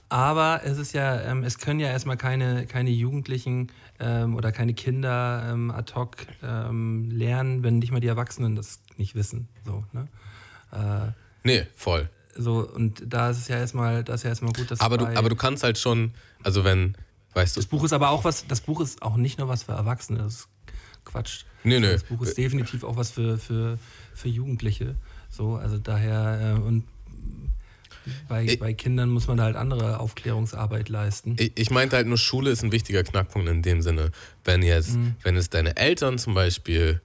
aber 0.09 0.61
es 0.63 0.77
ist 0.77 0.93
ja, 0.93 1.21
ähm, 1.21 1.43
es 1.43 1.57
können 1.57 1.79
ja 1.79 1.87
erstmal 1.87 2.17
keine, 2.17 2.65
keine 2.65 2.89
Jugendlichen 2.89 3.71
ähm, 3.99 4.35
oder 4.35 4.51
keine 4.51 4.73
Kinder 4.73 5.49
ähm, 5.51 5.71
ad 5.71 5.93
hoc 5.95 6.17
ähm, 6.43 7.09
lernen, 7.11 7.63
wenn 7.63 7.79
nicht 7.79 7.91
mal 7.91 7.99
die 7.99 8.07
Erwachsenen 8.07 8.55
das 8.55 8.81
nicht 8.97 9.15
wissen, 9.15 9.47
so, 9.65 9.83
ne? 9.91 10.07
Äh, 10.71 11.11
nee, 11.43 11.67
voll. 11.75 12.09
So, 12.35 12.69
und 12.69 13.03
da 13.05 13.31
ist 13.31 13.37
es 13.37 13.47
ja 13.47 13.57
erstmal, 13.57 14.03
da 14.03 14.13
ist 14.13 14.23
ja 14.23 14.29
erstmal 14.29 14.53
gut, 14.53 14.71
dass 14.71 14.79
aber 14.79 14.97
du, 14.97 15.05
aber 15.05 15.29
du 15.29 15.35
kannst 15.35 15.63
halt 15.63 15.77
schon, 15.77 16.13
also 16.43 16.63
wenn, 16.63 16.95
Weißt 17.33 17.55
du? 17.55 17.59
Das 17.59 17.67
Buch 17.67 17.83
ist 17.83 17.93
aber 17.93 18.09
auch 18.09 18.23
was, 18.23 18.47
das 18.47 18.61
Buch 18.61 18.81
ist 18.81 19.01
auch 19.01 19.15
nicht 19.15 19.37
nur 19.37 19.47
was 19.47 19.63
für 19.63 19.73
Erwachsene, 19.73 20.19
das 20.19 20.33
ist 20.33 20.49
Quatsch. 21.05 21.43
Nee, 21.63 21.79
nee. 21.79 21.91
Das 21.91 22.03
Buch 22.03 22.21
ist 22.21 22.37
definitiv 22.37 22.83
auch 22.83 22.95
was 22.95 23.11
für, 23.11 23.37
für, 23.37 23.77
für 24.13 24.29
Jugendliche. 24.29 24.95
So, 25.29 25.55
also 25.55 25.77
daher, 25.77 26.57
äh, 26.57 26.61
und 26.61 26.85
bei, 28.27 28.45
ich, 28.45 28.59
bei 28.59 28.73
Kindern 28.73 29.09
muss 29.09 29.27
man 29.27 29.37
da 29.37 29.43
halt 29.43 29.55
andere 29.55 29.99
Aufklärungsarbeit 29.99 30.89
leisten. 30.89 31.35
Ich, 31.39 31.51
ich 31.55 31.69
meinte 31.69 31.95
halt 31.95 32.07
nur, 32.07 32.17
Schule 32.17 32.51
ist 32.51 32.63
ein 32.63 32.71
wichtiger 32.71 33.03
Knackpunkt 33.03 33.49
in 33.49 33.61
dem 33.61 33.81
Sinne, 33.81 34.11
wenn 34.43 34.61
jetzt, 34.61 34.95
mhm. 34.95 35.15
wenn 35.23 35.35
es 35.35 35.49
deine 35.49 35.77
Eltern 35.77 36.17
zum 36.17 36.33
Beispiel 36.33 37.01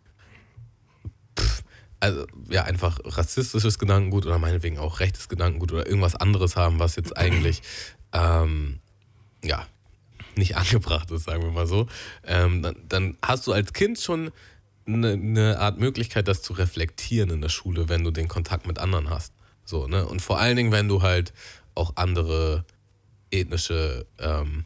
pff, 1.38 1.62
also 2.00 2.26
ja, 2.50 2.64
einfach 2.64 2.98
rassistisches 3.04 3.78
Gedankengut 3.78 4.26
oder 4.26 4.38
meinetwegen 4.38 4.78
auch 4.78 5.00
rechtes 5.00 5.28
Gedankengut 5.28 5.72
oder 5.72 5.86
irgendwas 5.86 6.14
anderes 6.14 6.56
haben, 6.56 6.78
was 6.78 6.96
jetzt 6.96 7.16
eigentlich 7.16 7.62
ähm, 8.12 8.80
ja, 9.42 9.66
nicht 10.36 10.56
angebracht 10.56 11.10
ist, 11.10 11.24
sagen 11.24 11.42
wir 11.42 11.50
mal 11.50 11.66
so, 11.66 11.86
ähm, 12.24 12.62
dann, 12.62 12.76
dann, 12.88 13.16
hast 13.22 13.46
du 13.46 13.52
als 13.52 13.72
Kind 13.72 13.98
schon 13.98 14.30
eine, 14.86 15.12
eine, 15.12 15.58
Art 15.58 15.78
Möglichkeit, 15.78 16.28
das 16.28 16.42
zu 16.42 16.52
reflektieren 16.52 17.30
in 17.30 17.40
der 17.40 17.48
Schule, 17.48 17.88
wenn 17.88 18.04
du 18.04 18.10
den 18.10 18.28
Kontakt 18.28 18.66
mit 18.66 18.78
anderen 18.78 19.08
hast. 19.08 19.32
So, 19.64 19.86
ne? 19.86 20.06
Und 20.06 20.20
vor 20.22 20.38
allen 20.38 20.56
Dingen, 20.56 20.72
wenn 20.72 20.88
du 20.88 21.02
halt 21.02 21.32
auch 21.74 21.92
andere 21.96 22.64
ethnische, 23.30 24.06
ähm, 24.18 24.64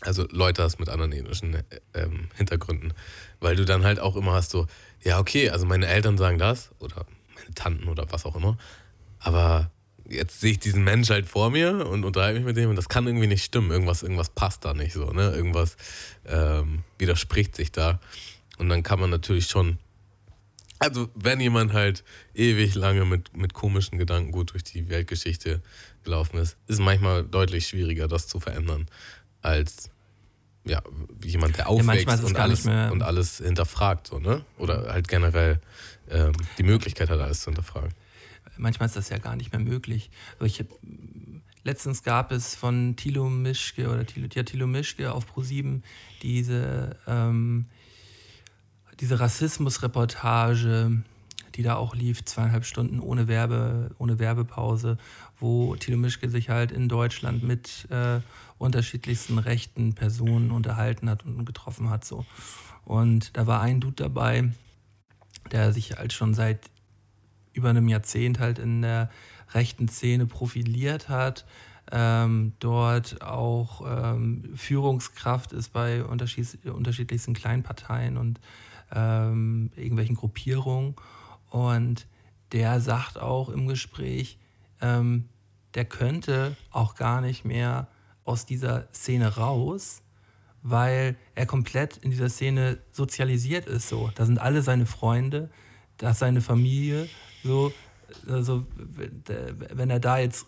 also 0.00 0.26
Leute 0.30 0.62
hast 0.62 0.78
mit 0.78 0.88
anderen 0.88 1.12
ethnischen 1.12 1.62
ähm, 1.94 2.28
Hintergründen, 2.36 2.92
weil 3.40 3.56
du 3.56 3.64
dann 3.64 3.84
halt 3.84 4.00
auch 4.00 4.16
immer 4.16 4.32
hast 4.32 4.50
so, 4.50 4.66
ja, 5.02 5.18
okay, 5.18 5.50
also 5.50 5.66
meine 5.66 5.86
Eltern 5.86 6.18
sagen 6.18 6.38
das 6.38 6.70
oder 6.78 7.06
meine 7.34 7.54
Tanten 7.54 7.88
oder 7.88 8.10
was 8.10 8.24
auch 8.24 8.36
immer, 8.36 8.56
aber 9.18 9.70
jetzt 10.08 10.40
sehe 10.40 10.52
ich 10.52 10.58
diesen 10.58 10.84
Mensch 10.84 11.10
halt 11.10 11.26
vor 11.26 11.50
mir 11.50 11.86
und 11.86 12.04
unterhalte 12.04 12.38
mich 12.38 12.46
mit 12.46 12.56
dem 12.56 12.70
und 12.70 12.76
das 12.76 12.88
kann 12.88 13.06
irgendwie 13.06 13.26
nicht 13.26 13.44
stimmen. 13.44 13.70
Irgendwas, 13.70 14.02
irgendwas 14.02 14.30
passt 14.30 14.64
da 14.64 14.74
nicht 14.74 14.92
so, 14.92 15.10
ne? 15.12 15.30
Irgendwas 15.30 15.76
ähm, 16.26 16.84
widerspricht 16.98 17.56
sich 17.56 17.72
da. 17.72 18.00
Und 18.58 18.68
dann 18.68 18.82
kann 18.82 19.00
man 19.00 19.10
natürlich 19.10 19.46
schon, 19.46 19.78
also 20.78 21.08
wenn 21.14 21.40
jemand 21.40 21.72
halt 21.72 22.04
ewig 22.34 22.74
lange 22.74 23.04
mit, 23.04 23.36
mit 23.36 23.54
komischen 23.54 23.98
Gedanken 23.98 24.32
gut 24.32 24.52
durch 24.52 24.64
die 24.64 24.88
Weltgeschichte 24.88 25.62
gelaufen 26.02 26.38
ist, 26.38 26.56
ist 26.66 26.80
manchmal 26.80 27.24
deutlich 27.24 27.68
schwieriger, 27.68 28.08
das 28.08 28.26
zu 28.26 28.40
verändern, 28.40 28.86
als 29.42 29.90
ja, 30.66 30.82
jemand, 31.22 31.58
der 31.58 31.68
aufwächst 31.68 32.06
ja, 32.06 32.14
und, 32.24 32.36
alles, 32.36 32.66
und 32.66 33.02
alles 33.02 33.38
hinterfragt, 33.38 34.06
so, 34.06 34.18
ne? 34.18 34.44
Oder 34.56 34.90
halt 34.90 35.08
generell 35.08 35.60
ähm, 36.10 36.32
die 36.56 36.62
Möglichkeit 36.62 37.10
hat, 37.10 37.20
alles 37.20 37.42
zu 37.42 37.50
hinterfragen 37.50 37.92
manchmal 38.56 38.86
ist 38.86 38.96
das 38.96 39.08
ja 39.08 39.18
gar 39.18 39.36
nicht 39.36 39.52
mehr 39.52 39.60
möglich. 39.60 40.10
Also 40.38 40.46
ich, 40.46 40.64
letztens 41.62 42.02
gab 42.02 42.32
es 42.32 42.54
von 42.54 42.96
Thilo 42.96 43.28
Mischke 43.28 43.88
oder 43.88 44.06
Thilo, 44.06 44.28
ja, 44.32 44.42
Thilo 44.42 44.66
Mischke 44.66 45.12
auf 45.12 45.26
Pro7 45.32 45.82
diese, 46.22 46.96
ähm, 47.06 47.66
diese 49.00 49.20
Rassismus-Reportage, 49.20 51.02
die 51.54 51.62
da 51.62 51.76
auch 51.76 51.94
lief, 51.94 52.24
zweieinhalb 52.24 52.64
Stunden 52.64 53.00
ohne, 53.00 53.28
Werbe, 53.28 53.90
ohne 53.98 54.18
Werbepause, 54.18 54.98
wo 55.38 55.76
Thilo 55.76 55.96
Mischke 55.96 56.28
sich 56.28 56.50
halt 56.50 56.72
in 56.72 56.88
Deutschland 56.88 57.42
mit 57.42 57.86
äh, 57.90 58.20
unterschiedlichsten 58.58 59.38
rechten 59.38 59.94
Personen 59.94 60.50
unterhalten 60.50 61.08
hat 61.08 61.24
und 61.24 61.44
getroffen 61.44 61.90
hat. 61.90 62.04
So. 62.04 62.24
Und 62.84 63.36
da 63.36 63.46
war 63.46 63.60
ein 63.60 63.80
Dude 63.80 64.02
dabei, 64.02 64.50
der 65.52 65.72
sich 65.72 65.98
halt 65.98 66.12
schon 66.12 66.34
seit 66.34 66.70
über 67.52 67.70
einem 67.70 67.88
Jahrzehnt 67.88 68.40
halt 68.40 68.58
in 68.58 68.82
der 68.82 69.10
rechten 69.52 69.88
Szene 69.88 70.26
profiliert 70.26 71.08
hat, 71.08 71.44
ähm, 71.92 72.54
dort 72.60 73.22
auch 73.22 73.82
ähm, 73.86 74.50
Führungskraft 74.56 75.52
ist 75.52 75.72
bei 75.72 76.02
unterschied 76.02 76.64
unterschiedlichsten 76.66 77.34
Kleinparteien 77.34 78.16
und 78.16 78.40
ähm, 78.94 79.70
irgendwelchen 79.76 80.16
Gruppierungen. 80.16 80.94
Und 81.50 82.06
der 82.52 82.80
sagt 82.80 83.18
auch 83.18 83.48
im 83.48 83.66
Gespräch, 83.66 84.38
ähm, 84.80 85.28
der 85.74 85.84
könnte 85.84 86.56
auch 86.70 86.94
gar 86.94 87.20
nicht 87.20 87.44
mehr 87.44 87.88
aus 88.24 88.46
dieser 88.46 88.88
Szene 88.92 89.36
raus, 89.36 90.02
weil 90.62 91.16
er 91.34 91.46
komplett 91.46 91.98
in 91.98 92.10
dieser 92.10 92.28
Szene 92.28 92.78
sozialisiert 92.92 93.66
ist. 93.66 93.88
So, 93.88 94.10
da 94.14 94.24
sind 94.24 94.38
alle 94.38 94.62
seine 94.62 94.86
Freunde, 94.86 95.50
da 95.98 96.10
ist 96.10 96.20
seine 96.20 96.40
Familie, 96.40 97.08
so, 97.42 97.72
also 98.28 98.66
wenn 98.76 99.90
er 99.90 100.00
da 100.00 100.18
jetzt, 100.18 100.46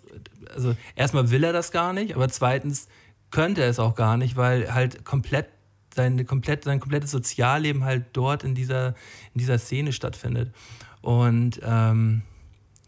also 0.55 0.75
erstmal 0.95 1.31
will 1.31 1.45
er 1.45 1.53
das 1.53 1.71
gar 1.73 1.93
nicht, 1.93 2.15
aber 2.15 2.29
zweitens 2.29 2.89
könnte 3.31 3.63
er 3.63 3.69
es 3.69 3.79
auch 3.79 3.95
gar 3.95 4.17
nicht, 4.17 4.37
weil 4.37 4.73
halt 4.73 5.05
komplett 5.05 5.49
sein, 5.97 6.25
komplett, 6.27 6.65
sein 6.65 6.81
komplettes 6.81 7.11
Sozialleben 7.11 7.85
halt 7.85 8.07
dort 8.13 8.45
in 8.45 8.55
dieser, 8.55 8.89
in 9.35 9.41
dieser 9.41 9.59
Szene 9.59 9.93
stattfindet. 9.93 10.55
Und 11.01 11.61
ähm, 11.63 12.23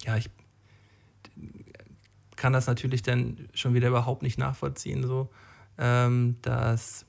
ja, 0.05 0.17
ich 0.17 0.31
kann 2.37 2.53
das 2.53 2.67
natürlich 2.67 3.03
dann 3.03 3.49
schon 3.53 3.75
wieder 3.75 3.89
überhaupt 3.89 4.23
nicht 4.23 4.39
nachvollziehen, 4.39 5.05
so, 5.07 5.29
ähm, 5.77 6.37
dass, 6.43 7.05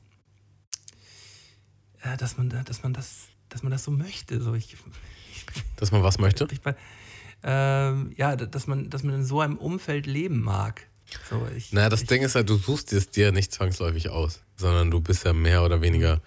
äh, 2.02 2.18
dass, 2.18 2.38
man, 2.38 2.50
dass, 2.50 2.84
man 2.84 2.94
das, 2.94 3.28
dass 3.50 3.64
man 3.64 3.72
das 3.72 3.84
so 3.84 3.92
möchte. 3.92 4.42
So, 4.42 4.56
ich, 4.56 4.76
dass 5.76 5.92
man 5.92 6.04
was 6.04 6.18
möchte? 6.18 6.48
Ähm, 7.42 8.12
ja, 8.18 8.36
dass 8.36 8.68
man, 8.68 8.90
dass 8.90 9.04
man 9.04 9.16
in 9.16 9.24
so 9.24 9.40
einem 9.40 9.58
Umfeld 9.58 10.08
leben 10.08 10.42
mag. 10.42 10.89
So, 11.30 11.48
ich, 11.56 11.72
naja, 11.74 11.90
das 11.90 12.02
ich, 12.02 12.08
Ding 12.08 12.22
ist 12.22 12.36
halt, 12.36 12.50
du 12.50 12.56
suchst 12.56 12.94
es 12.94 13.10
dir 13.10 13.32
nicht 13.32 13.52
zwangsläufig 13.52 14.10
aus, 14.10 14.42
sondern 14.58 14.92
du 14.92 15.00
bist 15.02 15.26
ja 15.26 15.34
mehr 15.34 15.64
oder 15.64 15.82
weniger. 15.82 16.22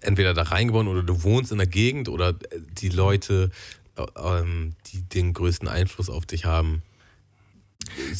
entweder 0.00 0.34
da 0.34 0.42
reingeboren 0.42 0.88
oder 0.88 1.02
du 1.02 1.22
wohnst 1.22 1.52
in 1.52 1.58
der 1.58 1.66
Gegend 1.66 2.08
oder 2.08 2.32
die 2.32 2.88
Leute, 2.88 3.50
äh, 3.96 4.06
ähm, 4.16 4.74
die 4.86 5.02
den 5.02 5.32
größten 5.32 5.68
Einfluss 5.68 6.08
auf 6.08 6.26
dich 6.26 6.44
haben, 6.44 6.82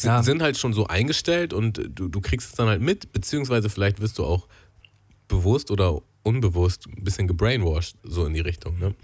ja. 0.03 0.23
sind 0.23 0.43
halt 0.43 0.57
schon 0.57 0.73
so 0.73 0.87
eingestellt 0.87 1.53
und 1.53 1.81
du, 1.89 2.09
du 2.09 2.21
kriegst 2.21 2.51
es 2.51 2.55
dann 2.55 2.69
halt 2.69 2.81
mit, 2.81 3.13
beziehungsweise 3.13 3.71
vielleicht 3.71 4.01
wirst 4.01 4.19
du 4.19 4.25
auch 4.25 4.49
bewusst 5.29 5.71
oder 5.71 6.01
unbewusst 6.23 6.87
ein 6.87 7.05
bisschen 7.05 7.27
gebrainwashed, 7.27 7.97
so 8.03 8.27
in 8.27 8.35
die 8.35 8.41
Richtung. 8.41 8.79
Ne? 8.79 8.95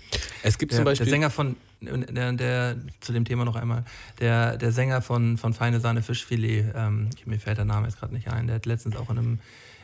Es 0.43 0.59
gibt 0.59 0.73
der, 0.73 0.79
zum 0.79 0.85
Beispiel. 0.85 1.07
Der 1.07 1.11
Sänger 1.13 1.31
von, 1.31 1.57
der, 1.81 2.33
der, 2.33 2.77
zu 3.01 3.13
dem 3.13 3.25
Thema 3.25 3.45
noch 3.45 3.57
einmal, 3.57 3.85
der, 4.21 4.57
der 4.57 4.73
Sänger 4.73 5.01
von, 5.01 5.39
von 5.39 5.55
Feine 5.55 5.81
Sahne 5.81 6.03
Fischfilet, 6.03 6.73
ähm, 6.75 7.11
mir 7.25 7.39
fällt 7.39 7.59
der 7.59 7.65
Name 7.65 7.87
jetzt 7.87 7.99
gerade 7.99 8.15
nicht 8.15 8.29
ein, 8.29 8.47
der 8.47 8.57
hat 8.57 8.67
letztens 8.67 8.97
auch 8.97 9.11
in 9.11 9.19
einem, 9.19 9.39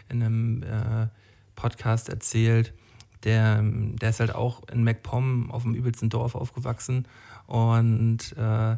in 0.08 0.22
einem 0.22 0.62
äh, 0.62 1.06
Podcast 1.54 2.08
erzählt, 2.08 2.72
der, 3.24 3.62
der 3.62 4.10
ist 4.10 4.20
halt 4.20 4.34
auch 4.34 4.62
in 4.72 4.82
MacPom 4.82 5.50
auf 5.50 5.62
dem 5.62 5.74
übelsten 5.74 6.08
Dorf 6.08 6.34
aufgewachsen 6.34 7.06
und 7.46 8.34
äh, 8.36 8.76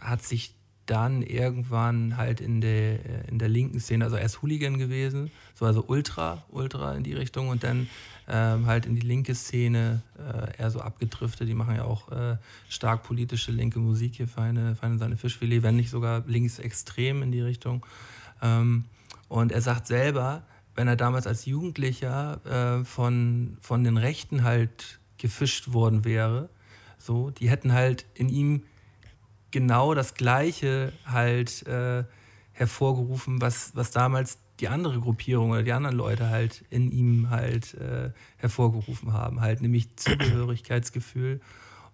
hat 0.00 0.22
sich 0.22 0.54
dann 0.90 1.22
irgendwann 1.22 2.16
halt 2.16 2.40
in 2.40 2.60
der, 2.60 3.28
in 3.28 3.38
der 3.38 3.48
linken 3.48 3.78
Szene, 3.78 4.04
also 4.04 4.16
erst 4.16 4.42
Hooligan 4.42 4.78
gewesen, 4.78 5.30
so 5.54 5.66
also 5.66 5.84
Ultra, 5.86 6.44
Ultra 6.50 6.94
in 6.94 7.04
die 7.04 7.12
Richtung 7.12 7.48
und 7.48 7.62
dann 7.62 7.88
ähm, 8.26 8.66
halt 8.66 8.86
in 8.86 8.94
die 8.94 9.06
linke 9.06 9.34
Szene 9.34 10.02
äh, 10.18 10.58
eher 10.58 10.70
so 10.70 10.80
abgedriftet. 10.80 11.48
Die 11.48 11.54
machen 11.54 11.76
ja 11.76 11.84
auch 11.84 12.10
äh, 12.10 12.36
stark 12.68 13.02
politische 13.02 13.52
linke 13.52 13.78
Musik 13.78 14.16
hier, 14.16 14.28
feine, 14.28 14.74
feine 14.76 14.98
seine 14.98 15.16
Fischfilet, 15.16 15.62
wenn 15.62 15.76
nicht 15.76 15.90
sogar 15.90 16.24
links 16.26 16.58
extrem 16.58 17.22
in 17.22 17.32
die 17.32 17.42
Richtung. 17.42 17.84
Ähm, 18.42 18.84
und 19.28 19.52
er 19.52 19.60
sagt 19.60 19.86
selber, 19.86 20.42
wenn 20.74 20.88
er 20.88 20.96
damals 20.96 21.26
als 21.26 21.44
Jugendlicher 21.44 22.80
äh, 22.80 22.84
von, 22.84 23.58
von 23.60 23.84
den 23.84 23.98
Rechten 23.98 24.42
halt 24.42 25.00
gefischt 25.18 25.72
worden 25.72 26.04
wäre, 26.04 26.48
so, 26.98 27.30
die 27.30 27.50
hätten 27.50 27.72
halt 27.72 28.06
in 28.14 28.28
ihm 28.28 28.62
genau 29.50 29.94
das 29.94 30.14
Gleiche 30.14 30.92
halt 31.04 31.66
äh, 31.66 32.04
hervorgerufen, 32.52 33.40
was, 33.40 33.74
was 33.74 33.90
damals 33.90 34.38
die 34.60 34.68
andere 34.68 34.98
Gruppierung 34.98 35.50
oder 35.50 35.62
die 35.62 35.72
anderen 35.72 35.96
Leute 35.96 36.30
halt 36.30 36.64
in 36.70 36.90
ihm 36.90 37.30
halt 37.30 37.74
äh, 37.74 38.10
hervorgerufen 38.36 39.12
haben. 39.12 39.40
Halt 39.40 39.60
nämlich 39.60 39.88
Zugehörigkeitsgefühl 39.96 41.40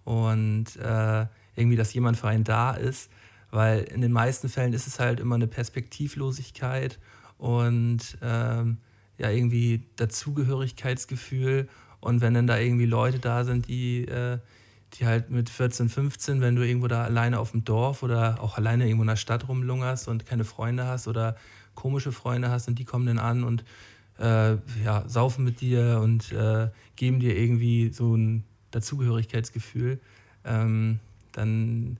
und 0.03 0.75
äh, 0.77 1.27
irgendwie, 1.55 1.77
dass 1.77 1.93
jemand 1.93 2.17
für 2.17 2.27
einen 2.27 2.43
da 2.43 2.71
ist. 2.71 3.09
Weil 3.51 3.83
in 3.83 4.01
den 4.01 4.11
meisten 4.11 4.49
Fällen 4.49 4.73
ist 4.73 4.87
es 4.87 4.99
halt 4.99 5.19
immer 5.19 5.35
eine 5.35 5.47
Perspektivlosigkeit 5.47 6.99
und 7.37 8.17
ähm, 8.21 8.77
ja, 9.17 9.29
irgendwie 9.29 9.87
Dazugehörigkeitsgefühl. 9.95 11.69
Und 11.99 12.21
wenn 12.21 12.33
dann 12.33 12.47
da 12.47 12.57
irgendwie 12.57 12.85
Leute 12.85 13.19
da 13.19 13.45
sind, 13.45 13.67
die 13.67 14.05
äh, 14.05 14.39
die 14.93 15.05
halt 15.05 15.29
mit 15.29 15.49
14, 15.49 15.89
15, 15.89 16.41
wenn 16.41 16.55
du 16.55 16.65
irgendwo 16.65 16.87
da 16.87 17.03
alleine 17.03 17.39
auf 17.39 17.51
dem 17.51 17.65
Dorf 17.65 18.03
oder 18.03 18.41
auch 18.41 18.57
alleine 18.57 18.85
irgendwo 18.85 19.03
in 19.03 19.07
der 19.07 19.15
Stadt 19.15 19.47
rumlungerst 19.47 20.07
und 20.07 20.25
keine 20.25 20.45
Freunde 20.45 20.85
hast 20.85 21.07
oder 21.07 21.35
komische 21.73 22.11
Freunde 22.11 22.49
hast 22.49 22.67
und 22.67 22.79
die 22.79 22.85
kommen 22.85 23.05
dann 23.05 23.19
an 23.19 23.43
und 23.43 23.65
äh, 24.19 24.55
ja, 24.83 25.03
saufen 25.07 25.43
mit 25.43 25.59
dir 25.59 25.99
und 26.01 26.31
äh, 26.31 26.69
geben 26.95 27.19
dir 27.19 27.37
irgendwie 27.37 27.91
so 27.91 28.15
ein 28.15 28.45
Dazugehörigkeitsgefühl, 28.71 29.99
ähm, 30.45 30.99
dann, 31.31 31.97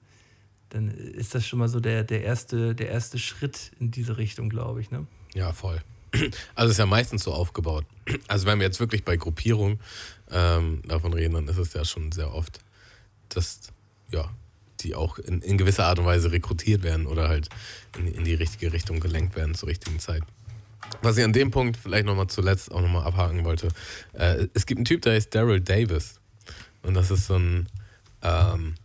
dann 0.69 0.89
ist 0.89 1.36
das 1.36 1.45
schon 1.45 1.59
mal 1.59 1.67
so 1.67 1.79
der, 1.79 2.03
der, 2.03 2.23
erste, 2.23 2.75
der 2.75 2.89
erste 2.89 3.19
Schritt 3.19 3.71
in 3.79 3.91
diese 3.91 4.17
Richtung, 4.17 4.49
glaube 4.49 4.81
ich. 4.81 4.91
Ne? 4.91 5.05
Ja, 5.33 5.51
voll. 5.51 5.81
Also 6.55 6.71
ist 6.71 6.77
ja 6.77 6.86
meistens 6.86 7.23
so 7.23 7.33
aufgebaut. 7.33 7.86
Also 8.27 8.45
wenn 8.45 8.59
wir 8.59 8.65
jetzt 8.65 8.79
wirklich 8.79 9.03
bei 9.03 9.17
Gruppierung 9.17 9.79
ähm, 10.31 10.81
davon 10.88 11.13
reden, 11.13 11.33
dann 11.33 11.47
ist 11.47 11.57
es 11.57 11.73
ja 11.73 11.83
schon 11.83 12.11
sehr 12.11 12.33
oft 12.33 12.59
dass 13.36 13.59
ja, 14.11 14.29
die 14.81 14.95
auch 14.95 15.17
in, 15.17 15.41
in 15.41 15.57
gewisser 15.57 15.86
Art 15.86 15.99
und 15.99 16.05
Weise 16.05 16.31
rekrutiert 16.31 16.83
werden 16.83 17.07
oder 17.07 17.27
halt 17.27 17.49
in, 17.97 18.07
in 18.07 18.23
die 18.23 18.33
richtige 18.33 18.73
Richtung 18.73 18.99
gelenkt 18.99 19.36
werden 19.36 19.55
zur 19.55 19.69
richtigen 19.69 19.99
Zeit. 19.99 20.23
Was 21.01 21.17
ich 21.17 21.23
an 21.23 21.33
dem 21.33 21.51
Punkt 21.51 21.77
vielleicht 21.77 22.05
nochmal 22.05 22.27
zuletzt 22.27 22.71
auch 22.71 22.81
nochmal 22.81 23.03
abhaken 23.03 23.43
wollte. 23.43 23.69
Äh, 24.13 24.47
es 24.53 24.65
gibt 24.65 24.79
einen 24.79 24.86
Typ, 24.86 25.01
der 25.01 25.13
heißt 25.13 25.33
Daryl 25.33 25.61
Davis. 25.61 26.19
Und 26.83 26.93
das 26.93 27.09
ist 27.09 27.25
so 27.25 27.36
ein, 27.36 27.67
ähm, 28.21 28.75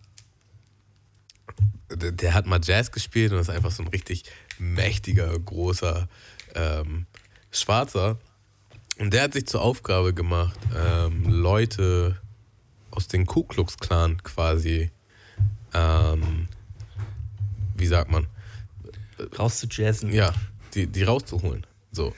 der, 1.90 2.12
der, 2.12 2.34
hat 2.34 2.46
mal 2.46 2.60
Jazz 2.62 2.90
gespielt 2.90 3.32
und 3.32 3.38
ist 3.38 3.50
einfach 3.50 3.70
so 3.70 3.82
ein 3.82 3.88
richtig 3.88 4.24
mächtiger, 4.58 5.38
großer 5.38 6.08
ähm, 6.54 7.06
Schwarzer. 7.50 8.18
Und 8.98 9.12
der 9.12 9.24
hat 9.24 9.34
sich 9.34 9.46
zur 9.46 9.60
Aufgabe 9.60 10.14
gemacht, 10.14 10.58
ähm, 10.74 11.24
Leute 11.24 12.20
aus 12.90 13.08
dem 13.08 13.26
Ku 13.26 13.44
Klux 13.44 13.78
Klan 13.78 14.22
quasi, 14.22 14.90
ähm, 15.74 16.48
wie 17.76 17.86
sagt 17.86 18.10
man? 18.10 18.26
Rauszujazzen. 19.38 20.12
Ja, 20.12 20.32
die, 20.74 20.86
die 20.86 21.02
rauszuholen. 21.02 21.66
So. 21.92 22.14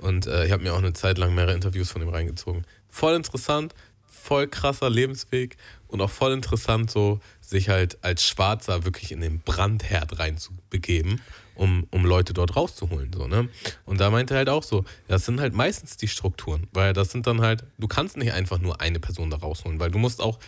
Und 0.00 0.26
äh, 0.26 0.46
ich 0.46 0.52
habe 0.52 0.62
mir 0.62 0.74
auch 0.74 0.78
eine 0.78 0.92
Zeit 0.92 1.18
lang 1.18 1.34
mehrere 1.34 1.54
Interviews 1.54 1.90
von 1.90 2.02
ihm 2.02 2.08
reingezogen. 2.08 2.64
Voll 2.88 3.14
interessant, 3.14 3.74
voll 4.18 4.48
krasser 4.48 4.90
Lebensweg 4.90 5.56
und 5.86 6.00
auch 6.00 6.10
voll 6.10 6.32
interessant, 6.32 6.90
so 6.90 7.20
sich 7.40 7.68
halt 7.68 7.98
als 8.02 8.24
Schwarzer 8.24 8.84
wirklich 8.84 9.12
in 9.12 9.20
den 9.20 9.40
Brandherd 9.40 10.18
reinzubegeben 10.18 11.20
um, 11.58 11.86
um 11.90 12.04
Leute 12.04 12.32
dort 12.32 12.56
rauszuholen. 12.56 13.12
So, 13.12 13.26
ne? 13.26 13.48
Und 13.84 14.00
da 14.00 14.10
meinte 14.10 14.34
er 14.34 14.38
halt 14.38 14.48
auch 14.48 14.62
so, 14.62 14.84
das 15.08 15.26
sind 15.26 15.40
halt 15.40 15.54
meistens 15.54 15.96
die 15.96 16.08
Strukturen, 16.08 16.68
weil 16.72 16.92
das 16.92 17.10
sind 17.10 17.26
dann 17.26 17.40
halt, 17.40 17.64
du 17.78 17.88
kannst 17.88 18.16
nicht 18.16 18.32
einfach 18.32 18.58
nur 18.58 18.80
eine 18.80 19.00
Person 19.00 19.28
da 19.28 19.36
rausholen, 19.36 19.80
weil 19.80 19.90
du 19.90 19.98
musst 19.98 20.22
auch 20.22 20.38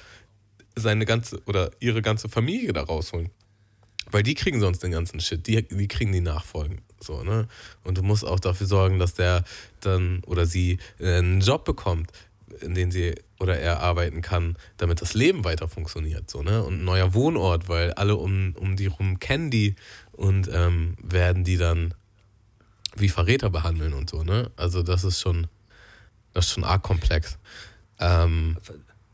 seine 0.77 1.05
ganze 1.05 1.43
oder 1.47 1.73
ihre 1.81 2.01
ganze 2.01 2.29
Familie 2.29 2.73
da 2.73 2.83
rausholen. 2.83 3.31
Weil 4.13 4.23
die 4.23 4.35
kriegen 4.35 4.61
sonst 4.61 4.83
den 4.83 4.93
ganzen 4.93 5.21
Shit, 5.21 5.47
die, 5.47 5.67
die 5.69 5.89
kriegen 5.89 6.13
die 6.13 6.21
Nachfolgen. 6.21 6.81
So, 7.01 7.23
ne? 7.23 7.49
Und 7.85 7.99
du 7.99 8.03
musst 8.03 8.25
auch 8.25 8.41
dafür 8.41 8.67
sorgen, 8.67 8.99
dass 8.99 9.15
der 9.15 9.45
dann 9.81 10.23
oder 10.27 10.47
sie 10.47 10.79
einen 11.01 11.41
Job 11.41 11.65
bekommt, 11.65 12.11
in 12.61 12.75
den 12.75 12.91
sie 12.91 13.15
oder 13.39 13.59
er 13.59 13.81
arbeiten 13.81 14.23
kann, 14.23 14.57
damit 14.77 15.01
das 15.01 15.15
Leben 15.15 15.45
weiter 15.45 15.69
funktioniert. 15.69 16.31
So, 16.31 16.43
ne? 16.43 16.63
Und 16.63 16.81
ein 16.81 16.85
neuer 16.85 17.15
Wohnort, 17.15 17.69
weil 17.69 17.93
alle 17.93 18.17
um, 18.17 18.55
um 18.59 18.77
die 18.77 18.87
rum 18.87 19.19
kennen 19.19 19.51
die 19.51 19.77
und 20.13 20.49
ähm, 20.53 20.97
werden 21.03 21.45
die 21.45 21.57
dann 21.57 21.95
wie 22.97 23.09
Verräter 23.09 23.51
behandeln 23.51 23.93
und 23.93 24.11
so, 24.11 24.25
ne? 24.25 24.51
Also 24.57 24.83
das 24.83 25.05
ist 25.05 25.21
schon, 25.21 25.47
das 26.35 26.47
ist 26.47 26.53
schon 26.53 26.65
arg 26.65 26.83
komplex. 26.83 27.39
Ähm, 27.99 28.57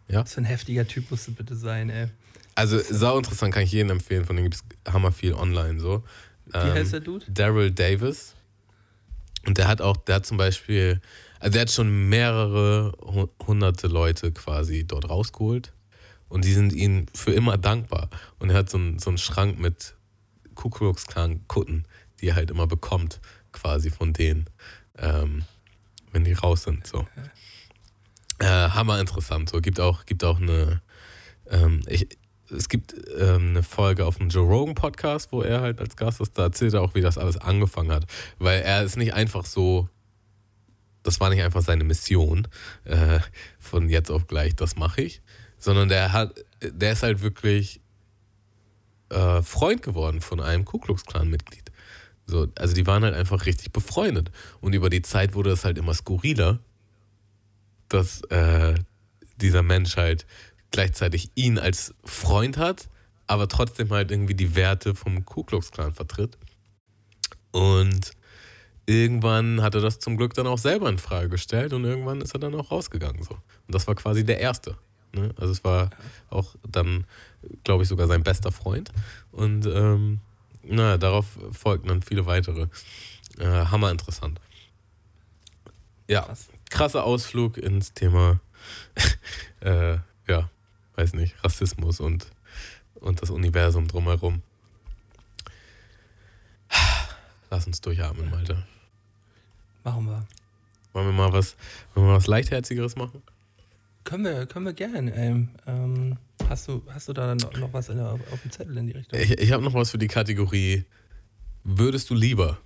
ja? 0.09 0.22
Was 0.22 0.34
für 0.34 0.41
ein 0.41 0.45
heftiger 0.45 0.87
Typ 0.87 1.11
musst 1.11 1.28
du 1.28 1.32
bitte 1.32 1.57
sein, 1.57 1.91
ey. 1.91 2.09
Also 2.55 2.78
sau 2.78 3.18
interessant, 3.18 3.53
kann 3.53 3.64
ich 3.64 3.72
jedem 3.72 3.91
empfehlen, 3.91 4.24
von 4.24 4.37
dem 4.37 4.45
gibt 4.45 4.57
es 4.57 4.93
hammer 4.93 5.12
viel 5.12 5.34
online 5.34 5.78
so. 5.78 6.03
Wie 6.47 6.57
ähm, 6.57 6.72
heißt 6.72 6.95
der 6.95 7.01
Dude? 7.01 7.26
Daryl 7.28 7.70
Davis. 7.70 8.34
Und 9.47 9.59
der 9.59 9.68
hat 9.68 9.80
auch, 9.80 9.97
der 9.97 10.16
hat 10.16 10.26
zum 10.26 10.39
Beispiel, 10.39 11.01
also 11.41 11.53
der 11.53 11.62
hat 11.62 11.70
schon 11.70 12.09
mehrere 12.09 12.93
hunderte 13.47 13.89
Leute 13.89 14.32
quasi 14.32 14.87
dort 14.87 15.09
rausgeholt. 15.09 15.72
Und 16.28 16.45
die 16.45 16.53
sind 16.53 16.72
ihm 16.72 17.07
für 17.14 17.32
immer 17.32 17.57
dankbar. 17.57 18.11
Und 18.39 18.51
er 18.51 18.57
hat 18.57 18.70
so 18.70 18.78
einen, 18.78 18.99
so 18.99 19.11
einen 19.11 19.18
Schrank 19.18 19.59
mit 19.59 19.95
Ku 20.55 20.70
Klux 20.70 21.07
Kutten, 21.47 21.84
die 22.20 22.28
er 22.28 22.34
halt 22.34 22.51
immer 22.51 22.66
bekommt, 22.66 23.20
quasi 23.53 23.91
von 23.91 24.12
denen, 24.12 24.47
ähm, 24.99 25.45
wenn 26.12 26.24
die 26.24 26.32
raus 26.32 26.64
sind. 26.64 26.87
So. 26.87 27.07
Äh, 28.39 28.47
hammer 28.47 28.99
interessant. 28.99 29.51
So 29.51 29.61
gibt 29.61 29.78
auch, 29.78 30.05
gibt 30.05 30.24
auch 30.24 30.41
eine, 30.41 30.82
ähm, 31.49 31.82
ich, 31.87 32.09
es 32.51 32.68
gibt 32.68 32.95
ähm, 33.18 33.51
eine 33.51 33.62
Folge 33.62 34.05
auf 34.05 34.16
dem 34.18 34.28
Joe 34.28 34.47
Rogan 34.47 34.74
Podcast, 34.74 35.32
wo 35.32 35.43
er 35.43 35.61
halt 35.61 35.80
als 35.80 35.97
Gast 35.97 36.20
ist. 36.20 36.37
Da 36.37 36.45
erzählt 36.45 36.74
er 36.74 36.82
auch, 36.82 36.95
wie 36.95 37.01
das 37.01 37.18
alles 37.18 37.37
angefangen 37.37 37.93
hat, 37.93 38.07
weil 38.39 38.62
er 38.62 38.82
ist 38.82 38.97
nicht 38.97 39.14
einfach 39.14 39.45
so 39.45 39.89
das 41.07 41.20
war 41.20 41.30
nicht 41.30 41.42
einfach 41.42 41.62
seine 41.62 41.84
Mission 41.84 42.48
äh, 42.84 43.20
von 43.59 43.88
jetzt 43.88 44.11
auf 44.11 44.26
gleich, 44.26 44.57
das 44.57 44.76
mache 44.76 45.02
ich, 45.02 45.22
sondern 45.59 45.88
der 45.88 46.12
hat, 46.12 46.44
der 46.61 46.92
ist 46.92 47.02
halt 47.02 47.22
wirklich 47.22 47.80
äh, 49.11 49.40
Freund 49.42 49.82
geworden 49.82 50.20
von 50.20 50.40
einem 50.40 50.64
Ku 50.64 50.78
Klux 50.78 51.04
Klan 51.04 51.28
Mitglied. 51.28 51.70
So, 52.26 52.48
also 52.59 52.74
die 52.74 52.86
waren 52.88 53.04
halt 53.04 53.14
einfach 53.14 53.46
richtig 53.46 53.72
befreundet. 53.72 54.32
Und 54.61 54.72
über 54.72 54.90
die 54.90 55.02
Zeit 55.02 55.34
wurde 55.34 55.50
es 55.50 55.64
halt 55.64 55.78
immer 55.78 55.94
skurriler, 55.94 56.59
dass 57.88 58.22
äh, 58.22 58.74
dieser 59.36 59.62
Mensch 59.62 59.96
halt 59.96 60.26
gleichzeitig 60.72 61.30
ihn 61.36 61.57
als 61.57 61.94
Freund 62.04 62.57
hat, 62.57 62.88
aber 63.28 63.46
trotzdem 63.46 63.90
halt 63.90 64.11
irgendwie 64.11 64.34
die 64.34 64.57
Werte 64.57 64.96
vom 64.96 65.24
Ku 65.24 65.44
Klux 65.44 65.70
Klan 65.70 65.94
vertritt. 65.94 66.36
Und 67.52 68.16
irgendwann 68.87 69.62
hat 69.62 69.74
er 69.74 69.80
das 69.80 69.99
zum 69.99 70.16
Glück 70.16 70.34
dann 70.34 70.47
auch 70.47 70.59
selber 70.59 70.89
in 70.89 70.99
Frage 70.99 71.28
gestellt 71.28 71.72
und 71.72 71.84
irgendwann 71.84 72.20
ist 72.20 72.34
er 72.34 72.41
dann 72.41 72.55
auch 72.55 72.70
rausgegangen. 72.70 73.22
So. 73.22 73.34
Und 73.34 73.74
das 73.74 73.87
war 73.87 73.95
quasi 73.95 74.24
der 74.24 74.39
Erste. 74.41 74.76
Ne? 75.12 75.34
Also 75.37 75.53
es 75.53 75.64
war 75.64 75.91
auch 76.30 76.55
dann, 76.66 77.05
glaube 77.64 77.82
ich, 77.82 77.89
sogar 77.89 78.07
sein 78.07 78.22
bester 78.22 78.53
Freund. 78.53 78.93
Und 79.32 79.66
ähm, 79.66 80.20
naja, 80.62 80.99
darauf 80.99 81.26
folgten 81.53 81.89
dann 81.89 82.03
viele 82.03 82.26
weitere. 82.26 82.68
Äh, 83.39 83.45
Hammer 83.45 83.91
interessant. 83.91 84.41
Ja, 86.09 86.22
Krass. 86.22 86.49
krasser 86.70 87.05
Ausflug 87.05 87.59
ins 87.59 87.93
Thema, 87.93 88.41
äh, 89.61 89.99
ja, 90.28 90.51
weiß 90.95 91.14
nicht, 91.14 91.43
Rassismus 91.43 91.99
und, 91.99 92.26
und 92.95 93.22
das 93.22 93.30
Universum 93.30 93.89
drumherum. 93.89 94.43
Lass 97.51 97.66
uns 97.66 97.80
durchatmen, 97.80 98.30
Malte. 98.30 98.64
Machen 99.87 100.07
wir. 100.07 100.26
Wollen 100.93 101.07
wir 101.07 101.12
mal 101.12 101.32
was, 101.32 101.55
wollen 101.95 102.09
wir 102.09 102.14
was 102.14 102.26
Leichtherzigeres 102.26 102.97
machen? 102.97 103.22
Können 104.03 104.24
wir, 104.24 104.47
können 104.47 104.66
wir 104.66 104.72
gern. 104.72 105.07
Ähm, 105.14 105.49
ähm, 105.66 106.16
hast, 106.49 106.66
du, 106.66 106.82
hast 106.93 107.09
du 107.09 107.12
da 107.12 107.37
noch, 107.37 107.53
noch 107.57 107.72
was 107.72 107.89
in 107.89 107.99
der, 107.99 108.11
auf, 108.11 108.20
auf 108.32 108.43
dem 108.43 108.51
Zettel 108.51 108.76
in 108.76 108.89
die 108.89 108.93
Richtung? 108.95 109.18
Ich, 109.18 109.30
ich 109.39 109.53
habe 109.53 109.62
noch 109.62 109.74
was 109.74 109.93
für 109.93 109.99
die 109.99 110.09
Kategorie 110.09 110.84
Würdest 111.62 112.11
du 112.11 112.14
lieber? 112.14 112.59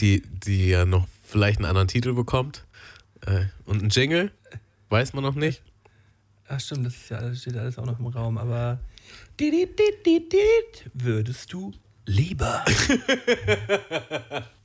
Die, 0.00 0.22
die 0.22 0.68
ja 0.68 0.84
noch 0.84 1.06
vielleicht 1.22 1.58
einen 1.58 1.66
anderen 1.66 1.86
Titel 1.86 2.14
bekommt. 2.14 2.64
Äh, 3.24 3.46
und 3.64 3.82
ein 3.82 3.88
Jingle, 3.88 4.32
weiß 4.88 5.12
man 5.12 5.22
noch 5.22 5.36
nicht. 5.36 5.62
Ach 6.48 6.58
stimmt, 6.58 6.86
das, 6.86 6.94
ist 6.94 7.10
ja, 7.10 7.20
das 7.20 7.40
steht 7.40 7.56
alles 7.56 7.78
auch 7.78 7.86
noch 7.86 8.00
im 8.00 8.06
Raum, 8.06 8.38
aber 8.38 8.80
würdest 10.94 11.52
du 11.52 11.72
lieber? 12.06 12.64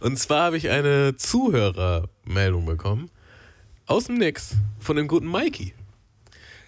Und 0.00 0.18
zwar 0.18 0.44
habe 0.46 0.56
ich 0.56 0.68
eine 0.68 1.16
Zuhörermeldung 1.16 2.66
bekommen 2.66 3.10
aus 3.86 4.04
dem 4.06 4.18
Nix 4.18 4.56
von 4.80 4.96
dem 4.96 5.06
guten 5.08 5.30
Mikey. 5.30 5.74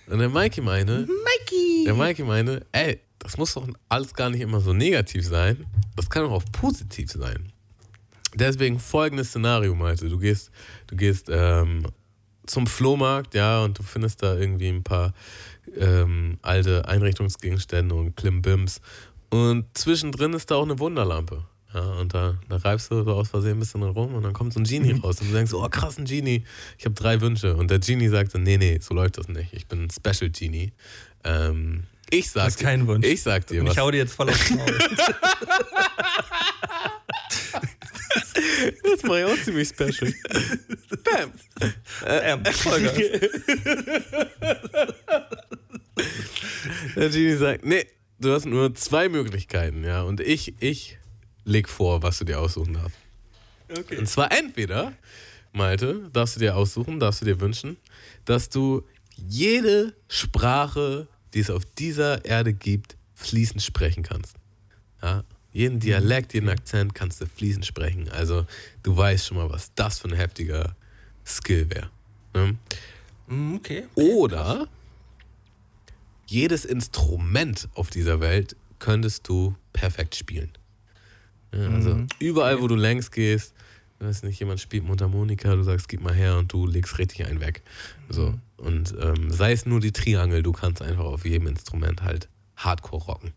Und 0.07 0.19
der 0.19 0.29
Mikey 0.29 0.61
meine, 0.61 1.07
Mikey! 1.07 1.85
der 1.85 1.95
Mikey 1.95 2.23
meine, 2.23 2.65
ey, 2.73 3.01
das 3.19 3.39
muss 3.39 3.55
doch 3.55 3.67
alles 3.89 4.15
gar 4.15 4.31
nicht 4.31 4.41
immer 4.41 4.61
so 4.61 4.73
negativ 4.73 5.27
sein. 5.27 5.67
Das 5.97 6.11
kann 6.11 6.25
doch 6.25 6.33
auch 6.33 6.45
positiv 6.53 7.11
sein. 7.11 7.53
Deswegen 8.35 8.79
folgendes 8.79 9.29
Szenario, 9.29 9.75
Malte. 9.75 10.09
Du 10.09 10.19
gehst, 10.19 10.51
du 10.89 10.97
gehst 10.97 11.29
ähm, 11.31 11.87
zum 12.47 12.67
Flohmarkt, 12.67 13.35
ja, 13.35 13.63
und 13.63 13.79
du 13.79 13.83
findest 13.83 14.23
da 14.23 14.37
irgendwie 14.37 14.69
ein 14.69 14.83
paar 14.83 15.15
ähm, 15.77 16.39
alte 16.43 16.87
Einrichtungsgegenstände 16.87 17.95
und 17.95 18.17
Klimbims. 18.17 18.81
Und 19.31 19.67
zwischendrin 19.75 20.35
ist 20.35 20.51
da 20.51 20.57
auch 20.57 20.65
eine 20.65 20.79
Wunderlampe. 20.79 21.45
Ja, 21.75 21.81
und 21.95 22.15
da, 22.15 22.39
da 22.49 22.57
reibst 22.57 22.91
du 22.93 23.03
so 23.03 23.13
aus 23.13 23.29
Versehen 23.31 23.57
ein 23.57 23.59
bisschen 23.59 23.83
rum 23.83 24.15
und 24.15 24.23
dann 24.23 24.33
kommt 24.33 24.53
so 24.53 24.61
ein 24.61 24.65
Genie 24.65 24.93
raus 25.03 25.21
und 25.21 25.29
du 25.31 25.35
denkst, 25.35 25.53
oh 25.53 25.69
krass, 25.69 25.99
ein 25.99 26.05
Genie, 26.05 26.45
ich 26.79 26.85
habe 26.85 26.95
drei 26.95 27.21
Wünsche. 27.21 27.57
Und 27.57 27.69
der 27.71 27.81
Genie 27.81 28.09
sagt 28.09 28.35
dann, 28.35 28.45
nee, 28.45 28.57
nee, 28.57 28.79
so 28.81 28.95
läuft 28.95 29.19
das 29.19 29.27
nicht. 29.29 29.53
Ich 29.53 29.67
bin 29.67 29.85
ein 29.85 29.91
Special 29.91 30.31
Genie. 30.31 30.73
Ähm, 31.25 31.83
ich 32.11 32.31
sag, 32.31 32.45
hast 32.45 32.61
keinen 32.61 32.87
Wunsch. 32.87 33.05
Ich 33.05 33.23
sag 33.23 33.47
dir 33.49 33.61
Und 33.61 33.67
was. 33.67 33.75
ich 33.75 33.81
hau 33.81 33.91
dir 33.91 33.99
jetzt 33.99 34.15
voll 34.15 34.31
aufs 34.31 34.51
Maul. 34.51 34.67
Das 38.83 39.03
war 39.05 39.19
ja 39.19 39.27
auch 39.27 39.43
ziemlich 39.43 39.69
special. 39.69 40.13
Bam. 41.05 41.33
ähm, 42.07 42.45
Vollgas. 42.45 42.97
Der 46.97 47.09
Genie 47.11 47.37
sagt, 47.37 47.65
nee, 47.65 47.87
du 48.21 48.33
hast 48.33 48.47
nur 48.47 48.75
zwei 48.75 49.09
Möglichkeiten, 49.09 49.85
ja. 49.85 50.03
Und 50.03 50.21
ich, 50.21 50.55
ich 50.61 50.99
leg 51.45 51.69
vor, 51.69 52.03
was 52.03 52.19
du 52.19 52.25
dir 52.25 52.41
aussuchen 52.41 52.75
darfst. 52.75 52.99
Okay. 53.71 53.99
Und 53.99 54.07
zwar 54.09 54.33
entweder, 54.33 54.93
Malte, 55.53 56.11
darfst 56.13 56.37
du 56.37 56.41
dir 56.41 56.57
aussuchen, 56.57 57.01
darfst 57.01 57.23
du 57.23 57.25
dir 57.25 57.41
wünschen, 57.41 57.77
dass 58.25 58.49
du 58.49 58.83
jede 59.17 59.95
Sprache, 60.09 61.09
die 61.33 61.41
es 61.41 61.51
auf 61.51 61.65
dieser 61.79 62.25
Erde 62.25 62.53
gibt, 62.53 62.97
fließend 63.15 63.63
sprechen 63.63 64.03
kannst. 64.03 64.37
Ja? 65.03 65.25
Jeden 65.53 65.79
Dialekt, 65.79 66.35
jeden 66.35 66.49
Akzent 66.49 66.95
kannst 66.95 67.21
du 67.21 67.27
fließend 67.27 67.65
sprechen. 67.65 68.09
Also 68.11 68.45
du 68.83 68.97
weißt 68.97 69.27
schon 69.27 69.37
mal, 69.37 69.51
was 69.51 69.73
das 69.75 70.01
für 70.01 70.09
ein 70.09 70.17
heftiger 70.17 70.75
Skill 71.25 71.71
wäre. 71.71 71.91
Ne? 72.35 72.57
Mm, 73.29 73.55
Okay. 73.57 73.85
Oder 73.95 74.69
jedes 76.27 76.65
Instrument 76.65 77.69
auf 77.75 77.91
dieser 77.91 78.21
Welt 78.21 78.57
könntest 78.79 79.29
du 79.29 79.55
perfekt 79.73 80.17
spielen. 80.17 80.51
Ja, 81.57 81.69
also 81.71 81.95
Mhm. 81.95 82.07
überall, 82.19 82.61
wo 82.61 82.67
du 82.69 82.75
längs 82.75 83.11
gehst, 83.11 83.55
weiß 84.01 84.23
nicht, 84.25 84.39
jemand 84.41 84.61
spielt 84.61 84.85
Mundharmonika, 84.85 85.55
du 85.55 85.63
sagst, 85.63 85.89
gib 85.89 86.01
mal 86.03 86.13
her 86.15 86.37
und 86.37 86.53
du 86.53 86.67
legst 86.67 86.99
richtig 86.99 87.25
einen 87.27 87.41
weg. 87.41 87.63
So. 88.09 88.35
Und 88.57 88.95
ähm, 89.01 89.31
sei 89.31 89.53
es 89.53 89.65
nur 89.67 89.81
die 89.81 89.93
Triangel, 89.93 90.43
du 90.43 90.53
kannst 90.53 90.83
einfach 90.83 91.05
auf 91.05 91.25
jedem 91.25 91.47
Instrument 91.49 92.03
halt 92.03 92.29
Hardcore 92.57 93.05
rocken. 93.05 93.33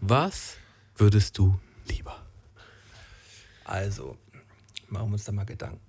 Was 0.00 0.56
würdest 0.96 1.36
du 1.38 1.58
lieber? 1.88 2.16
Also, 3.64 4.16
machen 4.88 5.08
wir 5.08 5.14
uns 5.14 5.24
da 5.24 5.32
mal 5.32 5.44
Gedanken. 5.46 5.80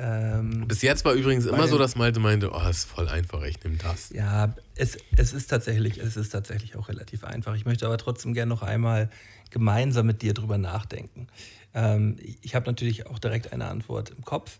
Ähm, 0.00 0.68
Bis 0.68 0.82
jetzt 0.82 1.04
war 1.04 1.12
übrigens 1.14 1.44
immer 1.46 1.66
so, 1.66 1.76
dass 1.76 1.96
Malte 1.96 2.20
meinte, 2.20 2.52
oh, 2.52 2.68
ist 2.68 2.84
voll 2.84 3.08
einfach, 3.08 3.42
ich 3.42 3.62
nehme 3.64 3.78
das. 3.78 4.10
ja, 4.10 4.54
es, 4.76 4.96
es 5.16 5.32
ist 5.32 5.48
tatsächlich, 5.48 5.98
es 5.98 6.16
ist 6.16 6.28
tatsächlich 6.30 6.76
auch 6.76 6.88
relativ 6.88 7.24
einfach. 7.24 7.56
Ich 7.56 7.64
möchte 7.64 7.84
aber 7.86 7.98
trotzdem 7.98 8.32
gerne 8.32 8.48
noch 8.48 8.62
einmal 8.62 9.10
gemeinsam 9.50 10.06
mit 10.06 10.22
dir 10.22 10.34
drüber 10.34 10.58
nachdenken. 10.58 11.28
Ähm, 11.74 12.16
ich 12.42 12.54
habe 12.54 12.66
natürlich 12.66 13.06
auch 13.06 13.18
direkt 13.18 13.52
eine 13.52 13.66
Antwort 13.66 14.10
im 14.10 14.24
Kopf. 14.24 14.58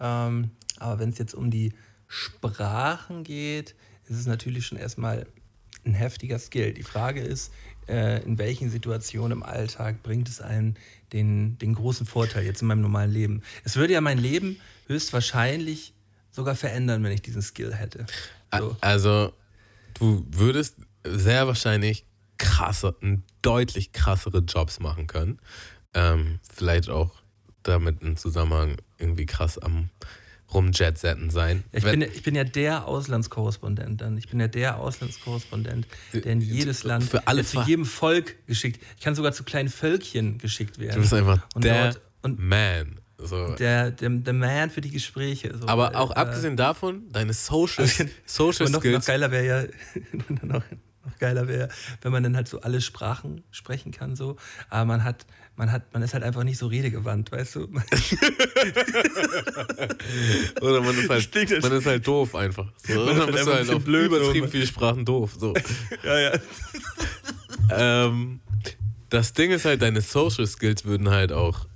Ähm, 0.00 0.50
aber 0.78 0.98
wenn 0.98 1.10
es 1.10 1.18
jetzt 1.18 1.34
um 1.34 1.50
die 1.50 1.72
Sprachen 2.06 3.22
geht, 3.22 3.74
ist 4.08 4.18
es 4.18 4.26
natürlich 4.26 4.66
schon 4.66 4.78
erstmal 4.78 5.26
ein 5.84 5.94
heftiger 5.94 6.38
Skill. 6.38 6.72
Die 6.72 6.82
Frage 6.82 7.20
ist, 7.20 7.52
äh, 7.88 8.22
in 8.24 8.38
welchen 8.38 8.70
Situationen 8.70 9.38
im 9.38 9.42
Alltag 9.42 10.02
bringt 10.02 10.28
es 10.28 10.40
einen 10.40 10.76
den, 11.12 11.58
den 11.58 11.74
großen 11.74 12.06
Vorteil 12.06 12.44
jetzt 12.44 12.62
in 12.62 12.68
meinem 12.68 12.82
normalen 12.82 13.10
Leben? 13.10 13.42
Es 13.64 13.76
würde 13.76 13.92
ja 13.92 14.00
mein 14.00 14.18
Leben 14.18 14.60
höchstwahrscheinlich 14.86 15.92
sogar 16.30 16.54
verändern, 16.54 17.02
wenn 17.02 17.12
ich 17.12 17.22
diesen 17.22 17.42
Skill 17.42 17.74
hätte. 17.74 18.06
So. 18.56 18.76
Also, 18.80 19.32
du 19.94 20.24
würdest 20.30 20.76
sehr 21.04 21.46
wahrscheinlich 21.46 22.04
krasser, 22.40 22.94
deutlich 23.42 23.92
krassere 23.92 24.38
Jobs 24.38 24.80
machen 24.80 25.06
können. 25.06 25.38
Ähm, 25.94 26.40
vielleicht 26.52 26.88
auch 26.88 27.10
damit 27.62 28.02
im 28.02 28.16
Zusammenhang 28.16 28.76
irgendwie 28.98 29.26
krass 29.26 29.58
am 29.58 29.90
Rumjetsetten 30.52 31.30
sein. 31.30 31.62
Ich, 31.70 31.84
bin, 31.84 32.00
ja- 32.00 32.08
ich 32.08 32.22
bin 32.24 32.34
ja 32.34 32.42
der 32.44 32.86
Auslandskorrespondent 32.86 34.00
dann. 34.00 34.16
Ich 34.18 34.28
bin 34.28 34.40
ja 34.40 34.48
der 34.48 34.78
Auslandskorrespondent, 34.78 35.86
der 36.12 36.26
in 36.26 36.40
jedes 36.40 36.82
Land, 36.82 37.04
Für 37.04 37.26
alle 37.28 37.44
zu 37.44 37.60
jedem 37.62 37.84
Volk 37.84 38.34
geschickt. 38.46 38.82
Ich 38.96 39.04
kann 39.04 39.14
sogar 39.14 39.32
zu 39.32 39.44
kleinen 39.44 39.68
Völkchen 39.68 40.38
geschickt 40.38 40.78
werden. 40.80 40.94
du 40.96 41.00
bist 41.02 41.14
einfach 41.14 41.46
und 41.54 41.62
der 41.64 41.94
und 42.22 42.38
Man. 42.40 42.98
So. 43.22 43.54
der, 43.56 43.90
der, 43.90 44.08
der 44.08 44.32
Man 44.32 44.70
für 44.70 44.80
die 44.80 44.90
Gespräche. 44.90 45.54
So, 45.56 45.68
Aber 45.68 45.94
auch 45.94 46.10
äh, 46.10 46.14
abgesehen 46.14 46.56
davon, 46.56 47.02
deine 47.12 47.34
Social, 47.34 47.86
Social 48.24 48.66
und 48.66 48.72
noch, 48.72 48.78
noch 48.78 48.80
Skills. 48.80 49.04
geiler 49.06 49.30
wäre 49.30 49.46
ja, 49.46 50.02
noch, 50.42 50.62
noch 51.04 51.18
geiler 51.18 51.48
wäre, 51.48 51.68
wenn 52.02 52.12
man 52.12 52.22
dann 52.22 52.36
halt 52.36 52.46
so 52.48 52.60
alle 52.60 52.80
Sprachen 52.80 53.42
sprechen 53.50 53.92
kann, 53.92 54.16
so. 54.16 54.36
Aber 54.68 54.84
man 54.84 55.04
hat, 55.04 55.26
man 55.56 55.72
hat, 55.72 55.92
man 55.92 56.02
ist 56.02 56.14
halt 56.14 56.22
einfach 56.24 56.44
nicht 56.44 56.58
so 56.58 56.66
redegewandt, 56.66 57.32
weißt 57.32 57.56
du? 57.56 57.60
Oder 60.60 60.80
man 60.80 60.98
ist 60.98 61.08
halt, 61.08 61.62
man 61.62 61.72
ist 61.72 61.86
halt 61.86 62.06
doof 62.06 62.34
einfach. 62.34 62.72
So. 62.76 62.94
Man 62.94 63.14
ist 63.14 63.20
halt 63.20 63.36
einfach 63.36 63.54
halt 63.54 63.70
auf 63.70 63.84
blöd, 63.84 64.10
so. 64.10 64.16
übertrieben 64.16 64.48
viele 64.48 64.66
Sprachen 64.66 65.04
doof. 65.04 65.36
So. 65.38 65.54
ja, 66.04 66.18
ja. 66.18 66.32
ähm, 67.70 68.40
das 69.10 69.32
Ding 69.32 69.50
ist 69.50 69.64
halt, 69.64 69.82
deine 69.82 70.00
Social 70.00 70.46
Skills 70.46 70.84
würden 70.84 71.10
halt 71.10 71.32
auch 71.32 71.66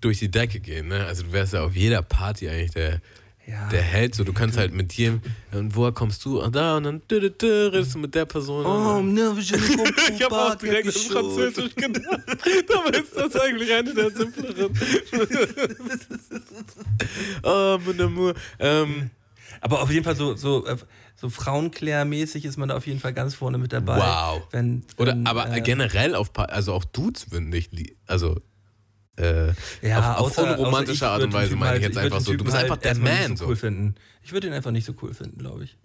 durch 0.00 0.18
die 0.18 0.30
Decke 0.30 0.60
gehen. 0.60 0.88
Ne? 0.88 1.04
Also 1.06 1.22
du 1.22 1.32
wärst 1.32 1.54
ja 1.54 1.62
auf 1.62 1.74
jeder 1.74 2.02
Party 2.02 2.48
eigentlich 2.48 2.72
der, 2.72 3.00
Ja. 3.46 3.68
der 3.68 3.82
Held. 3.82 4.14
So, 4.14 4.24
du 4.24 4.32
kannst 4.32 4.56
halt 4.56 4.72
mit 4.72 4.94
jedem, 4.94 5.20
und 5.52 5.76
woher 5.76 5.92
kommst 5.92 6.24
du? 6.24 6.40
Ah, 6.40 6.48
da, 6.48 6.78
und 6.78 6.84
dann 6.84 7.02
dü, 7.10 7.20
dü, 7.20 7.30
dü, 7.30 7.68
redest 7.72 7.94
du 7.94 7.98
mit 7.98 8.14
der 8.14 8.24
Person. 8.24 8.64
Oh, 8.64 9.02
ne, 9.02 9.34
ich 9.38 9.52
habe 9.52 10.28
pas 10.28 10.52
auch 10.52 10.54
direkt 10.54 10.86
in. 10.86 10.92
Französisch 11.12 11.74
gedacht. 11.74 12.20
Dabei 12.68 12.98
ist 12.98 13.14
das 13.14 13.36
eigentlich 13.36 13.70
eine 13.72 13.92
der 13.92 14.10
simpleren. 14.10 14.72
oh, 17.42 17.78
mon 17.84 18.00
amour. 18.00 18.34
Ähm, 18.58 19.10
Aber 19.60 19.82
auf 19.82 19.90
jeden 19.90 20.04
Fall 20.04 20.16
so, 20.16 20.34
so, 20.36 20.66
äh, 20.66 20.76
so 21.16 21.28
Frauenklärt-mäßig 21.28 22.44
ist 22.44 22.56
man 22.56 22.68
da 22.68 22.76
auf 22.76 22.86
jeden 22.86 23.00
Fall 23.00 23.12
ganz 23.12 23.34
vorne 23.34 23.58
mit 23.58 23.72
dabei. 23.72 23.98
Wow. 23.98 24.42
Wenn, 24.52 24.84
Oder 24.96 25.12
wenn, 25.12 25.26
aber 25.26 25.54
äh, 25.54 25.60
generell 25.60 26.14
auf, 26.14 26.30
also 26.38 26.72
auch 26.72 26.84
Dudes 26.84 27.30
würden 27.30 27.52
lie- 27.52 27.94
also 28.06 28.38
äh, 29.16 29.52
ja, 29.82 30.14
auf, 30.16 30.38
auf 30.38 30.38
außer- 30.38 30.56
unromantische 30.58 31.04
außer 31.06 31.10
Art 31.10 31.22
und 31.22 31.32
Weise 31.32 31.56
meine 31.56 31.76
ich 31.76 31.82
jetzt 31.84 31.96
halt- 31.96 32.06
einfach 32.12 32.20
so. 32.20 32.34
Du 32.34 32.44
bist 32.44 32.56
halt 32.56 32.64
einfach 32.64 32.78
der 32.78 32.90
erstmal 32.90 33.12
Man. 33.28 33.36
So 33.36 33.44
So. 33.44 33.50
cool 33.50 33.56
finden. 33.56 33.94
Ich 34.22 34.32
würde 34.32 34.46
ihn 34.48 34.52
einfach 34.52 34.70
nicht 34.72 34.84
so 34.86 34.94
cool 35.02 35.14
finden, 35.14 35.38
glaube 35.38 35.64
ich. 35.64 35.76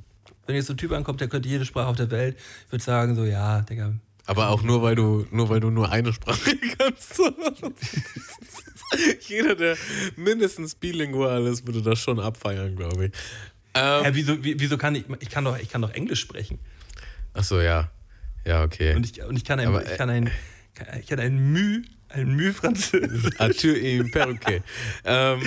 Wenn 0.47 0.55
jetzt 0.55 0.65
so 0.67 0.73
ein 0.73 0.77
Typ 0.77 0.91
ankommt, 0.93 1.21
der 1.21 1.27
könnte 1.27 1.47
jede 1.47 1.63
Sprache 1.65 1.87
auf 1.87 1.95
der 1.95 2.09
Welt, 2.09 2.37
ich 2.65 2.71
würde 2.71 2.83
sagen 2.83 3.15
so, 3.15 3.23
ja, 3.25 3.61
Digga. 3.61 3.93
Aber 4.25 4.49
auch 4.49 4.61
nur, 4.63 4.81
weil 4.81 4.95
du 4.95 5.25
nur, 5.31 5.49
weil 5.49 5.59
du 5.59 5.69
nur 5.69 5.91
eine 5.91 6.11
Sprache 6.13 6.55
kannst. 6.77 7.15
So. 7.15 7.29
Jeder, 9.27 9.55
der 9.55 9.77
mindestens 10.15 10.73
bilingual 10.75 11.45
ist, 11.45 11.65
würde 11.67 11.81
das 11.83 11.99
schon 11.99 12.19
abfeiern, 12.19 12.75
glaube 12.75 13.07
ich. 13.07 13.11
Ähm, 13.75 14.03
Hä, 14.05 14.09
wieso, 14.13 14.43
wie- 14.43 14.59
wieso 14.59 14.77
kann 14.77 14.95
ich, 14.95 15.05
ich 15.19 15.29
kann 15.29 15.45
doch, 15.45 15.57
ich 15.59 15.69
kann 15.69 15.81
doch 15.83 15.91
Englisch 15.93 16.19
sprechen. 16.21 16.57
Achso, 17.33 17.61
ja. 17.61 17.91
Ja, 18.45 18.63
okay. 18.63 18.95
Und 18.95 19.05
ich, 19.05 19.21
und 19.23 19.35
ich 19.35 19.43
kann 19.45 19.59
ein, 19.59 19.67
Aber, 19.67 19.85
äh, 19.85 19.91
ich 19.91 19.97
kann 19.97 20.09
ein, 20.09 20.31
ich 20.99 21.07
kann 21.07 21.19
ein 21.19 21.51
Müh, 21.51 21.83
ein 22.09 22.35
Müh 22.35 22.53
Französisch. 22.53 23.39
Arthur 23.39 23.75
im 23.81 24.11
Perroquet. 24.11 24.61
ähm, 25.05 25.41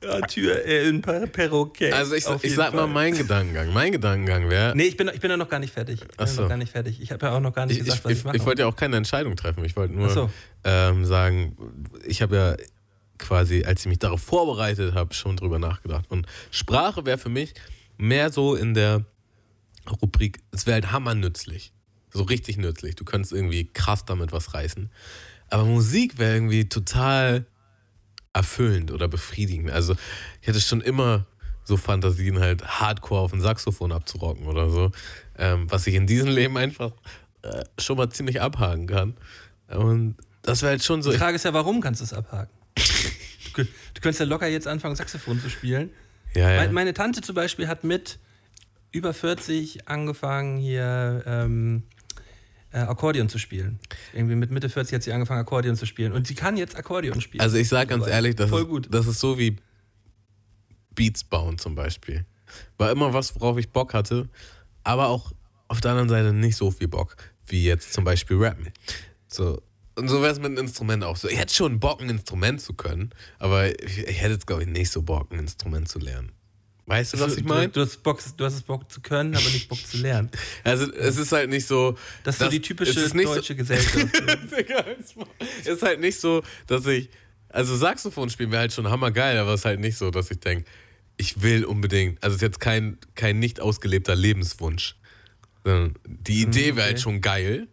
äh, 0.00 0.88
in 0.88 1.02
per 1.02 1.26
Perroquet. 1.26 1.92
Also 1.92 2.14
ich, 2.14 2.24
ich 2.42 2.54
sag 2.54 2.72
mal 2.72 2.82
Fall. 2.82 2.88
mein 2.88 3.16
Gedankengang. 3.16 3.72
Mein 3.72 3.90
Gedankengang 3.92 4.48
wäre, 4.48 4.76
Nee, 4.76 4.84
ich 4.84 4.96
bin, 4.96 5.10
ich 5.12 5.20
bin 5.20 5.30
ja 5.30 5.36
noch 5.36 5.48
gar 5.48 5.58
nicht 5.58 5.74
fertig. 5.74 6.00
Ich 6.02 6.16
bin 6.16 6.26
so. 6.26 6.42
noch 6.42 6.48
gar 6.48 6.56
nicht 6.56 6.72
fertig. 6.72 7.00
Ich 7.00 7.10
habe 7.10 7.26
ja 7.26 7.32
auch 7.32 7.40
noch 7.40 7.52
gar 7.52 7.66
nicht 7.66 7.78
ich, 7.78 7.84
gesagt, 7.84 8.00
ich, 8.00 8.04
was 8.04 8.12
ich, 8.12 8.18
ich, 8.18 8.24
mache. 8.24 8.36
ich 8.36 8.46
wollte 8.46 8.62
ja 8.62 8.68
auch 8.68 8.76
keine 8.76 8.96
Entscheidung 8.96 9.34
treffen. 9.34 9.64
Ich 9.64 9.74
wollte 9.76 9.94
nur 9.94 10.08
so. 10.10 10.30
ähm, 10.64 11.04
sagen, 11.04 11.56
ich 12.06 12.22
habe 12.22 12.36
ja 12.36 12.56
quasi, 13.18 13.64
als 13.64 13.80
ich 13.80 13.86
mich 13.86 13.98
darauf 13.98 14.22
vorbereitet 14.22 14.94
habe, 14.94 15.12
schon 15.14 15.36
drüber 15.36 15.58
nachgedacht. 15.58 16.04
Und 16.08 16.26
Sprache 16.52 17.04
wäre 17.04 17.18
für 17.18 17.28
mich 17.28 17.54
mehr 17.96 18.30
so 18.30 18.54
in 18.54 18.74
der 18.74 19.04
Rubrik, 20.00 20.40
es 20.52 20.66
wäre 20.66 20.74
halt 20.74 20.92
hammernützlich. 20.92 21.72
So 22.10 22.22
richtig 22.22 22.56
nützlich. 22.56 22.94
Du 22.94 23.04
könntest 23.04 23.32
irgendwie 23.32 23.66
krass 23.66 24.04
damit 24.04 24.32
was 24.32 24.54
reißen. 24.54 24.90
Aber 25.50 25.64
Musik 25.64 26.18
wäre 26.18 26.34
irgendwie 26.34 26.68
total 26.68 27.46
erfüllend 28.32 28.92
oder 28.92 29.08
befriedigend. 29.08 29.70
Also 29.70 29.96
ich 30.40 30.48
hatte 30.48 30.60
schon 30.60 30.80
immer 30.80 31.26
so 31.64 31.76
Fantasien, 31.76 32.38
halt 32.38 32.64
Hardcore 32.66 33.20
auf 33.20 33.30
dem 33.30 33.40
Saxophon 33.40 33.92
abzurocken 33.92 34.46
oder 34.46 34.70
so. 34.70 34.90
Ähm, 35.36 35.70
was 35.70 35.86
ich 35.86 35.94
in 35.94 36.06
diesem 36.06 36.28
Leben 36.28 36.56
einfach 36.56 36.92
äh, 37.42 37.64
schon 37.78 37.96
mal 37.96 38.10
ziemlich 38.10 38.40
abhaken 38.40 38.86
kann. 38.86 39.16
Und 39.68 40.16
das 40.42 40.62
wäre 40.62 40.70
halt 40.70 40.84
schon 40.84 41.02
so. 41.02 41.10
Die 41.10 41.18
Frage 41.18 41.36
ist 41.36 41.44
ja, 41.44 41.52
warum 41.52 41.80
kannst 41.80 42.00
du 42.00 42.04
es 42.04 42.12
abhaken? 42.12 42.52
du, 43.54 43.64
du 43.64 44.00
könntest 44.00 44.20
ja 44.20 44.26
locker 44.26 44.46
jetzt 44.46 44.66
anfangen, 44.66 44.96
Saxophon 44.96 45.40
zu 45.40 45.50
spielen. 45.50 45.90
ja, 46.34 46.50
ja. 46.50 46.60
Meine, 46.60 46.72
meine 46.72 46.94
Tante 46.94 47.20
zum 47.20 47.34
Beispiel 47.34 47.68
hat 47.68 47.84
mit 47.84 48.18
über 48.90 49.12
40 49.12 49.88
angefangen, 49.88 50.58
hier 50.58 51.22
ähm, 51.26 51.82
äh, 52.72 52.78
Akkordeon 52.78 53.28
zu 53.28 53.38
spielen. 53.38 53.78
Irgendwie 54.12 54.34
mit 54.34 54.50
Mitte 54.50 54.68
40 54.68 54.94
hat 54.96 55.02
sie 55.02 55.12
angefangen, 55.12 55.40
Akkordeon 55.40 55.76
zu 55.76 55.86
spielen. 55.86 56.12
Und 56.12 56.26
sie 56.26 56.34
kann 56.34 56.56
jetzt 56.56 56.76
Akkordeon 56.76 57.20
spielen. 57.20 57.40
Also 57.40 57.56
ich 57.56 57.68
sag 57.68 57.88
ganz 57.88 58.04
Soweit. 58.04 58.14
ehrlich, 58.14 58.36
das 58.36 58.50
Voll 58.50 58.62
ist, 58.62 58.68
gut. 58.68 58.88
das 58.90 59.06
ist 59.06 59.20
so 59.20 59.38
wie 59.38 59.56
Beats 60.94 61.24
bauen 61.24 61.58
zum 61.58 61.74
Beispiel. 61.74 62.24
War 62.76 62.90
immer 62.90 63.12
was, 63.12 63.34
worauf 63.36 63.58
ich 63.58 63.70
Bock 63.70 63.94
hatte, 63.94 64.28
aber 64.84 65.08
auch 65.08 65.32
auf 65.68 65.80
der 65.80 65.92
anderen 65.92 66.08
Seite 66.08 66.32
nicht 66.32 66.56
so 66.56 66.70
viel 66.70 66.88
Bock, 66.88 67.16
wie 67.46 67.64
jetzt 67.64 67.92
zum 67.92 68.04
Beispiel 68.04 68.36
Rappen. 68.38 68.72
So. 69.26 69.62
Und 69.96 70.08
so 70.08 70.22
wäre 70.22 70.32
es 70.32 70.38
mit 70.38 70.46
einem 70.46 70.58
Instrument 70.58 71.04
auch 71.04 71.16
so. 71.16 71.28
Ich 71.28 71.38
hätte 71.38 71.52
schon 71.52 71.80
Bock, 71.80 72.00
ein 72.00 72.08
Instrument 72.08 72.60
zu 72.60 72.72
können, 72.72 73.10
aber 73.38 73.68
ich, 73.82 73.98
ich 73.98 74.20
hätte 74.20 74.34
jetzt, 74.34 74.46
glaube 74.46 74.62
ich, 74.62 74.68
nicht 74.68 74.90
so 74.90 75.02
Bock, 75.02 75.32
ein 75.32 75.40
Instrument 75.40 75.88
zu 75.88 75.98
lernen. 75.98 76.32
Weißt 76.88 77.12
du, 77.12 77.20
was 77.20 77.36
ich 77.36 77.44
meine? 77.44 77.68
Du, 77.68 77.82
hast 77.82 78.02
Bock, 78.02 78.18
du 78.36 78.44
hast 78.44 78.54
es 78.54 78.62
Bock 78.62 78.90
zu 78.90 79.02
können, 79.02 79.36
aber 79.36 79.44
nicht 79.44 79.68
Bock 79.68 79.78
zu 79.86 79.98
lernen. 79.98 80.30
Also 80.64 80.90
es 80.92 81.18
ist 81.18 81.32
halt 81.32 81.50
nicht 81.50 81.66
so. 81.66 81.96
Das 82.24 82.36
ist 82.36 82.40
so 82.40 82.48
die 82.48 82.60
typische 82.60 82.98
ist 82.98 83.14
nicht 83.14 83.28
so- 83.28 83.34
deutsche 83.34 83.54
Gesellschaft. 83.54 83.96
Digga, 84.58 84.84
es 85.60 85.66
ist 85.66 85.82
halt 85.82 86.00
nicht 86.00 86.18
so, 86.18 86.42
dass 86.66 86.86
ich. 86.86 87.10
Also 87.50 87.76
Saxophon 87.76 88.30
spielen 88.30 88.50
wäre 88.50 88.60
halt 88.60 88.72
schon 88.72 88.88
hammergeil, 88.88 89.38
aber 89.38 89.54
es 89.54 89.60
ist 89.60 89.64
halt 89.66 89.80
nicht 89.80 89.96
so, 89.96 90.10
dass 90.10 90.30
ich 90.30 90.40
denke, 90.40 90.64
ich 91.18 91.42
will 91.42 91.64
unbedingt. 91.64 92.22
Also 92.22 92.34
es 92.34 92.42
ist 92.42 92.46
jetzt 92.46 92.60
kein, 92.60 92.98
kein 93.14 93.38
nicht 93.38 93.60
ausgelebter 93.60 94.14
Lebenswunsch. 94.14 94.96
Die 96.04 96.42
Idee 96.42 96.76
wäre 96.76 96.86
halt 96.86 96.94
okay. 96.94 97.02
schon 97.02 97.20
geil. 97.20 97.68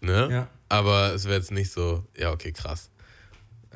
Ne? 0.00 0.28
Ja. 0.30 0.50
Aber 0.68 1.14
es 1.14 1.24
wäre 1.24 1.36
jetzt 1.36 1.50
nicht 1.50 1.72
so, 1.72 2.06
ja, 2.16 2.30
okay, 2.32 2.52
krass. 2.52 2.90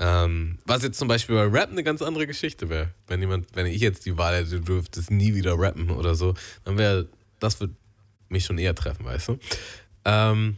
Ähm, 0.03 0.59
was 0.65 0.83
jetzt 0.83 0.99
zum 0.99 1.09
Beispiel 1.09 1.37
bei 1.37 1.45
Rap 1.45 1.71
eine 1.71 1.85
ganz 1.85 2.01
andere 2.01 2.27
Geschichte 2.27 2.71
wäre. 2.71 2.89
Wenn 3.07 3.21
jemand, 3.21 3.55
wenn 3.55 3.67
ich 3.67 3.83
jetzt 3.83 4.07
die 4.07 4.17
Wahl 4.17 4.35
hätte, 4.35 4.51
du 4.51 4.61
dürftest 4.61 5.11
nie 5.11 5.35
wieder 5.35 5.59
rappen 5.59 5.91
oder 5.91 6.15
so, 6.15 6.35
dann 6.65 6.79
wäre, 6.79 7.07
das 7.39 7.61
wird 7.61 7.73
mich 8.31 8.47
schon 8.47 8.57
eher 8.57 8.75
treffen, 8.75 9.05
weißt 9.05 9.29
du? 9.29 9.39
Ähm, 10.07 10.57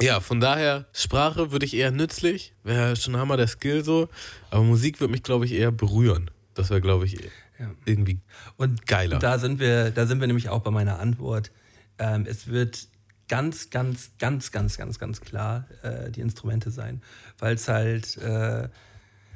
ja, 0.00 0.20
von 0.20 0.40
daher, 0.40 0.86
Sprache 0.94 1.52
würde 1.52 1.66
ich 1.66 1.74
eher 1.74 1.90
nützlich, 1.90 2.54
wäre 2.64 2.96
schon 2.96 3.16
Hammer 3.16 3.36
der 3.36 3.46
Skill 3.46 3.84
so, 3.84 4.08
aber 4.50 4.62
Musik 4.62 5.00
würde 5.00 5.12
mich, 5.12 5.22
glaube 5.22 5.44
ich, 5.44 5.52
eher 5.52 5.70
berühren. 5.70 6.30
Das 6.54 6.70
wäre, 6.70 6.80
glaube 6.80 7.04
ich, 7.04 7.12
Ja. 7.58 7.70
irgendwie 7.84 8.20
Und 8.56 8.86
Geiler. 8.86 9.18
Da 9.18 9.38
sind 9.38 9.60
wir, 9.60 9.90
da 9.90 10.06
sind 10.06 10.20
wir 10.20 10.26
nämlich 10.26 10.48
auch 10.48 10.60
bei 10.62 10.70
meiner 10.70 10.98
Antwort. 10.98 11.52
Ähm, 11.98 12.24
es 12.26 12.46
wird 12.46 12.88
ganz, 13.28 13.70
ganz, 13.70 14.10
ganz, 14.18 14.50
ganz, 14.50 14.76
ganz, 14.76 14.98
ganz 14.98 15.20
klar 15.20 15.66
äh, 15.82 16.10
die 16.10 16.20
Instrumente 16.20 16.70
sein, 16.70 17.02
weil 17.38 17.54
es 17.54 17.68
halt, 17.68 18.16
äh, 18.18 18.68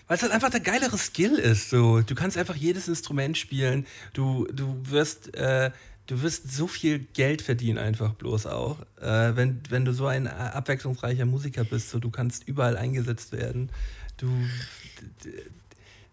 weil 0.08 0.16
es 0.16 0.22
halt 0.22 0.32
einfach 0.32 0.50
der 0.50 0.60
geilere 0.60 0.98
Skill 0.98 1.36
ist. 1.36 1.70
So, 1.70 2.00
du 2.00 2.14
kannst 2.14 2.36
einfach 2.36 2.56
jedes 2.56 2.88
Instrument 2.88 3.36
spielen. 3.38 3.86
Du, 4.12 4.46
du 4.52 4.80
wirst, 4.84 5.34
äh, 5.34 5.70
du 6.06 6.22
wirst 6.22 6.52
so 6.52 6.66
viel 6.66 7.00
Geld 7.00 7.42
verdienen 7.42 7.78
einfach 7.78 8.14
bloß 8.14 8.46
auch, 8.46 8.80
äh, 9.00 9.34
wenn, 9.34 9.60
wenn 9.68 9.84
du 9.84 9.92
so 9.92 10.06
ein 10.06 10.26
äh, 10.26 10.30
abwechslungsreicher 10.30 11.24
Musiker 11.24 11.64
bist. 11.64 11.90
So, 11.90 11.98
du 11.98 12.10
kannst 12.10 12.46
überall 12.46 12.76
eingesetzt 12.76 13.32
werden. 13.32 13.70
Du 14.16 14.28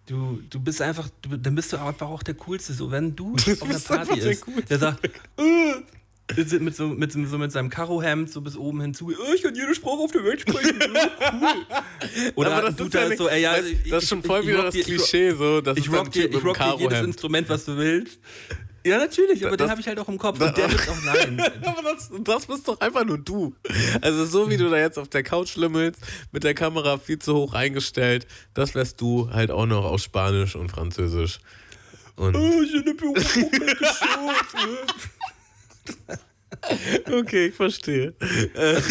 Du, 0.06 0.42
du 0.50 0.60
bist 0.60 0.82
einfach, 0.82 1.10
du, 1.22 1.38
dann 1.38 1.56
bist 1.56 1.72
du 1.72 1.78
einfach 1.78 2.10
auch 2.10 2.24
der 2.24 2.34
Coolste. 2.34 2.74
So, 2.74 2.92
wenn 2.92 3.16
du 3.16 3.36
auf 3.36 3.64
einer 3.64 3.80
Party 3.80 4.20
ist, 4.20 4.46
der 4.70 4.80
sagt, 4.80 5.06
äh, 5.06 5.10
mit, 6.38 6.76
so, 6.76 6.88
mit, 6.88 7.12
so, 7.12 7.38
mit 7.38 7.52
seinem 7.52 7.70
Karohemd 7.70 8.30
so 8.32 8.42
bis 8.42 8.56
oben 8.58 8.82
hinzu, 8.82 9.12
äh, 9.12 9.16
ich 9.36 9.44
kann 9.44 9.56
jede 9.56 9.74
Sprache 9.76 9.98
auf 9.98 10.12
der 10.12 10.24
Welt 10.24 10.42
sprechen. 10.42 10.78
cool. 10.82 10.90
Oder 12.36 12.52
Aber 12.58 12.68
das 12.68 12.76
du 12.76 12.86
ist 12.86 12.94
ja 12.94 13.08
nicht- 13.10 13.18
so, 13.18 13.28
ey, 13.30 13.42
ja, 13.42 13.54
weißt, 13.54 13.68
ich- 13.70 13.90
das 13.90 14.04
ist 14.04 14.10
schon 14.10 14.20
ich- 14.20 14.26
voll 14.26 14.42
ich 14.42 14.48
wieder 14.48 14.64
das 14.64 14.74
dir- 14.74 14.80
ich 14.82 14.88
rock- 14.88 14.96
Klischee, 14.98 15.32
so, 15.32 15.62
dass 15.62 15.78
Ich 15.78 15.92
rock, 15.92 16.12
dir, 16.12 16.30
ich 16.30 16.44
rock 16.44 16.58
dir 16.58 16.76
jedes. 16.80 17.00
Instrument, 17.02 17.50
was 17.50 17.66
du 17.66 17.78
willst. 17.78 18.20
Ja, 18.86 18.98
natürlich, 18.98 19.46
aber 19.46 19.56
Das- 19.56 19.66
den 19.68 19.72
habe 19.72 19.80
ich 19.82 19.88
halt 19.88 19.98
auch 20.00 20.10
im 20.10 20.18
Kopf. 20.18 20.42
Und 20.42 20.58
der 20.58 20.70
wird 20.70 20.90
auch 20.90 21.02
nein. 21.06 21.40
Aber 21.66 21.82
das, 21.94 22.10
das 22.22 22.46
bist 22.48 22.68
doch 22.68 22.82
einfach 22.82 23.06
nur 23.06 23.18
du. 23.18 23.56
Also 24.02 24.26
so 24.26 24.50
wie 24.50 24.58
du 24.58 24.70
da 24.70 24.78
jetzt 24.78 25.00
auf 25.00 25.08
der 25.08 25.24
Couch 25.24 25.52
schlimmelst, 25.52 26.02
mit 26.34 26.44
der 26.44 26.54
Kamera 26.54 26.98
viel 26.98 27.18
zu 27.18 27.34
hoch 27.34 27.54
eingestellt, 27.54 28.28
das 28.54 28.76
wärst 28.76 29.00
du 29.00 29.30
halt 29.32 29.52
auch 29.52 29.66
noch 29.68 29.86
aus 29.86 30.04
Spanisch 30.04 30.56
und 30.58 30.70
Französisch. 30.70 31.40
Und 32.18 32.36
Oh, 32.36 32.40
pas 32.60 33.34
quelque 33.34 33.86
chose. 33.86 34.78
okay, 37.12 37.48
ich 37.48 37.56
verstehe. 37.56 38.14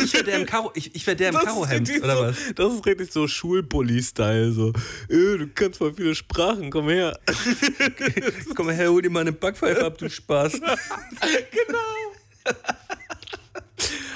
Ich 0.02 0.12
wäre 0.12 0.24
der 0.24 0.40
im 0.40 0.46
Karo, 0.46 0.72
ich, 0.74 0.94
ich 0.94 1.06
wär 1.06 1.14
der 1.14 1.28
im 1.28 1.34
Das 1.34 1.44
ist 1.44 1.48
Karohemd, 1.48 1.88
richtig 1.88 2.04
oder 2.04 2.16
so, 2.16 2.22
was? 2.22 2.54
Das 2.54 2.74
ist 2.74 2.86
richtig 2.86 3.12
so 3.12 3.28
Schulbully-Style. 3.28 4.52
So, 4.52 4.68
äh, 5.08 5.38
du 5.38 5.48
kannst 5.54 5.78
voll 5.78 5.94
viele 5.94 6.14
Sprachen, 6.14 6.70
komm 6.70 6.88
her. 6.88 7.18
Komm 8.54 8.66
mal 8.66 8.74
her, 8.74 8.90
hol 8.90 9.00
dir 9.00 9.10
mal 9.10 9.20
eine 9.20 9.32
Backpfeife 9.32 9.84
ab, 9.84 9.98
du 9.98 10.10
Spaß. 10.10 10.52
genau. 10.60 11.78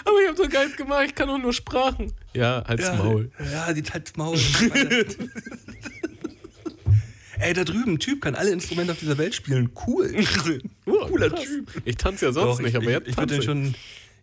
Aber 0.05 0.23
ich 0.23 0.29
hab 0.29 0.37
doch 0.37 0.49
Geist 0.49 0.77
gemacht, 0.77 1.05
ich 1.07 1.15
kann 1.15 1.29
doch 1.29 1.39
nur 1.39 1.53
Sprachen. 1.53 2.13
Ja, 2.35 2.63
halt's 2.67 2.85
Ja, 2.85 2.95
Maul. 2.95 3.31
Ja, 3.53 3.73
die 3.73 3.83
halt's 3.83 4.17
Maul. 4.17 4.39
Ey, 7.39 7.53
da 7.53 7.65
drüben, 7.65 7.95
ein 7.95 7.99
Typ 7.99 8.23
kann 8.23 8.35
alle 8.35 8.51
Instrumente 8.51 8.93
auf 8.93 8.99
dieser 8.99 9.19
Welt 9.19 9.35
spielen. 9.35 9.71
Cool. 9.87 10.15
Oh, 10.87 11.07
Cooler 11.09 11.31
krass. 11.31 11.45
Typ. 11.45 11.83
Ich 11.85 11.97
tanze 11.97 12.27
ja 12.27 12.33
sonst 12.33 12.59
Doch, 12.59 12.61
nicht, 12.61 12.71
ich, 12.71 12.77
aber 12.77 12.91
jetzt 12.91 13.09
ich, 13.09 13.13
ich 13.13 13.19
würde 13.19 13.43
schon, 13.43 13.75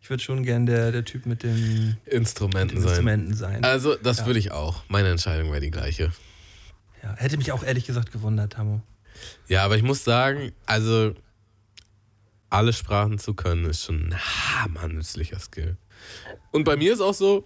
ich 0.01 0.09
würde 0.09 0.24
schon 0.24 0.43
gern 0.43 0.66
der, 0.66 0.91
der 0.91 1.03
Typ 1.03 1.26
mit 1.26 1.43
den 1.43 1.97
Instrumenten 2.05 2.78
sein. 2.78 2.88
Instrumenten 2.88 3.34
sein. 3.34 3.64
Also, 3.64 3.95
das 3.95 4.26
würde 4.26 4.39
ich 4.39 4.51
auch. 4.51 4.84
Meine 4.88 5.09
Entscheidung 5.09 5.51
wäre 5.51 5.59
die 5.61 5.72
gleiche. 5.72 6.11
Ja, 7.03 7.16
hätte 7.18 7.38
mich 7.38 7.51
auch 7.51 7.64
ehrlich 7.64 7.86
gesagt 7.86 8.11
gewundert, 8.14 8.53
Tamo. 8.53 8.82
Ja, 9.47 9.66
aber 9.66 9.76
ich 9.76 9.84
muss 9.84 10.03
sagen, 10.03 10.53
also 10.66 11.14
alle 12.49 12.72
Sprachen 12.72 13.20
zu 13.20 13.34
können, 13.34 13.66
ist 13.66 13.84
schon 13.84 14.07
ein 14.09 14.18
hammernützlicher 14.18 15.39
Skill. 15.39 15.76
Und 16.51 16.64
bei 16.64 16.78
mir 16.78 16.93
ist 16.93 17.01
auch 17.01 17.14
so, 17.14 17.45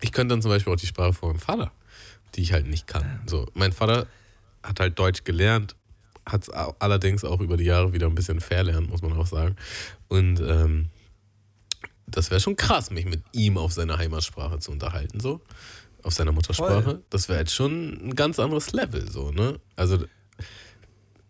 ich 0.00 0.12
könnte 0.12 0.32
dann 0.32 0.42
zum 0.42 0.50
Beispiel 0.50 0.72
auch 0.72 0.76
die 0.78 0.86
Sprache 0.86 1.12
von 1.12 1.30
meinem 1.30 1.40
Vater, 1.40 1.72
die 2.34 2.42
ich 2.42 2.52
halt 2.52 2.66
nicht 2.66 2.86
kann. 2.86 3.20
So, 3.26 3.46
mein 3.54 3.72
Vater 3.72 4.06
hat 4.62 4.80
halt 4.80 4.98
Deutsch 4.98 5.24
gelernt, 5.24 5.74
hat 6.26 6.42
es 6.42 6.50
allerdings 6.50 7.24
auch 7.24 7.40
über 7.40 7.56
die 7.56 7.64
Jahre 7.64 7.92
wieder 7.92 8.06
ein 8.06 8.14
bisschen 8.14 8.40
verlernt, 8.40 8.88
muss 8.90 9.02
man 9.02 9.12
auch 9.14 9.26
sagen. 9.26 9.56
Und 10.08 10.40
ähm, 10.40 10.90
das 12.06 12.30
wäre 12.30 12.40
schon 12.40 12.56
krass, 12.56 12.90
mich 12.90 13.04
mit 13.06 13.22
ihm 13.32 13.58
auf 13.58 13.72
seiner 13.72 13.98
Heimatsprache 13.98 14.58
zu 14.58 14.70
unterhalten, 14.72 15.20
so. 15.20 15.40
Auf 16.02 16.14
seiner 16.14 16.32
Muttersprache. 16.32 16.82
Voll. 16.82 17.02
Das 17.10 17.28
wäre 17.28 17.40
jetzt 17.40 17.54
schon 17.54 17.92
ein 18.08 18.14
ganz 18.14 18.38
anderes 18.38 18.72
Level, 18.72 19.10
so, 19.10 19.30
ne? 19.30 19.58
Also, 19.76 20.04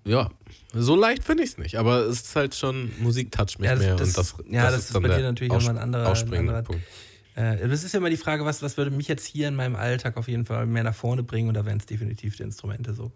ja, 0.05 0.31
so 0.73 0.95
leicht 0.97 1.25
finde 1.25 1.43
ich 1.43 1.51
es 1.51 1.59
nicht, 1.59 1.77
aber 1.77 2.01
es 2.07 2.21
ist 2.23 2.37
halt 2.37 2.55
schon, 2.55 2.91
Musik 3.01 3.33
toucht 3.33 3.59
mich 3.59 3.67
Ja, 3.69 3.75
das- 3.75 3.85
mehr 3.85 3.97
das- 3.97 4.09
und 4.09 4.19
das, 4.19 4.35
ja, 4.51 4.71
das 4.71 4.91
ist 4.91 4.93
bei 4.93 5.01
dir 5.09 5.23
natürlich 5.23 5.53
nochmal 5.53 5.71
ein 5.77 5.79
anderer- 5.79 6.13
ein 6.13 6.35
anderer- 6.35 6.63
Punkt. 6.63 6.83
Äh, 7.39 7.69
das 7.69 7.85
ist 7.85 7.93
ja 7.93 7.99
immer 7.99 8.11
die 8.11 8.17
Frage, 8.17 8.45
was, 8.45 8.63
was 8.63 8.77
würde 8.77 8.91
mich 8.91 9.07
jetzt 9.07 9.25
hier 9.25 9.47
in 9.47 9.55
meinem 9.55 9.77
Alltag 9.77 10.17
auf 10.17 10.27
jeden 10.27 10.45
Fall 10.45 10.67
mehr 10.67 10.83
nach 10.83 10.95
vorne 10.95 11.23
bringen 11.23 11.49
und 11.49 11.55
da 11.55 11.65
wären 11.65 11.79
es 11.79 11.87
definitiv 11.87 12.37
die 12.37 12.43
Instrumente 12.43 12.95
so. 12.95 13.13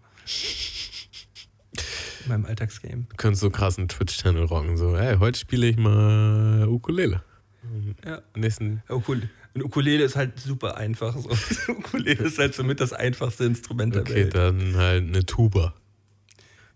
In 2.23 2.29
meinem 2.29 2.45
Alltagsgame. 2.45 3.05
Du 3.09 3.15
könntest 3.17 3.41
so 3.41 3.49
krassen 3.49 3.89
Twitch-Channel 3.89 4.45
rocken, 4.45 4.77
so, 4.77 4.95
ey, 4.95 5.17
heute 5.17 5.37
spiele 5.37 5.67
ich 5.67 5.75
mal 5.75 6.65
Ukulele. 6.69 7.21
Ja. 8.05 8.21
Nächsten, 8.35 8.81
Ukul 8.89 9.29
ein 9.55 9.61
Ukulele 9.61 10.03
ist 10.03 10.15
halt 10.15 10.39
super 10.39 10.77
einfach. 10.77 11.15
So. 11.15 11.29
Ukulele 11.73 12.23
ist 12.23 12.39
halt 12.39 12.55
somit 12.55 12.79
das 12.79 12.91
einfachste 12.91 13.43
Instrument 13.43 13.93
der 13.93 14.01
okay, 14.01 14.15
Welt. 14.15 14.35
dann 14.35 14.75
halt 14.75 15.03
eine 15.03 15.25
Tuba. 15.25 15.75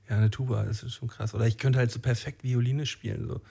Ja, 0.09 0.17
eine 0.17 0.29
Tuba, 0.29 0.63
das 0.63 0.83
ist 0.83 0.93
schon 0.93 1.07
krass. 1.07 1.33
Oder 1.33 1.47
ich 1.47 1.57
könnte 1.57 1.79
halt 1.79 1.91
so 1.91 1.99
perfekt 1.99 2.43
Violine 2.43 2.85
spielen, 2.85 3.27
so 3.27 3.41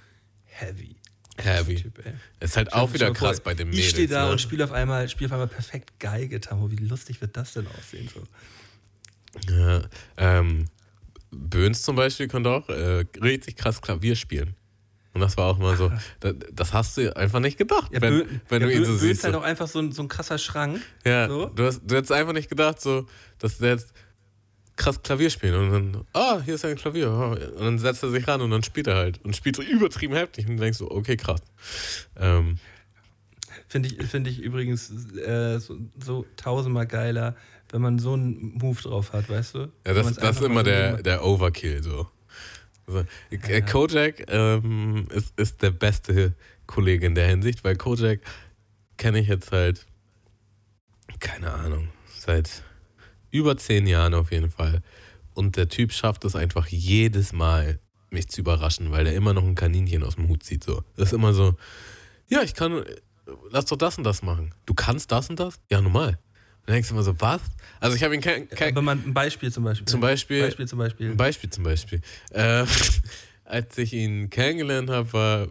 heavy. 0.45 0.97
Heavy. 1.43 1.77
Typ. 1.77 1.99
Ist 2.41 2.57
halt 2.57 2.69
Stell- 2.69 2.81
auch 2.81 2.93
wieder 2.93 3.09
dir 3.11 3.15
vor, 3.15 3.29
krass 3.29 3.41
bei 3.41 3.55
den 3.55 3.69
Mädels. 3.69 3.85
Ich 3.85 3.91
stehe 3.91 4.09
da 4.09 4.27
ne? 4.27 4.33
und 4.33 4.41
spiele 4.41 4.65
auf 4.65 4.73
einmal, 4.73 5.09
spiele 5.09 5.29
auf 5.29 5.33
einmal 5.33 5.49
perfekt 5.49 5.99
Geige, 6.01 6.41
Tamo. 6.41 6.71
Wie 6.71 6.77
lustig 6.77 7.21
wird 7.21 7.37
das 7.37 7.53
denn 7.53 7.67
aussehen? 7.79 8.09
So. 8.13 8.23
Ja, 9.53 9.83
ähm, 10.17 10.67
Böhns 11.31 11.83
zum 11.83 11.97
Beispiel 11.97 12.29
konnte 12.29 12.51
auch 12.51 12.69
äh, 12.69 13.05
richtig 13.21 13.57
krass 13.57 13.81
Klavier 13.83 14.17
spielen. 14.17 14.55
Und 15.13 15.21
das 15.23 15.37
war 15.39 15.47
auch 15.47 15.59
mal 15.59 15.77
so, 15.77 15.91
das, 16.21 16.35
das 16.53 16.73
hast 16.75 16.97
du 16.99 17.15
einfach 17.17 17.41
nicht 17.41 17.57
gedacht, 17.57 17.91
Ja, 17.93 18.03
wenn, 18.03 18.13
Bö 18.19 18.27
wenn 18.51 18.63
ja, 18.63 18.69
du 18.69 18.75
ihn 18.75 18.85
so 18.85 18.93
Bö 18.93 18.99
siehst. 18.99 19.19
ist 19.21 19.25
halt 19.25 19.35
auch 19.35 19.43
einfach 19.43 19.67
so 19.67 19.79
ein, 19.79 19.93
so 19.93 20.03
ein 20.03 20.09
krasser 20.09 20.37
Schrank. 20.39 20.81
Ja, 21.07 21.27
So. 21.29 21.47
du, 21.47 21.65
hast, 21.65 21.81
du 21.87 21.97
hättest 21.97 22.13
einfach 22.13 22.35
nicht 22.35 22.51
gedacht, 22.51 22.81
so, 22.81 23.07
dass 23.39 23.59
der 23.59 23.71
jetzt 23.71 23.93
krass 24.77 25.03
Klavier 25.03 25.31
spielt 25.31 25.55
und 25.55 25.71
dann, 25.71 26.05
ah, 26.13 26.41
hier 26.45 26.55
ist 26.55 26.65
ein 26.65 26.77
Klavier. 26.77 27.09
ah. 27.09 27.33
Und 27.33 27.61
dann 27.61 27.79
setzt 27.79 28.03
er 28.03 28.11
sich 28.11 28.27
ran 28.29 28.41
und 28.43 28.51
dann 28.51 28.63
spielt 28.63 28.87
er 28.87 28.97
halt. 28.97 29.25
Und 29.25 29.35
spielt 29.35 29.57
so 29.57 29.63
übertrieben 29.63 30.15
heftig 30.15 30.47
und 30.49 30.57
du 30.57 30.63
denkst 30.63 30.79
so, 30.79 30.91
okay, 30.91 31.17
krass. 31.17 31.41
Ähm, 32.17 32.59
Finde 33.69 33.89
ich, 33.89 34.07
find 34.07 34.29
ich 34.29 34.41
übrigens 34.41 34.91
äh, 35.17 35.59
so, 35.59 35.77
so 35.99 36.25
tausendmal 36.37 36.87
geiler, 36.87 37.35
wenn 37.71 37.83
man 37.83 37.99
so 37.99 38.13
einen 38.13 38.57
Move 38.59 38.81
drauf 38.81 39.13
hat, 39.13 39.29
weißt 39.29 39.55
du? 39.55 39.59
ja, 39.87 39.95
das, 39.95 40.15
das 40.15 40.37
ist 40.37 40.43
immer 40.43 40.61
so 40.61 40.67
der, 40.67 41.03
der 41.03 41.25
Overkill, 41.25 41.83
so. 41.83 42.09
Also, 42.87 43.05
Ja. 43.49 43.61
Kojak 43.63 44.31
ähm, 44.31 45.09
ist, 45.11 45.39
ist 45.39 45.63
der 45.63 45.73
beste 45.73 46.35
Kollege 46.67 47.07
in 47.07 47.17
der 47.17 47.27
Hinsicht, 47.27 47.65
weil 47.65 47.77
Kojak 47.77 48.21
kenne 48.97 49.19
ich 49.19 49.27
jetzt 49.27 49.51
halt, 49.51 49.87
keine 51.19 51.53
Ahnung, 51.53 51.89
seit 52.17 52.63
über 53.37 53.57
zehn 53.57 53.87
Jahren 53.87 54.15
auf 54.15 54.33
jeden 54.33 54.51
Fall. 54.51 54.83
Und 55.35 55.57
der 55.57 55.69
Typ 55.69 55.93
schafft 55.93 56.25
es 56.25 56.35
einfach 56.35 56.67
jedes 56.69 57.33
Mal, 57.33 57.79
mich 58.11 58.29
zu 58.29 58.41
überraschen, 58.41 58.91
weil 58.91 59.07
er 59.07 59.15
immer 59.15 59.35
noch 59.35 59.45
ein 59.45 59.55
Kaninchen 59.55 60.03
aus 60.03 60.17
dem 60.17 60.29
Hut 60.29 60.43
zieht. 60.43 60.65
So. 60.65 60.83
Das 60.97 61.09
ist 61.09 61.13
immer 61.13 61.35
so, 61.35 61.55
ja, 62.29 62.43
ich 62.43 62.55
kann, 62.55 62.83
lass 63.51 63.67
doch 63.67 63.77
das 63.77 63.99
und 63.99 64.05
das 64.05 64.23
machen. 64.23 64.55
Du 64.65 64.75
kannst 64.75 65.13
das 65.13 65.29
und 65.29 65.39
das? 65.39 65.61
Ja, 65.71 65.81
normal. 65.81 66.19
Dann 66.65 66.75
denkst 66.75 66.89
du 66.89 66.95
immer 66.95 67.05
so, 67.05 67.15
was? 67.21 67.41
Also 67.79 67.97
ich 67.97 68.03
habe 68.03 68.15
ihn 68.15 68.21
kein, 68.21 68.49
kein, 68.49 68.73
Aber 68.73 68.83
man, 68.83 69.03
ein 69.05 69.15
Beispiel 69.15 69.53
zum 69.53 69.65
Beispiel. 69.65 69.87
zum 69.87 70.01
Beispiel, 70.01 70.43
Beispiel 70.43 70.67
zum 70.67 70.79
Beispiel. 70.79 71.11
ein 71.11 71.17
Beispiel 71.17 71.51
zum 71.51 71.65
Beispiel. 71.65 72.01
Äh, 72.31 72.65
als 73.45 73.79
ich 73.79 73.93
ihn 73.93 74.31
kennengelernt 74.31 74.91
habe, 74.91 75.13
war, 75.13 75.49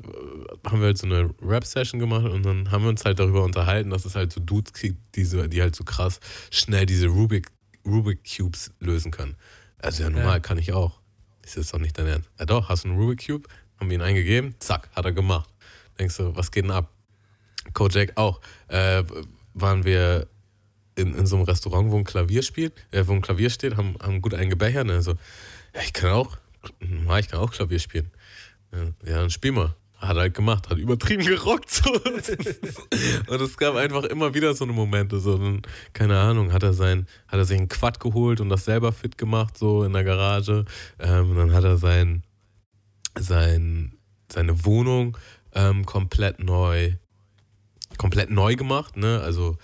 haben 0.65 0.79
wir 0.79 0.87
halt 0.87 0.97
so 0.97 1.05
eine 1.05 1.29
Rap-Session 1.41 1.99
gemacht 1.99 2.25
und 2.25 2.45
dann 2.45 2.69
haben 2.71 2.83
wir 2.83 2.89
uns 2.89 3.05
halt 3.05 3.19
darüber 3.19 3.43
unterhalten, 3.43 3.89
dass 3.89 4.03
es 4.03 4.15
halt 4.15 4.33
so 4.33 4.41
Dudes 4.41 4.73
gibt, 4.73 5.15
die, 5.15 5.23
so, 5.23 5.47
die 5.47 5.61
halt 5.61 5.75
so 5.75 5.85
krass 5.85 6.19
schnell 6.51 6.85
diese 6.85 7.07
Rubik, 7.07 7.47
Rubik 7.85 8.19
Cubes 8.23 8.71
lösen 8.79 9.11
können. 9.11 9.35
Also 9.79 10.03
ja, 10.03 10.09
normal 10.09 10.35
Ja. 10.35 10.39
kann 10.39 10.57
ich 10.57 10.73
auch. 10.73 10.99
Ist 11.43 11.57
jetzt 11.57 11.73
doch 11.73 11.79
nicht 11.79 11.97
dein 11.97 12.07
Ernst. 12.07 12.29
Ja 12.39 12.45
doch, 12.45 12.69
hast 12.69 12.83
du 12.85 12.89
einen 12.89 12.97
Rubik 12.99 13.25
Cube? 13.25 13.47
Haben 13.79 13.89
wir 13.89 13.95
ihn 13.97 14.01
eingegeben, 14.01 14.55
zack, 14.59 14.89
hat 14.95 15.05
er 15.05 15.11
gemacht. 15.11 15.49
Denkst 15.99 16.17
du, 16.17 16.35
was 16.35 16.51
geht 16.51 16.63
denn 16.63 16.71
ab? 16.71 16.89
Kojak 17.73 18.13
auch. 18.15 18.41
Äh, 18.67 19.03
waren 19.53 19.83
wir 19.85 20.27
in, 20.95 21.13
in 21.13 21.25
so 21.25 21.35
einem 21.35 21.45
Restaurant, 21.45 21.91
wo 21.91 21.97
ein 21.97 22.03
Klavier 22.03 22.41
spielt, 22.41 22.73
äh, 22.91 23.05
wo 23.05 23.13
ein 23.13 23.21
Klavier 23.21 23.49
steht, 23.49 23.75
haben, 23.77 23.95
haben 24.01 24.21
gut 24.21 24.33
einen 24.33 24.49
gebechert. 24.49 24.89
Also, 24.89 25.11
ja, 25.73 25.81
ich 25.81 25.93
kann 25.93 26.11
auch, 26.11 26.37
ja, 26.79 27.19
ich 27.19 27.27
kann 27.27 27.39
auch 27.39 27.51
Klavier 27.51 27.79
spielen. 27.79 28.11
Ja, 28.71 28.83
ja, 29.09 29.19
dann 29.21 29.29
spiel 29.29 29.51
mal. 29.51 29.75
Hat 29.97 30.17
er 30.17 30.23
halt 30.23 30.33
gemacht, 30.33 30.69
hat 30.69 30.77
übertrieben 30.77 31.25
gerockt. 31.25 31.69
So. 31.71 31.91
Und 33.27 33.41
es 33.41 33.57
gab 33.57 33.75
einfach 33.75 34.03
immer 34.03 34.33
wieder 34.33 34.53
so 34.53 34.65
eine 34.65 34.73
Momente, 34.73 35.19
so, 35.19 35.37
dann, 35.37 35.61
keine 35.93 36.19
Ahnung, 36.19 36.51
hat 36.51 36.63
er 36.63 36.73
sein, 36.73 37.07
hat 37.27 37.39
er 37.39 37.45
sich 37.45 37.57
einen 37.57 37.69
Quad 37.69 37.99
geholt 37.99 38.41
und 38.41 38.49
das 38.49 38.65
selber 38.65 38.91
fit 38.91 39.17
gemacht, 39.17 39.57
so 39.57 39.83
in 39.83 39.93
der 39.93 40.03
Garage. 40.03 40.65
Ähm, 40.99 41.31
und 41.31 41.37
dann 41.37 41.53
hat 41.53 41.63
er 41.63 41.77
sein, 41.77 42.23
sein, 43.17 43.97
seine 44.31 44.65
Wohnung 44.65 45.17
ähm, 45.53 45.85
komplett 45.85 46.39
neu, 46.39 46.93
komplett 47.97 48.29
neu 48.29 48.55
gemacht, 48.55 48.97
ne? 48.97 49.21
Also 49.21 49.57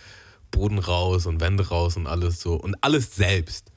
Boden 0.52 0.80
raus 0.80 1.26
und 1.26 1.42
Wände 1.42 1.68
raus 1.68 1.98
und 1.98 2.08
alles 2.08 2.42
so. 2.42 2.56
Und 2.56 2.76
alles 2.82 3.16
selbst. 3.16 3.72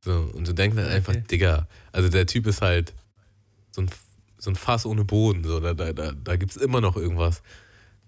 So, 0.00 0.30
und 0.34 0.46
du 0.46 0.52
denkst 0.52 0.76
halt 0.76 0.88
einfach, 0.88 1.14
Okay. 1.14 1.24
Digga, 1.30 1.68
also 1.92 2.08
der 2.08 2.26
Typ 2.26 2.46
ist 2.46 2.62
halt 2.62 2.94
so 3.70 3.82
ein, 3.82 3.90
so 4.38 4.50
ein 4.50 4.56
Fass 4.56 4.86
ohne 4.86 5.04
Boden. 5.04 5.44
So, 5.44 5.60
da 5.60 5.74
da, 5.74 5.92
da, 5.92 6.12
da 6.12 6.36
gibt 6.36 6.52
es 6.52 6.56
immer 6.56 6.80
noch 6.80 6.96
irgendwas, 6.96 7.42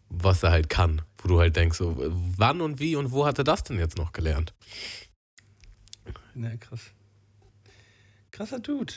was 0.09 0.43
er 0.43 0.51
halt 0.51 0.69
kann. 0.69 1.03
Wo 1.19 1.29
du 1.29 1.41
halt 1.41 1.57
denkst, 1.57 1.79
so, 1.79 1.97
wann 2.37 2.61
und 2.61 2.81
wie 2.81 2.97
und 2.97 3.13
wo 3.13 3.27
hat 3.27 3.39
er 3.39 3.45
das 3.45 3.63
denn 3.65 3.79
jetzt 3.79 3.99
noch 3.99 4.13
gelernt? 4.13 4.55
Ja, 6.35 6.57
krass. 6.57 6.81
Krasser 8.31 8.61
Dude. 8.61 8.93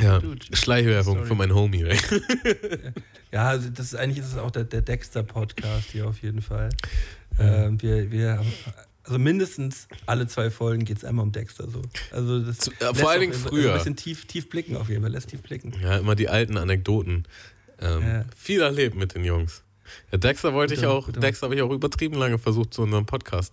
Ja, 0.00 0.18
Dude. 0.18 0.44
Schleichwerbung 0.56 1.16
Sorry. 1.16 1.26
für 1.28 1.34
meinen 1.34 1.54
Homie. 1.54 1.82
ey. 1.82 1.98
Ja, 3.32 3.48
also 3.48 3.68
das 3.68 3.86
ist, 3.86 3.96
eigentlich 3.96 4.18
ist 4.18 4.30
es 4.30 4.38
auch 4.38 4.52
der, 4.52 4.62
der 4.62 4.80
Dexter-Podcast 4.80 5.90
hier 5.90 6.06
auf 6.06 6.22
jeden 6.22 6.40
Fall. 6.40 6.68
Ähm, 7.36 7.82
wir, 7.82 8.12
wir 8.12 8.38
haben, 8.38 8.52
also 9.04 9.18
mindestens 9.18 9.86
alle 10.06 10.26
zwei 10.26 10.50
Folgen 10.50 10.84
geht 10.84 10.96
es 10.98 11.04
einmal 11.04 11.24
um 11.24 11.32
Dexter 11.32 11.68
so. 11.70 11.82
Also 12.10 12.40
das 12.40 12.58
Zu- 12.58 12.70
äh, 12.80 12.94
vor 12.94 13.10
allen 13.10 13.20
Dingen 13.20 13.32
früher. 13.34 13.72
Ein 13.72 13.78
bisschen 13.78 13.96
tief, 13.96 14.26
tief 14.26 14.48
blicken 14.48 14.76
auf 14.76 14.88
jeden 14.88 15.02
Fall, 15.02 15.12
lässt 15.12 15.28
tief 15.30 15.42
blicken. 15.42 15.72
Ja, 15.82 15.98
immer 15.98 16.14
die 16.14 16.28
alten 16.28 16.56
Anekdoten. 16.56 17.24
Ähm, 17.80 18.02
Ja. 18.02 18.24
Viel 18.36 18.60
erlebt 18.62 18.94
mit 18.96 19.14
den 19.14 19.24
Jungs. 19.24 19.62
Ja, 20.10 20.18
Dexter 20.18 20.54
wollte 20.54 20.74
ich 20.74 20.80
Guter- 20.80 20.92
auch, 20.92 21.10
Dexter 21.12 21.44
habe 21.46 21.54
ich 21.54 21.62
auch 21.62 21.70
übertrieben 21.70 22.16
lange 22.16 22.38
versucht, 22.38 22.72
zu 22.72 22.82
unserem 22.82 23.04
Podcast 23.06 23.52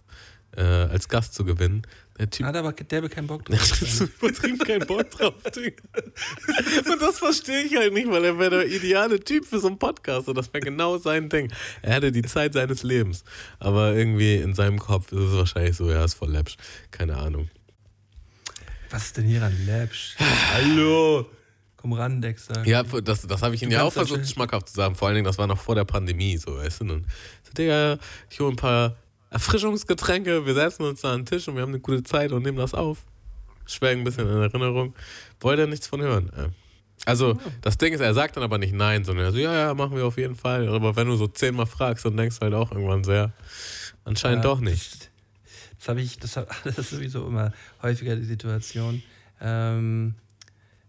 äh, 0.56 0.62
als 0.62 1.08
Gast 1.10 1.34
zu 1.34 1.46
gewinnen. 1.46 1.84
Der 2.20 2.30
Typ 2.30 2.46
Hat 2.46 2.56
aber 2.56 2.74
derbe 2.74 3.10
keinen 3.10 3.28
Bock 3.28 3.46
der 3.48 3.58
drauf. 3.58 3.82
hat 3.82 3.88
so 3.88 4.04
übertrieben 4.06 4.58
keinen 4.60 4.86
Bock 4.86 5.10
drauf. 5.10 5.34
Digga. 5.56 5.84
Und 6.92 7.02
das 7.02 7.20
verstehe 7.20 7.64
ich 7.64 7.76
halt 7.76 7.94
nicht, 7.94 8.10
weil 8.10 8.24
er 8.24 8.38
wäre 8.38 8.50
der 8.50 8.68
ideale 8.68 9.20
Typ 9.20 9.46
für 9.46 9.60
so 9.60 9.68
einen 9.68 9.80
Podcast 9.80 10.28
und 10.28 10.38
das 10.38 10.54
wäre 10.54 10.62
genau 10.62 10.98
sein 10.98 11.30
Ding. 11.30 11.52
Er 11.82 11.96
hätte 11.96 12.12
die 12.12 12.22
Zeit 12.22 12.54
seines 12.54 12.84
Lebens. 12.84 13.24
Aber 13.60 13.96
irgendwie 13.96 14.36
in 14.36 14.54
seinem 14.54 14.78
Kopf 14.78 15.12
ist 15.12 15.20
es 15.20 15.34
wahrscheinlich 15.34 15.76
so, 15.76 15.90
ja, 15.90 16.04
ist 16.04 16.14
voll 16.16 16.32
läppsch. 16.32 16.58
Keine 16.92 17.18
Ahnung. 17.18 17.50
Was 18.92 19.06
ist 19.06 19.18
denn 19.18 19.26
hier 19.26 19.42
an 19.42 19.66
Läppsch? 19.66 20.16
Hallo! 20.54 21.26
Komm 21.78 21.94
ran, 21.94 22.22
Dexter. 22.22 22.64
Ja, 22.68 22.84
das, 22.84 23.26
das 23.26 23.42
habe 23.42 23.56
ich 23.56 23.64
ihm 23.64 23.72
ja 23.72 23.82
auch 23.82 23.92
versucht, 23.94 24.30
schmackhaft 24.30 24.70
zu 24.70 24.76
sagen. 24.76 24.94
Vor 24.94 25.08
allen 25.08 25.16
Dingen, 25.16 25.26
das 25.26 25.40
war 25.40 25.48
noch 25.48 25.58
vor 25.58 25.74
der 25.74 25.86
Pandemie, 25.86 26.38
so, 26.38 26.58
weißt 26.58 26.82
du. 26.82 26.94
Und 26.94 27.06
so, 27.42 27.54
Digga, 27.58 27.98
ich 28.30 28.40
hole 28.40 28.52
ein 28.52 28.58
paar 28.58 28.98
Erfrischungsgetränke, 29.32 30.46
wir 30.46 30.54
setzen 30.54 30.84
uns 30.84 31.02
da 31.02 31.14
an 31.14 31.22
den 31.22 31.26
Tisch 31.26 31.48
und 31.48 31.56
wir 31.56 31.62
haben 31.62 31.70
eine 31.70 31.80
gute 31.80 32.04
Zeit 32.04 32.32
und 32.34 32.44
nehmen 32.44 32.58
das 32.58 32.74
auf. 32.74 33.06
Schwelgen 33.66 34.02
ein 34.02 34.04
bisschen 34.04 34.28
in 34.28 34.42
Erinnerung. 34.42 34.94
Wollte 35.40 35.64
er 35.64 35.68
nichts 35.68 35.88
von 35.88 36.02
hören. 36.02 36.30
äh. 36.38 36.50
Also, 37.06 37.40
das 37.62 37.78
Ding 37.78 37.94
ist, 37.94 38.02
er 38.02 38.14
sagt 38.14 38.36
dann 38.36 38.44
aber 38.44 38.60
nicht 38.60 38.74
nein, 38.74 39.04
sondern 39.04 39.26
er 39.26 39.32
so, 39.32 39.38
ja, 39.40 39.54
ja, 39.54 39.74
machen 39.74 39.96
wir 39.96 40.06
auf 40.06 40.18
jeden 40.18 40.36
Fall. 40.36 40.68
Aber 40.68 40.96
wenn 40.96 41.08
du 41.08 41.16
so 41.16 41.28
zehnmal 41.28 41.66
fragst, 41.66 42.06
dann 42.06 42.16
denkst 42.16 42.38
du 42.38 42.42
halt 42.44 42.54
auch 42.54 42.72
irgendwann 42.72 43.04
sehr, 43.04 43.34
anscheinend 44.04 44.44
Ja, 44.44 44.52
doch 44.52 44.60
nicht. 44.60 44.92
Das, 44.94 45.10
das 45.80 45.88
habe 45.88 46.02
ich, 46.02 46.20
das, 46.20 46.38
hab, 46.38 46.50
das 46.64 46.78
ist 46.78 46.90
sowieso 46.92 47.26
immer 47.26 47.54
häufiger 47.82 48.16
die 48.16 48.26
Situation. 48.26 49.02
Ähm, 49.40 50.14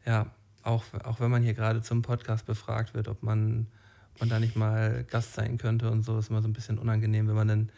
ja, 0.04 0.26
auch, 0.64 0.84
auch 1.04 1.20
wenn 1.20 1.30
man 1.30 1.42
hier 1.42 1.54
gerade 1.54 1.80
zum 1.80 2.02
Podcast 2.02 2.44
befragt 2.44 2.92
wird, 2.92 3.08
ob 3.08 3.22
man, 3.22 3.68
ob 4.14 4.20
man 4.20 4.28
da 4.28 4.38
nicht 4.38 4.56
mal 4.56 5.04
Gast 5.08 5.32
sein 5.32 5.56
könnte 5.56 5.90
und 5.90 6.02
so, 6.02 6.18
ist 6.18 6.28
immer 6.28 6.42
so 6.42 6.48
ein 6.48 6.52
bisschen 6.52 6.78
unangenehm, 6.78 7.28
wenn 7.28 7.36
man 7.36 7.48
dann 7.48 7.68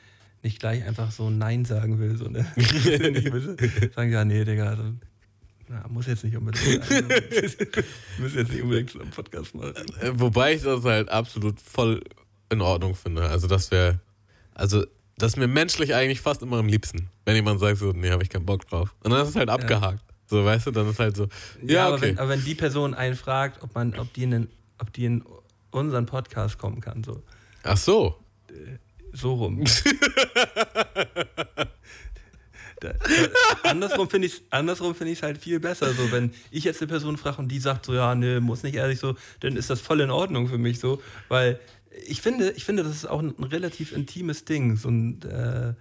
nicht 0.45 0.61
gleich 0.61 0.85
einfach 0.85 1.11
so 1.11 1.31
Nein 1.31 1.65
sagen 1.65 1.99
will. 1.99 2.17
So, 2.17 2.29
ne? 2.29 2.47
Sagen, 3.95 4.13
ja, 4.13 4.25
nee, 4.25 4.45
Digga, 4.45 4.69
also, 4.69 4.83
na, 5.69 5.85
muss 5.89 6.07
jetzt 6.07 6.25
nicht 6.25 6.37
unbedingt 6.37 6.85
sein. 6.85 7.05
muss 8.19 8.35
jetzt 8.35 8.53
nicht 8.53 8.63
unbedingt 8.63 8.91
so 8.91 9.01
einen 9.01 9.11
Podcast 9.11 9.55
machen. 9.55 9.75
Äh, 10.01 10.13
Wobei 10.15 10.55
ich 10.55 10.63
das 10.63 10.85
halt 10.85 11.09
absolut 11.09 11.61
voll 11.61 12.03
in 12.51 12.61
Ordnung 12.61 12.95
finde. 12.95 13.29
Also 13.29 13.47
das 13.47 13.71
wäre, 13.71 14.01
also 14.55 14.85
das 15.17 15.33
ist 15.33 15.37
mir 15.37 15.49
menschlich 15.49 15.95
eigentlich 15.95 16.21
fast 16.21 16.43
immer 16.43 16.59
am 16.59 16.67
liebsten, 16.67 17.09
wenn 17.25 17.35
jemand 17.35 17.61
sagt 17.61 17.79
so, 17.79 17.93
nee, 17.93 18.11
habe 18.11 18.23
ich 18.23 18.29
keinen 18.29 18.47
Bock 18.47 18.69
drauf. 18.69 18.95
Und 19.03 19.13
dann 19.13 19.23
ist 19.23 19.31
es 19.31 19.37
halt 19.37 19.49
abgehakt. 19.49 20.05
So, 20.27 20.45
weißt 20.45 20.67
du, 20.67 20.71
dann 20.71 20.89
ist 20.89 20.99
halt 20.99 21.17
so, 21.17 21.29
ja, 21.63 21.87
aber, 21.87 21.97
okay. 21.97 22.09
wenn, 22.09 22.19
aber 22.19 22.29
wenn 22.31 22.45
die 22.45 22.55
Person 22.55 22.95
einen 22.95 23.15
fragt, 23.15 23.63
ob, 23.63 23.75
man, 23.75 23.99
ob, 23.99 24.13
die 24.13 24.25
in 24.25 24.31
den, 24.31 24.49
ob 24.79 24.93
die 24.93 25.05
in 25.05 25.25
unseren 25.71 26.07
Podcast 26.07 26.59
kommen 26.59 26.81
kann, 26.81 27.05
so, 27.05 27.23
Ach 27.63 27.77
so. 27.77 28.17
So 29.15 29.35
rum. 29.35 29.65
Da, 32.81 32.93
da, 32.93 33.71
andersrum 33.71 34.11
finde 34.11 34.27
ich 34.27 34.35
es 34.35 34.43
andersrum 34.51 34.95
find 34.95 35.23
halt 35.23 35.39
viel 35.39 35.59
besser. 35.59 35.95
So, 35.95 36.13
wenn 36.13 36.33
ich 36.51 36.65
jetzt 36.65 36.83
eine 36.83 36.89
Person 36.89 37.17
frage 37.17 37.39
und 37.39 37.49
die 37.49 37.59
sagt 37.59 37.87
so, 37.87 37.95
ja, 37.95 38.15
nee, 38.15 38.41
muss 38.41 38.63
nicht 38.63 38.75
ehrlich 38.75 38.99
so, 38.99 39.15
dann 39.41 39.57
ist 39.57 39.71
das 39.71 39.81
voll 39.81 40.01
in 40.01 40.11
Ordnung 40.11 40.49
für 40.49 40.59
mich 40.59 40.81
so, 40.81 41.01
weil 41.29 41.61
ich 42.07 42.21
finde, 42.21 42.51
ich 42.51 42.65
finde, 42.65 42.83
das 42.83 42.93
ist 42.95 43.07
auch 43.07 43.21
ein, 43.21 43.33
ein 43.39 43.45
relativ 43.45 43.93
intimes 43.93 44.45
Ding, 44.45 44.77
so 44.77 44.89
ein, 44.91 45.23
äh, 45.23 45.75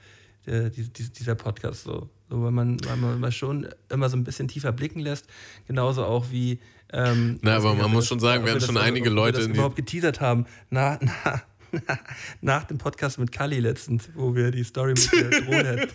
der, 0.46 0.70
die, 0.70 0.84
die, 0.88 1.10
dieser 1.10 1.36
Podcast 1.36 1.84
so. 1.84 2.10
so 2.30 2.44
weil, 2.44 2.52
man, 2.52 2.78
weil 2.86 2.98
man 2.98 3.32
schon 3.32 3.68
immer 3.90 4.10
so 4.10 4.18
ein 4.18 4.24
bisschen 4.24 4.48
tiefer 4.48 4.72
blicken 4.72 5.00
lässt, 5.00 5.28
genauso 5.68 6.06
auch 6.06 6.32
wie. 6.32 6.60
Ähm, 6.92 7.40
Na, 7.42 7.56
aber 7.56 7.74
man 7.74 7.92
muss 7.92 8.08
schon 8.08 8.20
sagen, 8.20 8.46
wir 8.46 8.52
haben 8.52 8.62
schon 8.62 8.78
einige 8.78 9.10
Leute 9.10 9.46
die- 9.46 9.54
überhaupt 9.54 9.76
geteasert 9.76 10.22
haben. 10.22 10.46
Na, 10.70 11.00
na, 11.02 11.42
nach 12.42 12.64
dem 12.66 12.78
Podcast 12.78 13.20
mit 13.20 13.32
Kali 13.32 13.60
letztens, 13.60 14.10
wo 14.16 14.36
wir 14.36 14.52
die 14.52 14.64
Story 14.64 14.94
mit 14.94 15.12
der 15.12 15.42
Drohne, 15.42 15.88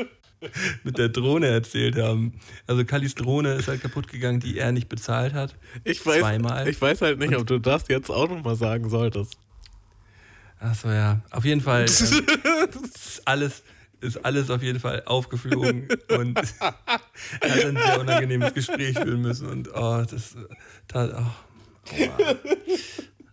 mit 0.84 0.98
der 0.98 1.08
Drohne 1.08 1.48
erzählt 1.48 1.96
haben. 1.96 2.32
Also 2.66 2.84
Kallis 2.84 3.14
Drohne 3.14 3.54
ist 3.54 3.68
halt 3.68 3.82
kaputt 3.82 4.08
gegangen, 4.08 4.40
die 4.40 4.58
er 4.58 4.72
nicht 4.72 4.88
bezahlt 4.88 5.34
hat. 5.34 5.56
Ich 5.84 6.04
weiß, 6.04 6.20
Zweimal. 6.20 6.68
ich 6.68 6.80
weiß 6.80 7.02
halt 7.02 7.18
nicht, 7.18 7.36
ob 7.36 7.46
du 7.46 7.58
das 7.58 7.84
jetzt 7.88 8.10
auch 8.10 8.28
nochmal 8.28 8.56
sagen 8.56 8.88
solltest. 8.88 9.36
Achso, 10.58 10.90
ja. 10.90 11.20
Auf 11.30 11.44
jeden 11.44 11.60
Fall. 11.60 11.80
Ähm, 11.80 11.86
ist 11.86 13.22
alles 13.24 13.62
ist 14.02 14.24
alles 14.24 14.48
auf 14.48 14.62
jeden 14.62 14.80
Fall 14.80 15.02
aufgeflogen 15.04 15.86
und 16.08 16.38
er 16.38 17.50
hat 17.50 17.64
ein 17.66 17.76
sehr 17.76 18.00
unangenehmes 18.00 18.54
Gespräch 18.54 18.98
führen 18.98 19.20
müssen. 19.20 19.46
Und 19.46 19.68
oh, 19.74 20.02
das 20.10 20.36
tat, 20.88 21.12
oh, 21.14 21.96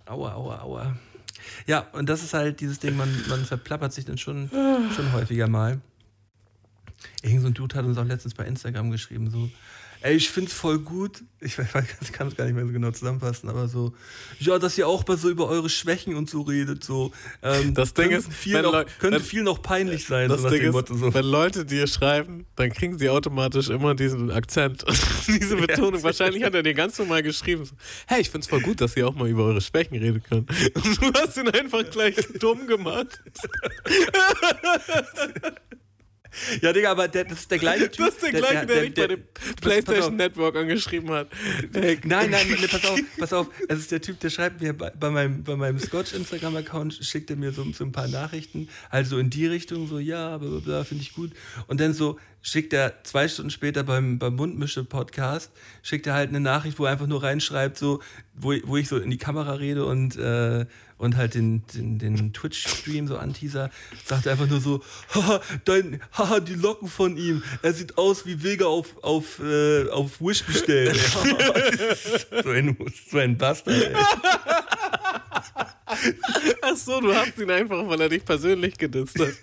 aua. 0.06 0.34
aua, 0.34 0.34
aua, 0.34 0.62
aua. 0.62 0.98
Ja, 1.68 1.88
und 1.92 2.08
das 2.08 2.24
ist 2.24 2.34
halt 2.34 2.62
dieses 2.62 2.80
Ding, 2.80 2.96
man, 2.96 3.10
man 3.30 3.46
verplappert 3.46 3.94
sich 3.94 4.06
dann 4.06 4.18
schon, 4.18 4.50
schon 4.96 5.12
häufiger 5.12 5.48
mal. 5.48 5.82
Irgend 7.22 7.42
so 7.42 7.48
ein 7.48 7.54
Dude 7.54 7.76
hat 7.76 7.86
uns 7.86 7.98
auch 7.98 8.06
letztens 8.06 8.34
bei 8.34 8.46
Instagram 8.46 8.90
geschrieben, 8.90 9.30
so, 9.30 9.50
ey, 10.08 10.16
ich 10.16 10.30
find's 10.30 10.54
voll 10.54 10.80
gut, 10.80 11.24
ich, 11.42 11.58
weiß, 11.58 11.68
ich 12.02 12.12
kann 12.14 12.30
es 12.30 12.36
gar 12.36 12.46
nicht 12.46 12.56
mehr 12.56 12.66
so 12.66 12.72
genau 12.72 12.92
zusammenfassen, 12.92 13.50
aber 13.50 13.68
so, 13.68 13.94
ja, 14.40 14.58
dass 14.58 14.78
ihr 14.78 14.88
auch 14.88 15.06
mal 15.06 15.18
so 15.18 15.30
über 15.30 15.50
eure 15.50 15.70
Schwächen 15.70 16.16
und 16.16 16.30
so 16.30 16.42
redet, 16.42 16.84
so. 16.84 17.12
Ähm, 17.44 17.74
Das 17.74 17.94
Ding 17.94 18.12
ist, 18.12 18.32
viel 18.34 18.62
noch, 18.62 18.86
könnte 19.00 19.20
viel 19.20 19.44
noch 19.44 19.62
peinlich 19.62 20.06
sein, 20.06 20.30
Das 20.30 20.42
so 20.44 20.50
Ding 20.50 20.62
ist, 20.62 20.72
Motto, 20.72 20.96
so. 20.96 21.14
wenn 21.14 21.26
Leute 21.26 21.66
dir 21.66 21.88
schreiben, 21.88 22.46
dann 22.56 22.72
kriegen 22.72 22.98
sie 22.98 23.10
automatisch 23.10 23.70
immer 23.70 23.96
diesen 23.96 24.32
Akzent 24.32 24.86
und 24.86 24.98
diese 25.28 25.58
Betonung. 25.58 26.02
Wahrscheinlich 26.04 26.44
hat 26.44 26.56
er 26.56 26.64
dir 26.64 26.74
ganz 26.74 26.98
normal 26.98 27.22
geschrieben, 27.22 27.70
hey, 28.08 28.22
ich 28.22 28.30
find's 28.30 28.48
voll 28.48 28.62
gut, 28.62 28.80
dass 28.80 28.96
ihr 28.96 29.08
auch 29.08 29.16
mal 29.16 29.28
über 29.28 29.44
eure 29.44 29.60
Schwächen 29.62 29.98
reden 29.98 30.24
könnt. 30.24 30.50
Und 30.50 31.02
du 31.02 31.14
hast 31.14 31.36
ihn 31.36 31.50
einfach 31.50 31.84
gleich 31.90 32.16
dumm 32.40 32.66
gemacht. 32.66 33.22
Ja, 36.62 36.74
Digga, 36.74 36.92
aber 36.92 37.08
der, 37.08 37.26
das 37.26 37.40
ist 37.40 37.52
der 37.52 37.58
gleiche 37.58 37.90
Typ. 37.90 38.06
Das 38.06 38.16
ist 38.16 38.24
der 38.24 38.32
gleiche, 38.32 38.66
der, 38.66 38.82
dich 38.82 38.94
bei 38.94 39.08
dem 39.08 39.24
pass 39.34 39.50
auf. 39.50 39.56
PlayStation 39.62 40.16
Network 40.16 40.56
angeschrieben 40.56 41.10
hat. 41.12 41.30
Hey, 41.74 42.00
Nein, 42.04 42.30
nein, 42.30 42.46
nee, 42.50 42.68
pass 42.68 42.86
auf, 42.86 43.00
pass 43.18 43.34
auf. 43.34 43.48
Es 43.68 43.80
ist 43.80 43.92
der 43.92 44.02
Typ, 44.02 44.20
der 44.20 44.30
schreibt 44.30 44.62
mir 44.62 44.74
bei, 44.74 44.90
bei 44.92 45.10
meinem, 45.10 45.44
bei 45.44 45.56
meinem 45.56 45.80
Scotch-Instagram-Account, 45.80 47.00
schickt 47.02 47.30
er 47.30 47.36
mir 47.36 47.52
so, 47.52 47.66
so 47.72 47.84
ein 47.84 47.92
paar 47.92 48.08
Nachrichten, 48.08 48.70
also 48.90 49.18
in 49.18 49.30
die 49.30 49.46
Richtung, 49.48 49.88
so, 49.88 50.00
ja, 50.00 50.38
bla, 50.38 50.50
bla, 50.50 50.60
bla 50.60 50.84
finde 50.84 51.04
ich 51.04 51.14
gut. 51.14 51.32
Und 51.68 51.80
dann 51.80 51.94
so 51.94 52.18
schickt 52.48 52.72
er 52.72 53.04
zwei 53.04 53.28
Stunden 53.28 53.52
später 53.52 53.84
beim, 53.84 54.20
beim 54.20 54.36
Mundmische-Podcast, 54.36 55.52
schickt 55.84 56.08
er 56.08 56.14
halt 56.14 56.30
eine 56.30 56.40
Nachricht, 56.40 56.80
wo 56.80 56.86
er 56.86 56.94
einfach 56.94 57.06
nur 57.06 57.22
reinschreibt, 57.22 57.78
so, 57.78 58.00
wo, 58.36 58.54
wo 58.64 58.78
ich 58.78 58.88
so 58.88 58.98
in 58.98 59.10
die 59.10 59.18
Kamera 59.18 59.52
rede 59.54 59.86
und, 59.86 60.16
äh, 60.16 60.66
und 60.98 61.18
halt 61.18 61.36
den, 61.36 61.68
den, 61.74 62.00
den 62.00 62.32
Twitch-Stream 62.32 63.10
so 63.10 63.18
anteaser, 63.18 63.70
sagt 64.06 64.28
er 64.28 64.32
einfach 64.32 64.48
nur 64.48 64.62
so, 64.62 64.82
haha, 65.14 65.42
dein, 65.66 66.02
haha, 66.14 66.40
die 66.40 66.54
Locken 66.54 66.88
von 66.88 67.18
ihm, 67.18 67.44
er 67.64 67.74
sieht 67.74 67.98
aus 67.98 68.26
wie 68.26 68.42
Vega 68.42 68.66
auf, 68.66 68.96
auf, 69.04 69.40
äh, 69.40 69.90
auf 69.90 70.22
Wish 70.22 70.46
bestellt. 70.46 70.96
so, 72.44 72.50
ein, 72.50 72.78
so 73.12 73.18
ein 73.18 73.38
Bastard, 73.38 73.76
ey. 73.76 73.94
Ach 76.62 76.78
so, 76.78 77.02
du 77.02 77.14
hast 77.14 77.38
ihn 77.38 77.52
einfach, 77.52 77.86
weil 77.90 78.00
er 78.00 78.10
dich 78.10 78.24
persönlich 78.24 78.78
gedisst 78.78 79.20
hat. 79.20 79.34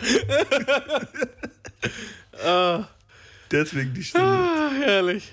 ah, 2.45 2.89
Deswegen 3.55 3.95
die 3.95 4.03
Stimme. 4.03 4.25
ah, 4.25 4.71
herrlich. 4.77 5.33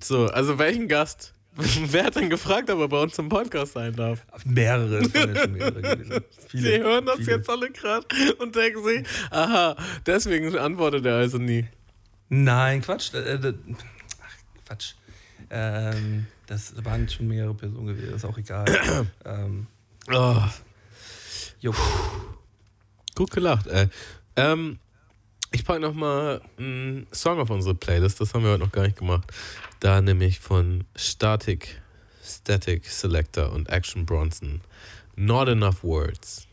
So, 0.00 0.26
also 0.26 0.58
welchen 0.58 0.88
Gast? 0.88 1.34
Wer 1.54 2.04
hat 2.04 2.16
denn 2.16 2.30
gefragt, 2.30 2.70
ob 2.70 2.80
er 2.80 2.88
bei 2.88 3.02
uns 3.02 3.18
im 3.18 3.28
Podcast 3.28 3.74
sein 3.74 3.94
darf? 3.94 4.24
Mehrere. 4.46 5.02
Viele, 6.48 6.78
Die 6.78 6.82
hören 6.82 7.04
das 7.04 7.16
viele. 7.16 7.32
jetzt 7.32 7.50
alle 7.50 7.70
gerade 7.70 8.06
und 8.38 8.56
denken 8.56 8.82
sich, 8.82 9.04
aha, 9.30 9.76
deswegen 10.06 10.56
antwortet 10.56 11.04
er 11.04 11.16
also 11.16 11.36
nie. 11.36 11.66
Nein, 12.30 12.80
Quatsch. 12.80 13.12
Äh, 13.12 13.34
äh, 13.34 13.54
ach, 14.22 14.64
Quatsch. 14.66 14.94
Ähm, 15.50 16.26
das 16.46 16.72
waren 16.82 17.06
schon 17.10 17.28
mehrere 17.28 17.52
Personen 17.52 17.86
gewesen, 17.88 18.14
ist 18.14 18.24
auch 18.24 18.38
egal. 18.38 18.64
ähm, 19.26 19.66
Oh, 20.10 20.42
jo. 21.60 21.74
gut 23.14 23.30
gelacht, 23.30 23.66
ey. 23.66 23.88
Ähm, 24.36 24.78
ich 25.52 25.64
packe 25.64 25.80
nochmal 25.80 26.40
einen 26.58 27.06
Song 27.12 27.38
auf 27.38 27.50
unsere 27.50 27.74
Playlist, 27.74 28.20
das 28.20 28.34
haben 28.34 28.44
wir 28.44 28.52
heute 28.52 28.64
noch 28.64 28.72
gar 28.72 28.82
nicht 28.82 28.96
gemacht. 28.96 29.30
Da 29.80 30.00
nämlich 30.00 30.40
von 30.40 30.84
Static, 30.96 31.80
Static 32.24 32.86
Selector 32.86 33.52
und 33.52 33.68
Action 33.68 34.06
Bronson. 34.06 34.60
Not 35.14 35.48
Enough 35.48 35.84
Words. 35.84 36.46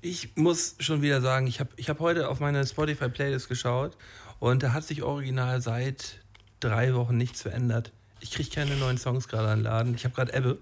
Ich 0.00 0.36
muss 0.36 0.74
schon 0.78 1.00
wieder 1.00 1.20
sagen, 1.20 1.46
ich 1.46 1.60
habe 1.60 1.70
ich 1.76 1.88
hab 1.88 2.00
heute 2.00 2.28
auf 2.28 2.40
meine 2.40 2.66
Spotify-Playlist 2.66 3.48
geschaut 3.48 3.96
und 4.38 4.62
da 4.62 4.72
hat 4.72 4.84
sich 4.84 5.02
original 5.02 5.62
seit 5.62 6.20
drei 6.60 6.94
Wochen 6.94 7.16
nichts 7.16 7.42
verändert. 7.42 7.92
Ich 8.20 8.30
kriege 8.30 8.50
keine 8.50 8.76
neuen 8.76 8.98
Songs 8.98 9.26
gerade 9.28 9.48
an 9.48 9.60
den 9.60 9.64
Laden. 9.64 9.94
Ich 9.94 10.04
habe 10.04 10.14
gerade 10.14 10.32
Ebbe. 10.32 10.58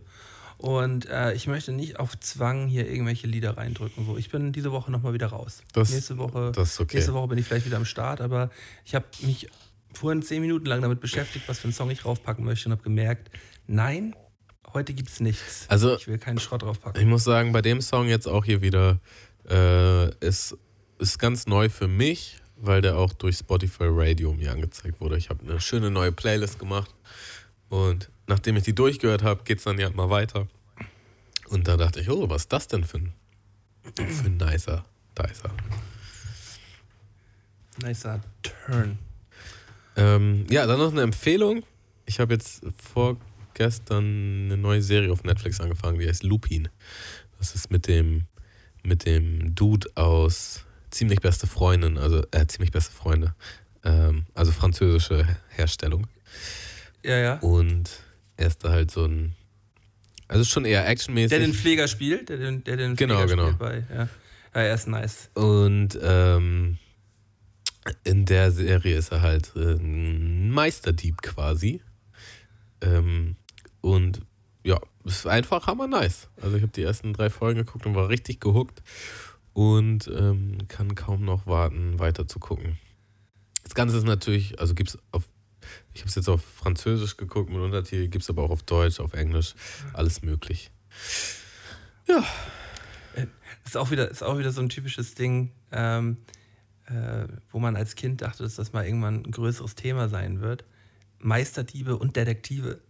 Und 0.61 1.07
äh, 1.09 1.33
ich 1.33 1.47
möchte 1.47 1.73
nicht 1.73 1.99
auf 1.99 2.21
Zwang 2.21 2.67
hier 2.69 2.87
irgendwelche 2.87 3.27
Lieder 3.27 3.57
reindrücken. 3.57 4.05
So, 4.05 4.19
ich 4.19 4.29
bin 4.31 4.53
diese 4.53 4.73
Woche 4.73 4.91
nochmal 4.93 5.15
wieder 5.15 5.29
raus. 5.29 5.63
Das- 5.73 5.91
nächste 5.91 6.19
Woche, 6.19 6.53
das 6.55 6.79
okay. 6.79 6.97
nächste 6.97 7.15
Woche 7.15 7.29
bin 7.29 7.39
ich 7.39 7.47
vielleicht 7.47 7.65
wieder 7.65 7.79
am 7.79 7.87
Start, 7.87 8.21
aber 8.21 8.51
ich 8.85 8.95
habe 8.95 9.07
mich 9.23 9.49
vorhin 9.95 10.21
zehn 10.23 10.43
Minuten 10.43 10.67
lang 10.67 10.83
damit 10.83 11.01
beschäftigt, 11.01 11.49
was 11.49 11.59
für 11.61 11.65
einen 11.65 11.73
Song 11.73 11.91
ich 11.91 12.01
draufpacken 12.01 12.45
möchte 12.45 12.69
und 12.69 12.73
habe 12.73 12.83
gemerkt, 12.83 13.31
nein, 13.67 14.15
heute 14.75 14.93
gibt 14.93 15.09
es 15.09 15.21
nichts. 15.21 15.65
Also- 15.69 15.97
ich 15.97 16.07
will 16.07 16.19
keinen 16.19 16.39
Schrott 16.39 16.61
draufpacken. 16.61 17.01
Ich 17.01 17.09
muss 17.09 17.25
sagen, 17.25 17.53
bei 17.53 17.63
dem 17.63 17.81
Song 17.81 18.07
jetzt 18.09 18.27
auch 18.29 18.45
hier 18.45 18.61
wieder 18.61 19.01
äh, 19.49 20.15
ist, 20.25 20.59
ist 20.99 21.19
ganz 21.19 21.47
neu 21.47 21.71
für 21.71 21.89
mich, 21.89 22.37
weil 22.57 22.83
der 22.83 22.99
auch 22.99 23.15
durch 23.15 23.39
Spotify 23.39 23.85
Radio 23.89 24.35
mir 24.35 24.53
angezeigt 24.53 25.01
wurde. 25.01 25.17
Ich 25.17 25.31
habe 25.31 25.43
eine 25.43 25.59
schöne 25.59 25.91
neue 25.91 26.13
Playlist 26.13 26.59
gemacht 26.59 26.95
und 27.71 28.11
nachdem 28.31 28.57
ich 28.57 28.63
die 28.63 28.75
durchgehört 28.75 29.23
habe, 29.23 29.45
geht 29.45 29.59
es 29.59 29.65
dann 29.65 29.79
ja 29.79 29.91
mal 29.91 30.09
weiter. 30.09 30.49
Und 31.49 31.69
da 31.69 31.77
dachte 31.77 32.01
ich, 32.01 32.09
oh, 32.09 32.31
was 32.31 32.43
ist 32.43 32.53
das 32.53 32.69
denn 32.69 32.85
für 32.85 32.99
ein, 32.99 33.13
für 33.95 34.27
ein 34.27 34.37
nicer 34.39 34.85
Dicer? 35.19 35.53
Nicer 37.83 38.21
Turn. 38.43 38.99
Ähm, 39.97 40.47
ja, 40.49 40.67
dann 40.67 40.79
noch 40.79 40.93
eine 40.93 41.03
Empfehlung. 41.03 41.65
Ich 42.07 42.21
habe 42.21 42.33
jetzt 42.33 42.63
vorgestern 42.93 44.47
eine 44.47 44.57
neue 44.57 44.83
Serie 44.83 45.13
auf 45.13 45.25
Netflix 45.25 45.61
angefangen, 45.61 45.99
die 45.99 46.09
heißt 46.09 46.23
Lupin. 46.23 46.69
Das 47.39 47.55
ist 47.55 47.71
mit 47.71 47.89
dem, 47.89 48.27
mit 48.83 49.05
dem 49.05 49.55
Dude 49.55 49.89
aus 49.97 50.65
Ziemlich 50.91 51.21
beste 51.21 51.47
Freundin, 51.47 51.99
also 51.99 52.25
äh, 52.33 52.47
ziemlich 52.47 52.73
beste 52.73 52.93
Freunde. 52.93 53.35
Ähm, 53.85 54.27
also 54.35 54.51
französische 54.51 55.25
Herstellung. 55.49 56.09
Ja, 57.05 57.17
ja. 57.17 57.35
Und 57.39 57.91
er 58.41 58.47
ist 58.47 58.65
da 58.65 58.71
halt 58.71 58.91
so 58.91 59.05
ein. 59.05 59.35
Also 60.29 60.45
schon 60.45 60.65
eher 60.65 60.89
actionmäßig. 60.89 61.31
Der 61.31 61.41
den 61.41 61.55
Pfleger 61.55 61.89
spielt, 61.89 62.29
der 62.29 62.39
den, 62.39 62.65
der 62.65 62.77
den 62.77 62.97
Genau, 62.97 63.17
Pfleger 63.17 63.29
genau. 63.29 63.47
spielt 63.47 63.59
bei, 63.59 63.85
ja. 63.91 64.09
ja, 64.55 64.61
er 64.61 64.75
ist 64.75 64.87
nice. 64.87 65.29
Und 65.35 65.99
ähm, 66.01 66.79
in 68.05 68.27
der 68.27 68.53
Serie 68.53 68.97
ist 68.97 69.13
er 69.13 69.23
halt 69.23 69.53
äh, 69.57 69.75
ein 69.75 70.51
Meisterdieb 70.51 71.21
quasi. 71.23 71.83
Ähm, 72.81 73.37
und 73.81 74.23
ja, 74.65 74.79
ist 75.05 75.27
einfach 75.27 75.67
hammer 75.67 75.87
nice. 75.87 76.29
Also 76.41 76.57
ich 76.57 76.63
habe 76.63 76.73
die 76.73 76.83
ersten 76.83 77.13
drei 77.13 77.29
Folgen 77.29 77.59
geguckt 77.59 77.87
und 77.87 77.95
war 77.95 78.09
richtig 78.09 78.41
gehuckt 78.41 78.83
und 79.53 80.09
ähm, 80.17 80.59
kann 80.69 80.95
kaum 80.95 81.25
noch 81.25 81.47
warten, 81.47 81.99
weiter 81.99 82.29
zu 82.29 82.39
gucken. 82.39 82.79
Das 83.65 83.75
Ganze 83.75 83.97
ist 83.97 84.05
natürlich, 84.07 84.61
also 84.61 84.75
gibt 84.75 84.91
es 84.91 84.99
auf, 85.11 85.29
ich 85.93 86.01
habe 86.01 86.09
es 86.09 86.15
jetzt 86.15 86.29
auf 86.29 86.43
Französisch 86.43 87.17
geguckt 87.17 87.51
mit 87.51 87.61
Untertitel, 87.61 88.09
gibt 88.09 88.23
es 88.23 88.31
aber 88.31 88.43
auch 88.43 88.51
auf 88.51 88.63
Deutsch, 88.63 89.01
auf 89.01 89.13
Englisch, 89.13 89.55
alles 89.93 90.23
möglich. 90.23 90.71
Ist 93.65 93.77
auch 93.77 93.91
wieder, 93.91 94.11
ist 94.11 94.23
auch 94.23 94.39
wieder 94.39 94.51
so 94.51 94.61
ein 94.61 94.69
typisches 94.69 95.15
Ding, 95.15 95.53
ähm, 95.71 96.17
äh, 96.87 97.27
wo 97.51 97.59
man 97.59 97.77
als 97.77 97.95
Kind 97.95 98.21
dachte, 98.23 98.43
dass 98.43 98.57
das 98.57 98.73
mal 98.73 98.85
irgendwann 98.85 99.23
ein 99.25 99.31
größeres 99.31 99.75
Thema 99.75 100.09
sein 100.09 100.41
wird. 100.41 100.65
Meisterdiebe 101.19 101.97
und 101.97 102.17
Detektive. 102.17 102.81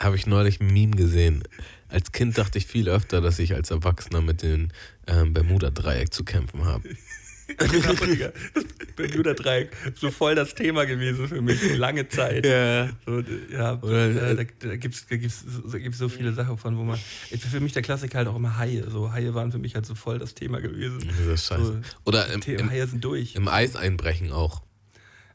Habe 0.00 0.16
ich 0.16 0.26
neulich 0.26 0.60
ein 0.60 0.66
Meme 0.66 0.96
gesehen. 0.96 1.44
Als 1.88 2.12
Kind 2.12 2.36
dachte 2.36 2.58
ich 2.58 2.66
viel 2.66 2.88
öfter, 2.88 3.20
dass 3.20 3.38
ich 3.38 3.54
als 3.54 3.70
Erwachsener 3.70 4.20
mit 4.20 4.42
dem 4.42 4.68
ähm, 5.06 5.32
Bermuda-Dreieck 5.32 6.12
zu 6.12 6.24
kämpfen 6.24 6.64
habe. 6.64 6.88
Genau, 7.58 7.92
Digga. 7.94 8.32
Das 8.54 8.64
Bermuda-Dreieck, 8.96 9.70
so 9.96 10.10
voll 10.10 10.34
das 10.34 10.54
Thema 10.54 10.84
gewesen 10.84 11.28
für 11.28 11.40
mich, 11.40 11.76
lange 11.76 12.08
Zeit. 12.08 12.44
Ja. 12.46 12.88
So, 13.06 13.22
ja, 13.52 13.78
Oder, 13.82 14.06
äh, 14.06 14.32
äh, 14.32 14.34
da, 14.36 14.68
da 14.68 14.76
gibt 14.76 14.94
es 14.94 15.06
da 15.06 15.16
gibt's, 15.16 15.40
so- 15.46 15.68
da 15.68 15.78
gibt's 15.78 15.98
so 15.98 16.08
viele 16.08 16.32
Sachen 16.32 16.56
von, 16.58 16.76
wo 16.78 16.82
man. 16.82 16.98
Für 16.98 17.60
mich 17.60 17.72
der 17.72 17.82
Klassiker 17.82 18.18
halt 18.18 18.28
auch 18.28 18.36
immer 18.36 18.58
Haie. 18.58 18.88
So, 18.90 19.12
Haie 19.12 19.34
waren 19.34 19.50
für 19.52 19.58
mich 19.58 19.74
halt 19.74 19.86
so 19.86 19.94
voll 19.94 20.18
das 20.18 20.34
Thema 20.34 20.60
gewesen. 20.60 20.98
Das 21.08 21.26
ist 21.26 21.46
scheiße. 21.46 21.64
So, 21.64 21.78
Oder 22.04 22.26
im, 22.32 22.40
im, 22.42 22.70
Haie 22.70 22.86
sind 22.86 23.04
durch. 23.04 23.34
im 23.34 23.48
Eis 23.48 23.76
einbrechen 23.76 24.32
auch. 24.32 24.62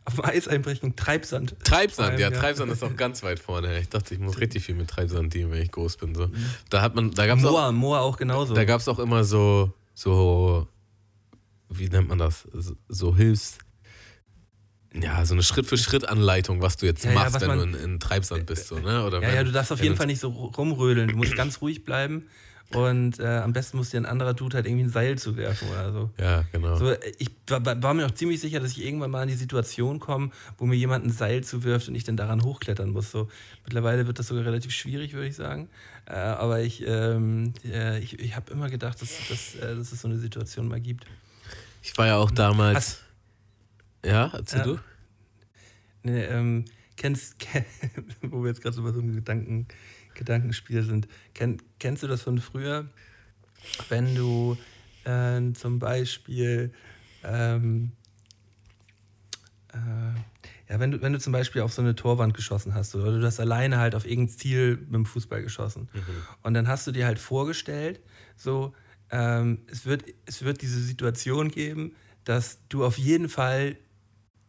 Auf 0.05 0.16
dem 0.16 0.24
Eis 0.24 0.47
einbrechen, 0.47 0.95
Treibsand. 0.95 1.55
Treibsand, 1.66 2.12
Vor 2.12 2.20
ja, 2.20 2.28
allem, 2.28 2.34
ja. 2.36 2.39
Treibsand 2.39 2.72
ist 2.72 2.82
auch 2.82 2.95
ganz 2.95 3.24
weit 3.24 3.39
vorne. 3.39 3.78
Ich 3.80 3.89
dachte, 3.89 4.14
ich 4.14 4.22
muss 4.22 4.39
richtig 4.39 4.64
viel 4.64 4.76
mit 4.76 4.88
Treibsand 4.89 5.34
dienen, 5.34 5.51
wenn 5.51 5.62
ich 5.62 5.72
groß 5.72 5.97
bin. 5.97 6.16
So. 6.16 6.30
Da 6.70 6.82
hat 6.82 6.95
man, 6.95 7.12
da 7.12 7.28
gab's 7.28 7.43
auch, 7.43 7.51
Moa, 7.51 7.72
Moa 7.74 7.99
auch 7.99 8.16
genauso. 8.16 8.53
da 8.53 8.64
gab's 8.64 8.88
auch 8.88 8.99
immer 8.99 9.26
so, 9.26 9.74
so, 9.93 10.66
wie 11.70 11.89
nennt 11.89 12.07
man 12.09 12.18
das? 12.18 12.47
So, 12.88 13.15
Hilfs, 13.15 13.57
ja, 14.93 15.26
so 15.26 15.34
eine 15.34 15.43
Schritt-für-Schritt-Anleitung, 15.43 16.61
was 16.61 16.78
du 16.78 16.86
jetzt 16.86 17.03
Ja, 17.03 17.11
ja, 17.11 17.15
machst, 17.15 17.36
was 17.36 17.41
wenn 17.41 17.49
man- 17.49 17.72
du 17.72 17.78
in, 17.78 17.84
in 17.93 17.99
Treibsand 17.99 18.45
bist, 18.45 18.68
so, 18.68 18.80
ne? 18.80 19.03
Oder 19.05 19.22
ja, 19.22 19.28
wenn, 19.28 19.36
ja, 19.36 19.43
du 19.43 19.51
darfst 19.51 19.72
auf 19.72 19.82
jeden 19.84 19.95
Fall 19.95 20.07
nicht 20.07 20.20
so 20.20 20.30
rumrödeln. 20.30 21.09
Du 21.09 21.18
musst 21.18 21.36
ganz 21.36 21.61
ruhig 21.61 21.84
bleiben 21.84 22.28
Und 22.70 23.20
äh, 23.20 23.26
am 23.26 23.53
besten 23.53 23.78
muss 23.78 23.91
dir 23.91 23.97
ein 23.97 24.05
anderer 24.05 24.34
Dude 24.34 24.55
halt 24.57 24.65
irgendwie 24.65 24.86
ein 24.86 24.89
Seil 24.89 25.18
zuwerfen 25.18 25.70
oder 25.70 25.93
so. 25.93 26.09
Ja, 26.20 26.43
genau. 26.51 26.76
So, 26.78 26.93
ich 27.18 27.30
war, 27.47 27.63
war, 27.82 27.93
mir 27.93 28.05
auch 28.05 28.11
ziemlich 28.11 28.41
sicher, 28.41 28.59
dass 28.59 28.72
ich 28.72 28.84
irgendwann 28.84 29.09
mal 29.11 29.24
in 29.24 29.30
die 29.30 29.36
Situation 29.36 29.99
komme, 29.99 30.32
wo 30.57 30.65
mir 30.65 30.76
jemand 30.76 31.05
ein 31.05 31.09
Seil 31.11 31.43
zuwirft 31.45 31.88
und 31.88 31.95
ich 31.95 32.03
dann 32.03 32.18
daran 32.18 32.43
hochklettern 32.43 32.89
muss. 32.89 33.09
So, 33.11 33.30
mittlerweile 33.63 34.05
wird 34.07 34.20
das 34.20 34.28
sogar 34.28 34.43
relativ 34.45 34.72
schwierig, 34.74 35.13
würde 35.13 35.28
ich 35.28 35.36
sagen. 35.38 35.70
Äh, 36.07 36.15
aber 36.15 36.61
ich, 36.61 36.84
ähm, 36.86 37.53
äh, 37.63 37.99
ich, 37.99 38.20
ich 38.20 38.36
habe 38.36 38.51
immer 38.51 38.70
gedacht, 38.70 39.01
dass, 39.01 39.11
dass, 39.30 39.55
äh, 39.55 39.76
dass 39.76 39.91
es 39.93 40.01
so 40.01 40.07
eine 40.09 40.18
Situation 40.18 40.68
mal 40.68 40.82
gibt. 40.82 41.05
Ich 41.88 41.97
war 41.97 42.05
ja 42.05 42.17
auch 42.17 42.31
damals. 42.31 42.75
Hast, 42.75 43.03
ja, 44.05 44.29
erzähl 44.33 44.61
du? 44.61 44.79
Nee, 46.03 46.25
ähm, 46.25 46.65
kennst, 46.97 47.39
kenn, 47.39 47.63
wo 48.21 48.43
wir 48.43 48.49
jetzt 48.49 48.61
gerade 48.61 48.75
so 48.75 48.83
bei 48.83 48.91
so 48.91 48.99
einem 48.99 49.15
Gedanken, 49.15 49.69
Gedankenspiel 50.13 50.83
sind, 50.83 51.07
kenn, 51.33 51.61
kennst 51.79 52.03
du 52.03 52.07
das 52.07 52.23
von 52.23 52.39
früher, 52.39 52.89
wenn 53.88 54.15
du 54.15 54.57
äh, 55.05 55.53
zum 55.53 55.79
Beispiel 55.79 56.73
ähm, 57.23 57.93
äh, 59.73 59.77
ja, 60.69 60.81
wenn 60.81 60.91
du, 60.91 61.01
wenn 61.01 61.13
du 61.13 61.19
zum 61.19 61.31
Beispiel 61.31 61.61
auf 61.61 61.71
so 61.71 61.81
eine 61.81 61.95
Torwand 61.95 62.33
geschossen 62.33 62.73
hast 62.73 62.95
oder 62.95 63.17
du 63.17 63.25
hast 63.25 63.39
alleine 63.39 63.77
halt 63.77 63.95
auf 63.95 64.05
irgendein 64.05 64.38
Ziel 64.38 64.75
mit 64.75 64.93
dem 64.93 65.05
Fußball 65.05 65.41
geschossen 65.41 65.88
mhm. 65.93 66.01
und 66.43 66.53
dann 66.53 66.67
hast 66.67 66.85
du 66.85 66.91
dir 66.91 67.05
halt 67.05 67.17
vorgestellt, 67.17 68.01
so, 68.35 68.73
ähm, 69.12 69.60
es, 69.72 69.86
wird, 69.86 70.03
es 70.26 70.43
wird 70.43 70.62
diese 70.62 70.82
Situation 70.82 71.49
geben, 71.49 71.95
dass 72.24 72.60
du 72.70 72.84
auf 72.86 72.97
jeden 72.97 73.30
Fall 73.30 73.78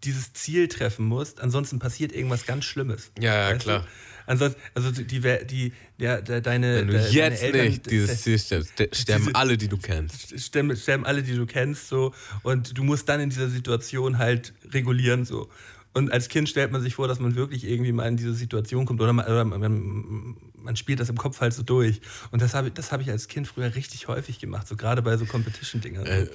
dieses 0.04 0.32
Ziel 0.32 0.68
treffen 0.68 1.04
musst, 1.06 1.40
ansonsten 1.40 1.78
passiert 1.78 2.12
irgendwas 2.12 2.46
ganz 2.46 2.64
Schlimmes. 2.64 3.10
Ja, 3.18 3.50
ja 3.50 3.56
klar. 3.56 3.80
Du? 3.80 3.86
Ansonsten, 4.26 4.60
also 4.74 4.90
die, 4.90 5.20
die, 5.46 5.72
ja, 5.96 6.20
deine. 6.20 6.80
Wenn 6.80 6.86
du 6.88 6.92
de, 6.92 7.10
jetzt 7.10 7.42
Eltern, 7.42 7.66
nicht 7.66 7.90
dieses 7.90 8.22
Ziel 8.22 8.38
stellst, 8.38 8.72
sterben 8.92 9.24
diese, 9.24 9.34
alle, 9.34 9.56
die 9.56 9.68
du 9.68 9.78
kennst. 9.78 10.38
Sterben, 10.38 10.76
sterben 10.76 11.06
alle, 11.06 11.22
die 11.22 11.34
du 11.34 11.46
kennst, 11.46 11.88
so. 11.88 12.12
Und 12.42 12.76
du 12.76 12.84
musst 12.84 13.08
dann 13.08 13.20
in 13.20 13.30
dieser 13.30 13.48
Situation 13.48 14.18
halt 14.18 14.52
regulieren, 14.70 15.24
so. 15.24 15.48
Und 15.94 16.12
als 16.12 16.28
Kind 16.28 16.48
stellt 16.48 16.70
man 16.70 16.82
sich 16.82 16.94
vor, 16.94 17.08
dass 17.08 17.18
man 17.18 17.34
wirklich 17.34 17.64
irgendwie 17.64 17.92
mal 17.92 18.06
in 18.06 18.16
diese 18.16 18.34
Situation 18.34 18.84
kommt 18.84 19.00
oder 19.00 19.12
man, 19.12 19.26
oder 19.26 19.44
man, 19.44 20.36
man 20.54 20.76
spielt 20.76 21.00
das 21.00 21.08
im 21.08 21.16
Kopf 21.16 21.40
halt 21.40 21.54
so 21.54 21.62
durch. 21.62 22.00
Und 22.30 22.42
das 22.42 22.54
habe 22.54 22.70
das 22.70 22.92
hab 22.92 23.00
ich 23.00 23.10
als 23.10 23.26
Kind 23.26 23.48
früher 23.48 23.74
richtig 23.74 24.06
häufig 24.06 24.38
gemacht, 24.38 24.68
so 24.68 24.76
gerade 24.76 25.02
bei 25.02 25.16
so 25.16 25.24
Competition-Dingern. 25.24 26.06
Äh, 26.06 26.22
äh, 26.22 26.28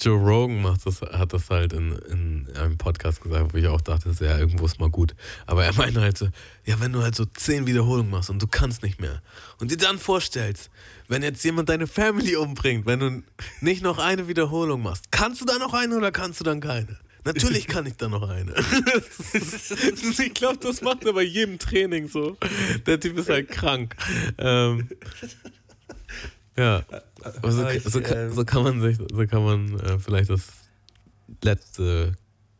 Joe 0.00 0.18
Rogan 0.18 0.60
macht 0.62 0.86
das, 0.86 1.00
hat 1.00 1.32
das 1.32 1.48
halt 1.50 1.72
in, 1.72 1.92
in 1.92 2.46
einem 2.56 2.76
Podcast 2.78 3.22
gesagt, 3.22 3.52
wo 3.52 3.56
ich 3.56 3.66
auch 3.66 3.80
dachte, 3.80 4.12
ja, 4.20 4.38
irgendwo 4.38 4.66
ist 4.66 4.78
mal 4.78 4.90
gut. 4.90 5.14
Aber 5.46 5.64
er 5.64 5.74
meinte 5.74 6.00
halt 6.00 6.18
so, 6.18 6.28
ja, 6.64 6.78
wenn 6.78 6.92
du 6.92 7.02
halt 7.02 7.16
so 7.16 7.24
zehn 7.24 7.66
Wiederholungen 7.66 8.10
machst 8.10 8.30
und 8.30 8.40
du 8.42 8.46
kannst 8.46 8.82
nicht 8.82 9.00
mehr 9.00 9.22
und 9.58 9.70
dir 9.70 9.78
dann 9.78 9.98
vorstellst, 9.98 10.70
wenn 11.08 11.22
jetzt 11.22 11.42
jemand 11.42 11.68
deine 11.68 11.86
Family 11.86 12.36
umbringt, 12.36 12.86
wenn 12.86 13.00
du 13.00 13.22
nicht 13.60 13.82
noch 13.82 13.98
eine 13.98 14.28
Wiederholung 14.28 14.82
machst, 14.82 15.10
kannst 15.10 15.40
du 15.40 15.46
da 15.46 15.58
noch 15.58 15.74
eine 15.74 15.96
oder 15.96 16.12
kannst 16.12 16.38
du 16.40 16.44
dann 16.44 16.60
keine? 16.60 16.98
Natürlich 17.24 17.66
kann 17.66 17.86
ich 17.86 17.96
da 17.96 18.08
noch 18.08 18.28
eine. 18.28 18.52
ich 19.32 20.34
glaube, 20.34 20.58
das 20.58 20.80
macht 20.80 21.04
er 21.04 21.12
bei 21.12 21.22
jedem 21.22 21.58
Training 21.58 22.08
so. 22.08 22.36
Der 22.86 22.98
Typ 22.98 23.18
ist 23.18 23.28
halt 23.28 23.48
krank. 23.48 23.94
Ähm, 24.38 24.88
ja. 26.56 26.82
So, 27.42 27.50
so, 27.50 28.30
so, 28.30 28.44
kann 28.44 28.62
man 28.62 28.80
sich, 28.80 28.96
so 28.96 29.26
kann 29.26 29.44
man 29.44 29.78
äh, 29.80 29.98
vielleicht 29.98 30.30
das 30.30 30.48
letzte 31.42 32.16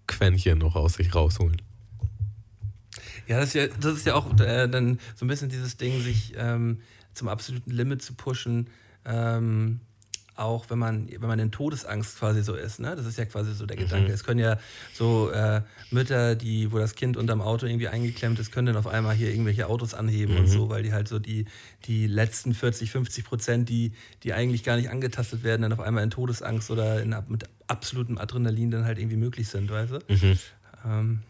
Quäntchen 0.07 0.59
noch 0.59 0.77
aus 0.77 0.95
sich 0.95 1.15
rausholen. 1.15 1.63
Ja, 3.27 3.39
das 3.39 3.49
ist 3.49 3.55
ja, 3.55 3.67
das 3.69 3.95
ist 3.95 4.07
ja 4.07 4.15
auch 4.15 4.39
äh, 4.41 4.69
dann 4.69 4.99
so 5.15 5.25
ein 5.25 5.29
bisschen 5.29 5.49
dieses 5.49 5.77
Ding, 5.77 6.01
sich 6.03 6.35
ähm, 6.37 6.81
zum 7.15 7.29
absoluten 7.29 7.71
Limit 7.71 8.03
zu 8.03 8.15
pushen. 8.15 8.69
Ähm, 9.05 9.81
auch 10.41 10.71
wenn 10.71 10.79
man, 10.79 11.09
wenn 11.11 11.29
man 11.29 11.39
in 11.39 11.51
Todesangst 11.51 12.19
quasi 12.19 12.43
so 12.43 12.55
ist. 12.55 12.81
Ne? 12.81 12.97
Das 12.97 13.07
ist 13.07 13.19
ja 13.19 13.27
quasi 13.27 13.53
so 13.53 13.67
der 13.67 13.77
mhm. 13.77 13.83
Gedanke. 13.83 14.13
Es 14.13 14.25
können 14.25 14.41
ja 14.41 14.59
so 14.93 15.31
äh, 15.31 15.61
Mütter, 15.91 16.35
die, 16.35 16.73
wo 16.73 16.79
das 16.79 16.95
Kind 16.95 17.17
unterm 17.17 17.43
Auto 17.43 17.67
irgendwie 17.67 17.89
eingeklemmt 17.89 18.39
ist, 18.39 18.51
können 18.51 18.67
dann 18.67 18.77
auf 18.77 18.87
einmal 18.87 19.15
hier 19.15 19.31
irgendwelche 19.31 19.67
Autos 19.69 19.95
anheben 19.95 20.35
mhm. 20.35 20.41
und 20.41 20.47
so, 20.49 20.71
weil 20.71 20.83
die 20.83 20.93
halt 20.93 21.09
so 21.09 21.19
die, 21.19 21.45
die 21.85 22.07
letzten 22.07 22.55
40, 22.55 22.91
50 22.91 23.25
Prozent, 23.25 23.69
die, 23.69 23.93
die 24.23 24.33
eigentlich 24.33 24.65
gar 24.65 24.77
nicht 24.77 24.91
angetastet 24.91 25.45
werden, 25.45 25.63
dann 25.63 25.73
auf 25.73 25.81
einmal 25.81 26.03
in 26.03 26.11
Todesangst 26.11 26.71
oder 26.71 27.03
in, 27.03 27.15
mit 27.29 27.45
absolutem 27.67 28.19
Adrenalin 28.19 28.71
dann 28.71 28.85
halt 28.85 28.99
irgendwie 28.99 29.17
möglich 29.17 29.49
sind, 29.49 29.71
weißt 29.71 29.93
du? 29.93 29.99
Mhm. 30.09 30.39
Ähm, 30.87 31.23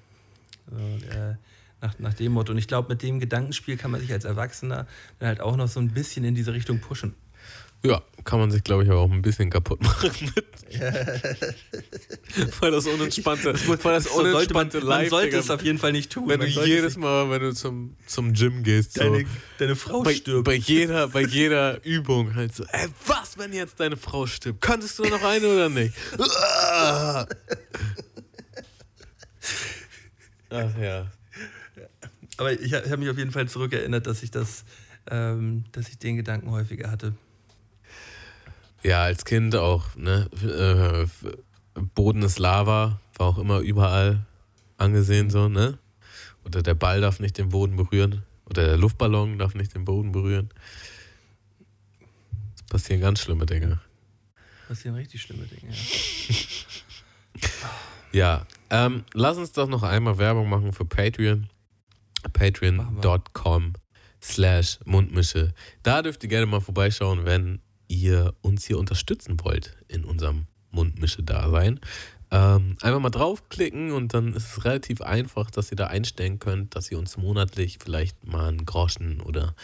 so, 0.70 0.76
äh, 1.08 1.34
nach, 1.80 1.98
nach 1.98 2.14
dem 2.14 2.32
Motto. 2.32 2.52
Und 2.52 2.58
ich 2.58 2.68
glaube, 2.68 2.88
mit 2.90 3.02
dem 3.02 3.18
Gedankenspiel 3.18 3.76
kann 3.76 3.90
man 3.90 4.00
sich 4.00 4.12
als 4.12 4.24
Erwachsener 4.24 4.86
dann 5.18 5.28
halt 5.28 5.40
auch 5.40 5.56
noch 5.56 5.68
so 5.68 5.80
ein 5.80 5.88
bisschen 5.88 6.24
in 6.24 6.34
diese 6.34 6.52
Richtung 6.52 6.80
pushen. 6.80 7.14
Ja, 7.82 8.02
kann 8.24 8.38
man 8.38 8.50
sich, 8.50 8.62
glaube 8.62 8.84
ich, 8.84 8.90
auch 8.90 9.10
ein 9.10 9.22
bisschen 9.22 9.48
kaputt 9.48 9.82
machen 9.82 10.10
mit. 10.34 10.44
voll 12.52 12.70
das 12.70 12.86
unentspannte, 12.86 13.56
voll 13.56 13.94
das 13.94 14.06
unentspannte 14.06 14.78
man, 14.78 14.86
man, 14.86 14.98
man 15.00 15.08
sollte 15.08 15.38
es 15.38 15.50
auf 15.50 15.62
jeden 15.62 15.78
Fall 15.78 15.92
nicht 15.92 16.12
tun. 16.12 16.28
Wenn 16.28 16.40
du 16.40 16.46
jedes 16.46 16.98
Mal, 16.98 17.30
wenn 17.30 17.40
du 17.40 17.54
zum, 17.54 17.96
zum 18.06 18.34
Gym 18.34 18.62
gehst, 18.62 19.00
deine, 19.00 19.20
so, 19.20 19.26
deine 19.58 19.76
Frau 19.76 20.02
bei, 20.02 20.14
stirbt. 20.14 20.44
Bei 20.44 20.54
jeder, 20.54 21.08
bei 21.08 21.22
jeder 21.26 21.82
Übung 21.84 22.34
halt 22.34 22.54
so, 22.54 22.64
ey, 22.64 22.88
was, 23.06 23.38
wenn 23.38 23.54
jetzt 23.54 23.80
deine 23.80 23.96
Frau 23.96 24.26
stirbt? 24.26 24.60
Könntest 24.60 24.98
du 24.98 25.04
noch 25.04 25.22
eine 25.22 25.48
oder 25.48 25.70
nicht? 25.70 25.94
Ach 30.50 30.78
ja. 30.78 31.10
Aber 32.36 32.52
ich, 32.52 32.60
ich 32.60 32.74
habe 32.74 32.98
mich 32.98 33.08
auf 33.08 33.18
jeden 33.18 33.32
Fall 33.32 33.48
zurückerinnert, 33.48 34.06
dass 34.06 34.22
ich 34.22 34.30
das, 34.30 34.64
ähm, 35.10 35.64
dass 35.72 35.88
ich 35.88 35.98
den 35.98 36.16
Gedanken 36.16 36.50
häufiger 36.50 36.90
hatte. 36.90 37.14
Ja, 38.82 39.02
als 39.02 39.24
Kind 39.24 39.54
auch, 39.56 39.94
ne? 39.96 40.28
Äh, 40.42 41.06
Boden 41.94 42.22
ist 42.22 42.38
Lava, 42.38 43.00
war 43.16 43.26
auch 43.26 43.38
immer 43.38 43.58
überall 43.60 44.24
angesehen 44.78 45.30
so, 45.30 45.48
ne? 45.48 45.78
Oder 46.44 46.62
der 46.62 46.74
Ball 46.74 47.00
darf 47.00 47.20
nicht 47.20 47.38
den 47.38 47.50
Boden 47.50 47.76
berühren. 47.76 48.22
Oder 48.46 48.64
der 48.66 48.76
Luftballon 48.76 49.38
darf 49.38 49.54
nicht 49.54 49.74
den 49.74 49.84
Boden 49.84 50.12
berühren. 50.12 50.50
Es 52.56 52.62
passieren 52.64 53.00
ganz 53.00 53.20
schlimme 53.20 53.46
Dinge. 53.46 53.80
Passieren 54.66 54.96
richtig 54.96 55.22
schlimme 55.22 55.44
Dinge, 55.44 55.72
ja. 55.72 57.48
ja, 58.12 58.46
ähm, 58.70 59.04
lass 59.12 59.36
uns 59.36 59.52
doch 59.52 59.68
noch 59.68 59.82
einmal 59.82 60.18
Werbung 60.18 60.48
machen 60.48 60.72
für 60.72 60.84
Patreon. 60.84 61.48
Patreon.com 62.32 63.74
slash 64.22 64.78
Mundmische. 64.84 65.54
Da 65.82 66.02
dürft 66.02 66.22
ihr 66.22 66.28
gerne 66.28 66.46
mal 66.46 66.60
vorbeischauen, 66.60 67.24
wenn 67.24 67.60
ihr 67.90 68.34
uns 68.40 68.64
hier 68.64 68.78
unterstützen 68.78 69.36
wollt 69.42 69.76
in 69.88 70.04
unserem 70.04 70.46
Mundmische-Dasein. 70.70 71.80
Ähm, 72.30 72.76
einfach 72.80 73.00
mal 73.00 73.10
draufklicken 73.10 73.90
und 73.90 74.14
dann 74.14 74.34
ist 74.34 74.56
es 74.56 74.64
relativ 74.64 75.00
einfach, 75.00 75.50
dass 75.50 75.72
ihr 75.72 75.76
da 75.76 75.88
einstellen 75.88 76.38
könnt, 76.38 76.76
dass 76.76 76.92
ihr 76.92 76.98
uns 76.98 77.16
monatlich 77.16 77.78
vielleicht 77.82 78.24
mal 78.24 78.48
einen 78.48 78.64
Groschen 78.64 79.20
oder 79.20 79.56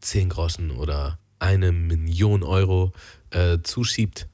zehn 0.00 0.28
Groschen 0.28 0.70
oder 0.70 1.18
eine 1.40 1.72
Million 1.72 2.44
Euro 2.44 2.92
äh, 3.30 3.58
zuschiebt. 3.62 4.28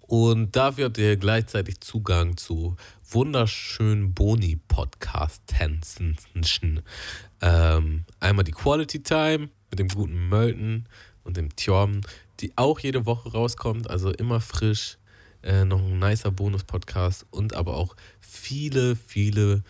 Und 0.00 0.56
dafür 0.56 0.86
habt 0.86 0.98
ihr 0.98 1.16
gleichzeitig 1.16 1.80
Zugang 1.80 2.36
zu 2.36 2.76
wunderschönen 3.08 4.12
Boni-Podcast-Tänzen. 4.12 6.82
Ähm, 7.40 8.04
einmal 8.20 8.44
die 8.44 8.52
Quality 8.52 9.02
Time 9.02 9.48
mit 9.70 9.78
dem 9.78 9.88
guten 9.88 10.28
Mölten 10.28 10.86
und 11.24 11.36
dem 11.36 11.54
Tjorm 11.56 12.00
die 12.42 12.52
auch 12.56 12.80
jede 12.80 13.06
Woche 13.06 13.32
rauskommt, 13.32 13.88
also 13.88 14.10
immer 14.10 14.40
frisch. 14.40 14.98
Äh, 15.42 15.64
noch 15.64 15.80
ein 15.80 15.98
nicer 15.98 16.30
Bonus-Podcast 16.30 17.26
und 17.32 17.54
aber 17.54 17.76
auch 17.76 17.96
viele, 18.20 18.94
viele 18.94 19.64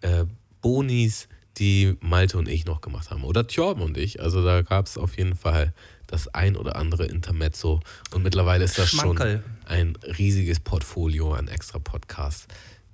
äh, 0.00 0.24
Bonis, 0.62 1.28
die 1.58 1.96
Malte 2.00 2.38
und 2.38 2.48
ich 2.48 2.64
noch 2.64 2.80
gemacht 2.80 3.10
haben. 3.10 3.24
Oder 3.24 3.46
Tjorben 3.46 3.82
und 3.82 3.98
ich. 3.98 4.22
Also 4.22 4.42
da 4.42 4.62
gab 4.62 4.86
es 4.86 4.96
auf 4.96 5.18
jeden 5.18 5.36
Fall 5.36 5.74
das 6.06 6.28
ein 6.28 6.56
oder 6.56 6.76
andere 6.76 7.04
Intermezzo. 7.06 7.80
Und 8.12 8.22
mittlerweile 8.22 8.64
ist 8.64 8.78
das 8.78 8.90
schon 8.90 9.18
ein 9.66 9.96
riesiges 10.18 10.60
Portfolio 10.60 11.34
an 11.34 11.48
extra 11.48 11.78
Podcasts, 11.78 12.46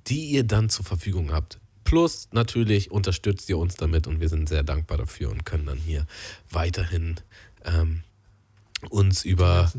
die 0.09 0.27
ihr 0.27 0.45
dann 0.45 0.71
zur 0.71 0.85
Verfügung 0.85 1.33
habt. 1.33 1.59
Plus 1.85 2.29
natürlich 2.33 2.91
unterstützt 2.91 3.49
ihr 3.49 3.59
uns 3.59 3.77
damit 3.77 4.07
und 4.07 4.21
wir 4.21 4.29
sind 4.29 4.49
sehr 4.49 4.63
dankbar 4.63 4.99
dafür 4.99 5.31
und 5.31 5.47
können 5.47 5.67
dann 5.67 5.79
hier 5.79 6.07
weiterhin 6.51 7.17
ähm, 7.65 8.03
uns 8.91 9.25
über, 9.25 9.71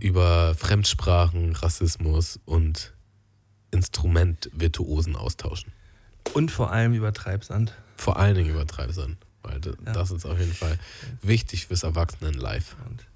über 0.00 0.54
Fremdsprachen, 0.54 1.54
Rassismus 1.54 2.40
und 2.44 2.94
Instrumentvirtuosen 3.70 5.16
austauschen. 5.16 5.72
Und 6.34 6.50
vor 6.50 6.72
allem 6.72 6.94
über 6.94 7.12
Treibsand. 7.12 7.74
Vor 7.96 8.18
allen 8.18 8.34
Dingen 8.34 8.50
über 8.50 8.66
Treibsand, 8.66 9.16
weil 9.42 9.60
ja. 9.64 9.92
das 9.92 10.10
ist 10.10 10.26
auf 10.26 10.38
jeden 10.38 10.54
Fall 10.54 10.78
wichtig 11.22 11.66
fürs 11.66 11.82
Erwachsenen-Life. 11.82 12.76
Und, 12.86 13.06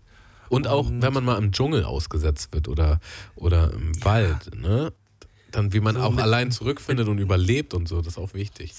und, 0.48 0.66
auch, 0.66 0.90
wenn 0.90 1.12
man 1.12 1.24
mal 1.24 1.38
im 1.38 1.52
Dschungel 1.52 1.84
ausgesetzt 1.84 2.52
wird 2.52 2.68
oder, 2.68 3.00
oder 3.36 3.72
im 3.72 3.92
ja. 3.94 4.04
Wald, 4.04 4.54
ne? 4.54 4.92
Dann 5.52 5.72
wie 5.72 5.80
man 5.80 5.94
So 5.96 6.02
auch 6.02 6.10
mit- 6.12 6.20
allein 6.20 6.50
zurückfindet 6.50 7.08
und 7.08 7.18
überlebt 7.18 7.74
und 7.74 7.88
so, 7.88 7.98
das 7.98 8.14
ist 8.14 8.18
auch 8.18 8.34
wichtig. 8.34 8.72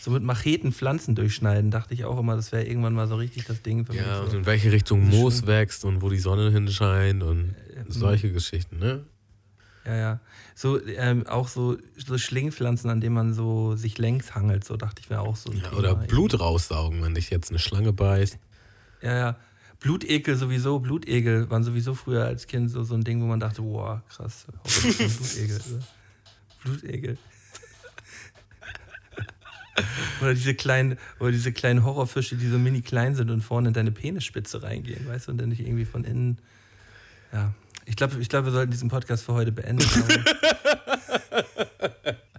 So 0.00 0.10
mit 0.10 0.22
Macheten 0.22 0.72
Pflanzen 0.72 1.14
durchschneiden, 1.14 1.70
dachte 1.70 1.94
ich 1.94 2.04
auch 2.04 2.18
immer, 2.18 2.36
das 2.36 2.52
wäre 2.52 2.64
irgendwann 2.64 2.94
mal 2.94 3.08
so 3.08 3.16
richtig 3.16 3.44
das 3.44 3.62
Ding 3.62 3.84
für 3.86 3.94
Ja, 3.94 4.18
mich. 4.20 4.24
und 4.24 4.30
So. 4.30 4.36
in 4.38 4.46
welche 4.46 4.72
Richtung 4.72 5.02
Moos 5.08 5.46
wächst 5.46 5.84
und 5.84 6.02
wo 6.02 6.08
die 6.10 6.18
Sonne 6.18 6.50
hinscheint 6.50 7.22
und 7.22 7.54
solche 7.88 8.32
Geschichten, 8.32 8.78
ne? 8.78 9.04
Ja, 9.86 9.94
ja. 9.96 10.20
So, 10.54 10.82
ähm, 10.86 11.26
auch 11.26 11.48
so, 11.48 11.76
so 11.96 12.16
Schlingpflanzen, 12.16 12.88
an 12.88 13.00
denen 13.02 13.14
man 13.14 13.34
so 13.34 13.76
sich 13.76 13.98
längs 13.98 14.34
hangelt, 14.34 14.64
so 14.64 14.76
dachte 14.78 15.02
ich 15.02 15.10
mir 15.10 15.20
auch 15.20 15.36
so. 15.36 15.50
ein 15.50 15.58
Ja, 15.58 15.72
oder 15.72 15.90
irgendwie. 15.90 16.06
Blut 16.06 16.40
raussaugen, 16.40 17.02
wenn 17.02 17.14
dich 17.14 17.28
jetzt 17.30 17.50
eine 17.50 17.58
Schlange 17.58 17.92
beißt. 17.92 18.38
Ja, 19.02 19.12
ja. 19.18 19.36
Blutegel 19.80 20.36
sowieso, 20.36 20.78
Blutegel 20.78 21.50
waren 21.50 21.62
sowieso 21.64 21.92
früher 21.94 22.24
als 22.24 22.46
Kind 22.46 22.70
so, 22.70 22.82
so 22.84 22.94
ein 22.94 23.04
Ding, 23.04 23.20
wo 23.20 23.26
man 23.26 23.40
dachte, 23.40 23.62
wow, 23.62 24.00
krass, 24.08 24.46
Blutegel. 24.62 25.60
Blutegel. 26.64 27.18
oder 30.20 30.34
diese 30.34 30.54
kleinen, 30.54 30.98
oder 31.20 31.32
diese 31.32 31.52
kleinen 31.52 31.84
Horrorfische, 31.84 32.36
die 32.36 32.48
so 32.48 32.58
mini 32.58 32.82
klein 32.82 33.14
sind 33.14 33.30
und 33.30 33.42
vorne 33.42 33.68
in 33.68 33.74
deine 33.74 33.92
Penisspitze 33.92 34.62
reingehen, 34.62 35.06
weißt 35.06 35.28
du, 35.28 35.32
und 35.32 35.38
dann 35.38 35.50
nicht 35.50 35.60
irgendwie 35.60 35.84
von 35.84 36.04
innen. 36.04 36.38
Ja. 37.32 37.54
Ich 37.86 37.96
glaube, 37.96 38.18
ich 38.20 38.28
glaub, 38.28 38.44
wir 38.44 38.52
sollten 38.52 38.70
diesen 38.70 38.88
Podcast 38.88 39.24
für 39.24 39.34
heute 39.34 39.52
beenden. 39.52 39.84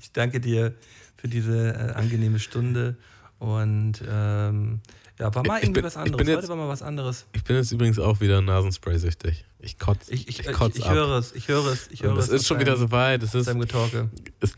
ich 0.01 0.11
danke 0.11 0.39
dir 0.39 0.73
für 1.15 1.27
diese 1.27 1.73
äh, 1.73 1.93
angenehme 1.93 2.39
Stunde. 2.39 2.97
Und 3.37 4.01
ähm, 4.07 4.79
ja, 5.19 5.33
war 5.33 5.45
mal 5.45 5.57
Ich 5.57 5.63
irgendwie 5.63 5.79
bin- 5.81 5.83
was 5.85 5.93
ich 5.93 5.97
anderes. 5.99 6.17
bin 6.17 6.27
Heute 6.27 6.39
jetzt- 6.41 6.49
war 6.49 6.55
mal 6.57 6.67
was 6.67 6.81
anderes. 6.81 7.25
Ich 7.33 7.43
bin 7.43 7.55
jetzt 7.55 7.71
übrigens 7.71 7.99
auch 7.99 8.19
wieder 8.19 8.41
Nasenspray-süchtig. 8.41 9.45
Ich 9.59 9.79
kotze 9.79 10.11
Ich, 10.13 10.27
ich, 10.27 10.39
ich, 10.41 10.47
ich, 10.47 10.53
kotz 10.53 10.77
ich 10.77 10.85
ab. 10.85 10.93
höre 10.93 11.17
es, 11.17 11.31
ich 11.33 11.47
höre 11.47 11.65
es, 11.71 11.87
ich 11.91 12.03
höre 12.03 12.17
es 12.17 12.25
es. 12.27 12.41
ist 12.41 12.47
schon 12.47 12.59
wieder 12.59 12.77
so 12.77 12.91
weit. 12.91 13.23
Es 13.23 13.33
ist, 13.33 13.45
Seinem 13.45 13.61
Getalke. 13.61 14.09
es, 14.39 14.53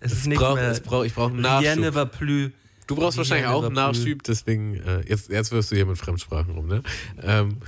Es 0.00 0.12
ist 0.12 0.18
es 0.20 0.26
nicht 0.26 0.38
braucht, 0.38 0.56
mehr. 0.56 0.70
es 0.70 0.80
braucht, 0.80 1.06
ich 1.06 1.14
brauche 1.14 1.28
einen 1.32 1.36
ne 1.36 1.42
Nachschub. 1.42 2.52
Du 2.88 2.96
brauchst 2.96 3.16
wahrscheinlich 3.18 3.46
auch 3.46 3.60
ne 3.62 3.66
einen. 3.68 3.74
Nachschub, 3.76 4.22
deswegen, 4.24 4.74
äh, 4.76 5.00
jetzt, 5.08 5.28
jetzt 5.30 5.52
wirst 5.52 5.70
du 5.70 5.76
hier 5.76 5.86
mit 5.86 5.98
Fremdsprachen 5.98 6.54
rum, 6.54 6.66
ne? 6.66 6.82
Ähm, 7.22 7.58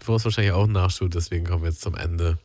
du 0.00 0.06
brauchst 0.06 0.24
wahrscheinlich 0.24 0.52
auch 0.52 0.64
einen 0.64 0.72
Nachschub, 0.72 1.10
deswegen 1.10 1.44
kommen 1.46 1.62
wir 1.62 1.70
jetzt 1.70 1.80
zum 1.80 1.94
Ende. 1.94 2.38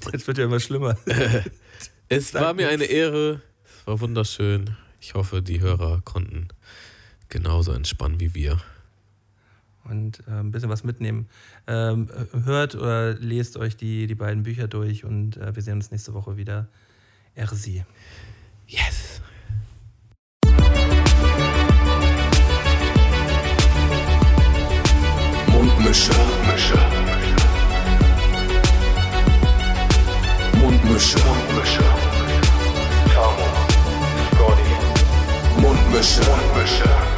Jetzt 0.12 0.26
wird 0.28 0.38
ja 0.38 0.44
immer 0.44 0.60
schlimmer. 0.60 0.96
Es 2.10 2.32
war 2.32 2.54
mir 2.54 2.68
eine. 2.70 2.84
Ehre, 2.84 3.42
es 3.64 3.86
war 3.86 4.00
wunderschön. 4.00 4.76
Ich 5.00 5.14
hoffe, 5.14 5.42
die 5.42 5.60
Hörer 5.60 6.00
konnten 6.04 6.48
genauso 7.28 7.72
entspannen 7.72 8.20
wie 8.20 8.34
wir. 8.34 8.58
Und 9.84 10.22
äh, 10.28 10.32
ein 10.32 10.50
bisschen 10.50 10.68
was 10.68 10.84
mitnehmen. 10.84 11.28
Ähm, 11.66 12.08
äh, 12.10 12.44
hört 12.44 12.74
oder 12.74 13.14
lest 13.14 13.56
euch 13.56 13.76
die, 13.76 14.06
die 14.06 14.14
beiden 14.14 14.42
Bücher 14.42 14.68
durch 14.68 15.04
und 15.04 15.36
äh, 15.38 15.54
wir 15.54 15.62
sehen 15.62 15.74
uns 15.74 15.90
nächste 15.90 16.14
Woche 16.14 16.36
wieder. 16.36 16.68
Ersi. 17.34 17.84
Yes! 18.66 19.22
Mundmische. 25.46 26.12
Mische. 26.46 26.78
Mundmische. 30.58 31.18
Mundmische. 31.18 31.84
Tamo. 33.14 33.46
Scotty. 34.34 35.62
Mundmische. 35.62 36.20
Mundmische. 36.20 37.17